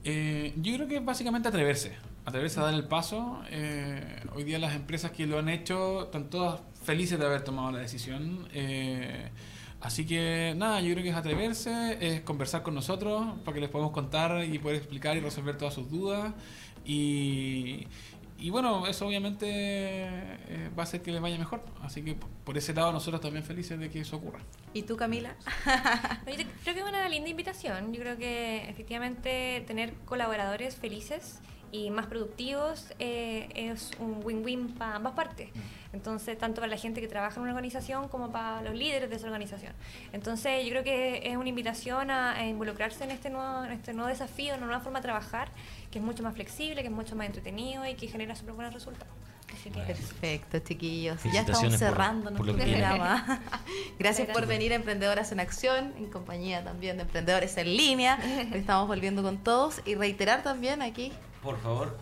Eh, 0.04 0.52
yo 0.58 0.76
creo 0.76 0.90
que 0.90 1.00
básicamente 1.00 1.48
atreverse, 1.48 1.94
atreverse 2.26 2.60
a 2.60 2.64
dar 2.64 2.74
el 2.74 2.84
paso. 2.84 3.42
Eh, 3.50 4.26
hoy 4.36 4.44
día 4.44 4.60
las 4.60 4.76
empresas 4.76 5.12
que 5.12 5.26
lo 5.26 5.40
han 5.40 5.48
hecho 5.48 6.04
están 6.04 6.30
todas 6.30 6.60
felices 6.84 7.18
de 7.18 7.26
haber 7.26 7.46
tomado 7.46 7.72
la 7.72 7.80
decisión. 7.80 8.50
Eh, 8.54 9.30
así 9.82 10.06
que 10.06 10.54
nada, 10.58 10.82
yo 10.82 10.92
creo 10.94 11.04
que 11.04 11.10
es 11.10 11.16
atreverse, 11.16 11.98
es 12.00 12.22
conversar 12.22 12.64
con 12.64 12.74
nosotros 12.76 13.40
para 13.44 13.56
que 13.56 13.62
les 13.62 13.70
podamos 13.70 13.92
contar 13.92 14.44
y 14.44 14.60
poder 14.60 14.78
explicar 14.78 15.18
y 15.18 15.20
resolver 15.20 15.58
todas 15.58 15.74
sus 15.74 15.90
dudas. 15.90 16.34
Y, 16.86 17.88
y 18.42 18.50
bueno, 18.50 18.88
eso 18.88 19.06
obviamente 19.06 19.46
eh, 19.48 20.70
va 20.76 20.82
a 20.82 20.84
hacer 20.84 21.04
que 21.04 21.12
les 21.12 21.22
vaya 21.22 21.38
mejor. 21.38 21.64
Así 21.84 22.02
que 22.02 22.16
por 22.44 22.58
ese 22.58 22.74
lado 22.74 22.92
nosotros 22.92 23.22
también 23.22 23.46
felices 23.46 23.80
de 23.80 23.90
que 23.92 24.02
eso 24.02 24.18
ocurra. 24.18 24.40
¿Y 24.74 24.82
tú, 24.82 24.98
Camila? 24.98 25.36
Yo 26.26 26.46
creo 26.64 26.74
que 26.74 26.80
es 26.80 26.86
una 26.86 27.08
linda 27.08 27.30
invitación. 27.30 27.94
Yo 27.94 28.02
creo 28.02 28.18
que 28.18 28.68
efectivamente 28.68 29.64
tener 29.68 29.94
colaboradores 30.06 30.76
felices 30.76 31.40
y 31.72 31.90
más 31.90 32.08
productivos 32.08 32.94
eh, 33.00 33.50
es 33.56 33.92
un 34.00 34.22
win-win 34.24 34.70
para 34.70 34.96
ambas 34.96 35.14
partes. 35.14 35.50
Entonces, 35.94 36.38
tanto 36.38 36.62
para 36.62 36.72
la 36.72 36.78
gente 36.78 37.02
que 37.02 37.08
trabaja 37.08 37.36
en 37.36 37.44
una 37.44 37.52
organización 37.52 38.08
como 38.08 38.32
para 38.32 38.62
los 38.62 38.76
líderes 38.76 39.10
de 39.10 39.16
esa 39.16 39.28
organización. 39.28 39.74
Entonces, 40.14 40.64
yo 40.64 40.72
creo 40.72 40.84
que 40.84 41.30
es 41.30 41.36
una 41.36 41.50
invitación 41.50 42.12
a, 42.12 42.36
a 42.36 42.48
involucrarse 42.48 43.04
en 43.04 43.12
este, 43.12 43.30
nuevo, 43.30 43.66
en 43.66 43.72
este 43.72 43.94
nuevo 43.94 44.10
desafío, 44.10 44.54
en 44.54 44.60
una 44.60 44.68
nueva 44.68 44.84
forma 44.84 45.00
de 45.00 45.04
trabajar, 45.04 45.50
que 45.92 46.00
es 46.00 46.06
mucho 46.06 46.24
más 46.24 46.34
flexible, 46.34 46.82
que 46.82 46.88
es 46.88 46.94
mucho 46.94 47.16
más 47.16 47.28
entretenido 47.28 47.86
y 47.86 47.96
que 47.96 48.08
genera 48.08 48.36
súper 48.36 48.54
buenos 48.54 48.74
resultados. 48.74 49.14
Así 49.54 49.70
que 49.70 49.82
Perfecto, 49.82 50.60
chiquillos. 50.60 51.22
Ya 51.32 51.42
estamos 51.42 51.78
cerrando 51.78 52.32
nuestro 52.32 52.56
programa. 52.56 53.42
Gracias 54.00 54.30
por 54.30 54.46
venir 54.48 54.72
a 54.72 54.76
Emprendedoras 54.76 55.32
en 55.32 55.40
Acción, 55.40 55.94
en 55.98 56.10
compañía 56.10 56.64
también 56.64 56.96
de 56.96 57.04
Emprendedores 57.04 57.58
en 57.58 57.76
Línea. 57.76 58.16
Estamos 58.54 58.88
volviendo 58.88 59.24
con 59.24 59.38
todos 59.38 59.82
y 59.86 59.96
reiterar 59.96 60.42
también 60.42 60.82
aquí 60.82 61.12
Por 61.44 61.60
favor. 61.62 61.98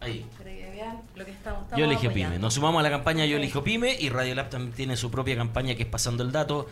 Ahí. 0.00 0.26
para 0.36 0.50
que 0.50 0.70
vean 0.70 1.00
lo 1.16 1.24
que 1.24 1.30
estamos, 1.30 1.64
Yo 1.76 1.84
elegí 1.86 2.06
apoyando. 2.06 2.34
Pyme. 2.34 2.42
Nos 2.42 2.54
sumamos 2.54 2.80
a 2.80 2.82
la 2.82 2.90
campaña 2.90 3.24
Yo 3.24 3.38
elijo 3.38 3.64
Pyme 3.64 3.96
y 3.98 4.10
Radio 4.10 4.34
Lab 4.34 4.50
también 4.50 4.72
tiene 4.74 4.96
su 4.98 5.10
propia 5.10 5.34
campaña 5.36 5.74
que 5.76 5.84
es 5.84 5.88
Pasando 5.88 6.22
el 6.22 6.30
Dato. 6.32 6.66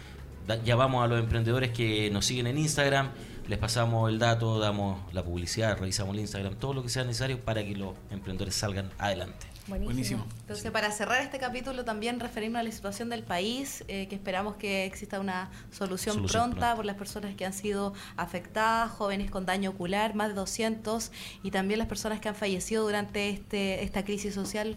Da- 0.46 0.56
Llamamos 0.62 1.02
a 1.02 1.06
los 1.06 1.18
emprendedores 1.20 1.70
que 1.70 2.10
nos 2.10 2.26
siguen 2.26 2.46
en 2.48 2.58
Instagram, 2.58 3.10
les 3.48 3.58
pasamos 3.58 4.10
el 4.10 4.18
dato, 4.18 4.58
damos 4.58 5.00
la 5.14 5.22
publicidad, 5.22 5.78
revisamos 5.78 6.14
el 6.14 6.20
Instagram, 6.20 6.56
todo 6.56 6.74
lo 6.74 6.82
que 6.82 6.88
sea 6.88 7.04
necesario 7.04 7.38
para 7.40 7.62
que 7.64 7.74
los 7.76 7.94
emprendedores 8.10 8.54
salgan 8.54 8.90
adelante. 8.98 9.46
Buenísimo. 9.68 9.92
Buenísimo. 9.92 10.26
Entonces, 10.40 10.70
para 10.70 10.90
cerrar 10.90 11.22
este 11.22 11.38
capítulo, 11.38 11.84
también 11.84 12.20
referirnos 12.20 12.60
a 12.60 12.62
la 12.62 12.72
situación 12.72 13.08
del 13.08 13.22
país, 13.22 13.84
eh, 13.88 14.06
que 14.08 14.14
esperamos 14.14 14.56
que 14.56 14.84
exista 14.84 15.20
una 15.20 15.50
solución, 15.70 16.16
Solución 16.16 16.42
pronta, 16.42 16.58
pronta. 16.58 16.76
por 16.76 16.84
las 16.84 16.96
personas 16.96 17.34
que 17.34 17.44
han 17.44 17.52
sido 17.52 17.94
afectadas, 18.16 18.90
jóvenes 18.90 19.30
con 19.30 19.46
daño 19.46 19.70
ocular, 19.70 20.14
más 20.14 20.28
de 20.28 20.34
200, 20.34 21.12
y 21.42 21.50
también 21.50 21.78
las 21.78 21.88
personas 21.88 22.20
que 22.20 22.28
han 22.28 22.34
fallecido 22.34 22.84
durante 22.84 23.30
este, 23.30 23.82
esta 23.84 24.04
crisis 24.04 24.34
social 24.34 24.76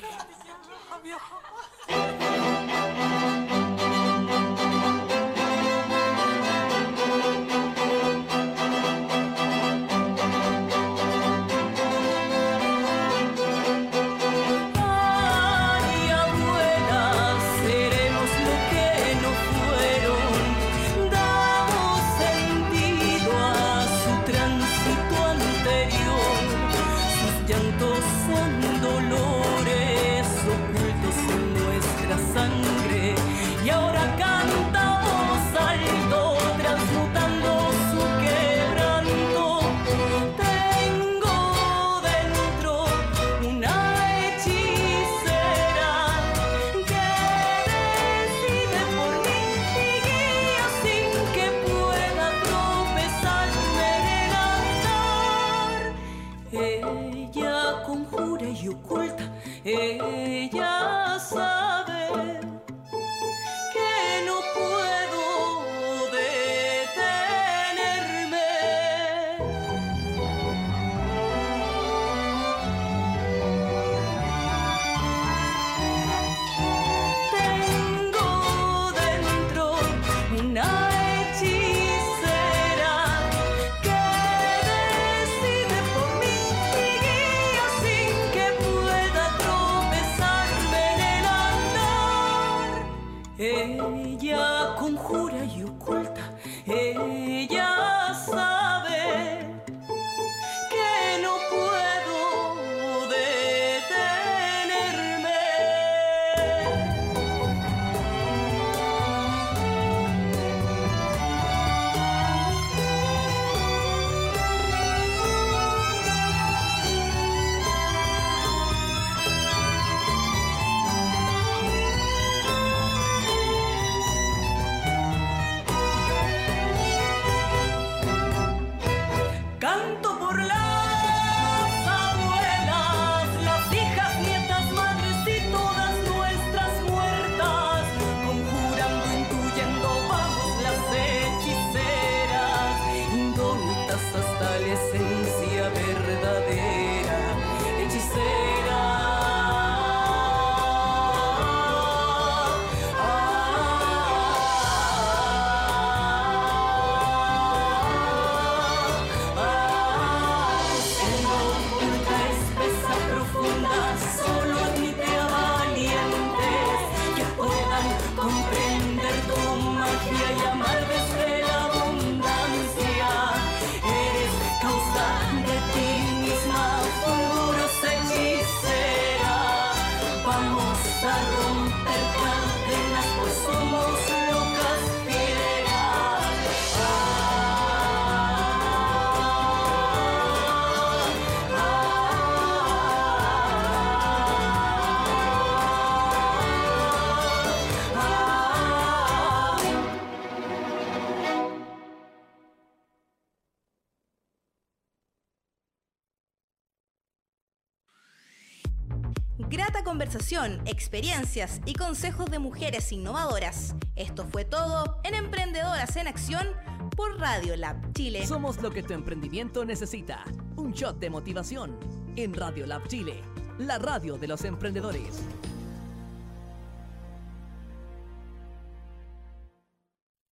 experiencias 210.67 211.63
y 211.65 211.73
consejos 211.73 212.31
de 212.31 212.39
mujeres 212.39 212.93
innovadoras. 212.93 213.75
Esto 213.97 214.27
fue 214.27 214.45
todo 214.45 215.01
en 215.03 215.15
Emprendedoras 215.15 215.97
en 215.97 216.07
Acción 216.07 216.47
por 216.95 217.19
Radio 217.19 217.57
Lab 217.57 217.95
Chile. 217.95 218.27
Somos 218.27 218.61
lo 218.61 218.71
que 218.71 218.83
tu 218.83 218.93
emprendimiento 218.93 219.65
necesita. 219.65 220.25
Un 220.57 220.73
shot 220.73 220.99
de 220.99 221.09
motivación 221.09 221.79
en 222.17 222.35
Radio 222.35 222.67
Lab 222.67 222.87
Chile, 222.89 223.23
la 223.59 223.79
radio 223.79 224.19
de 224.19 224.29
los 224.29 224.45
emprendedores. 224.45 225.23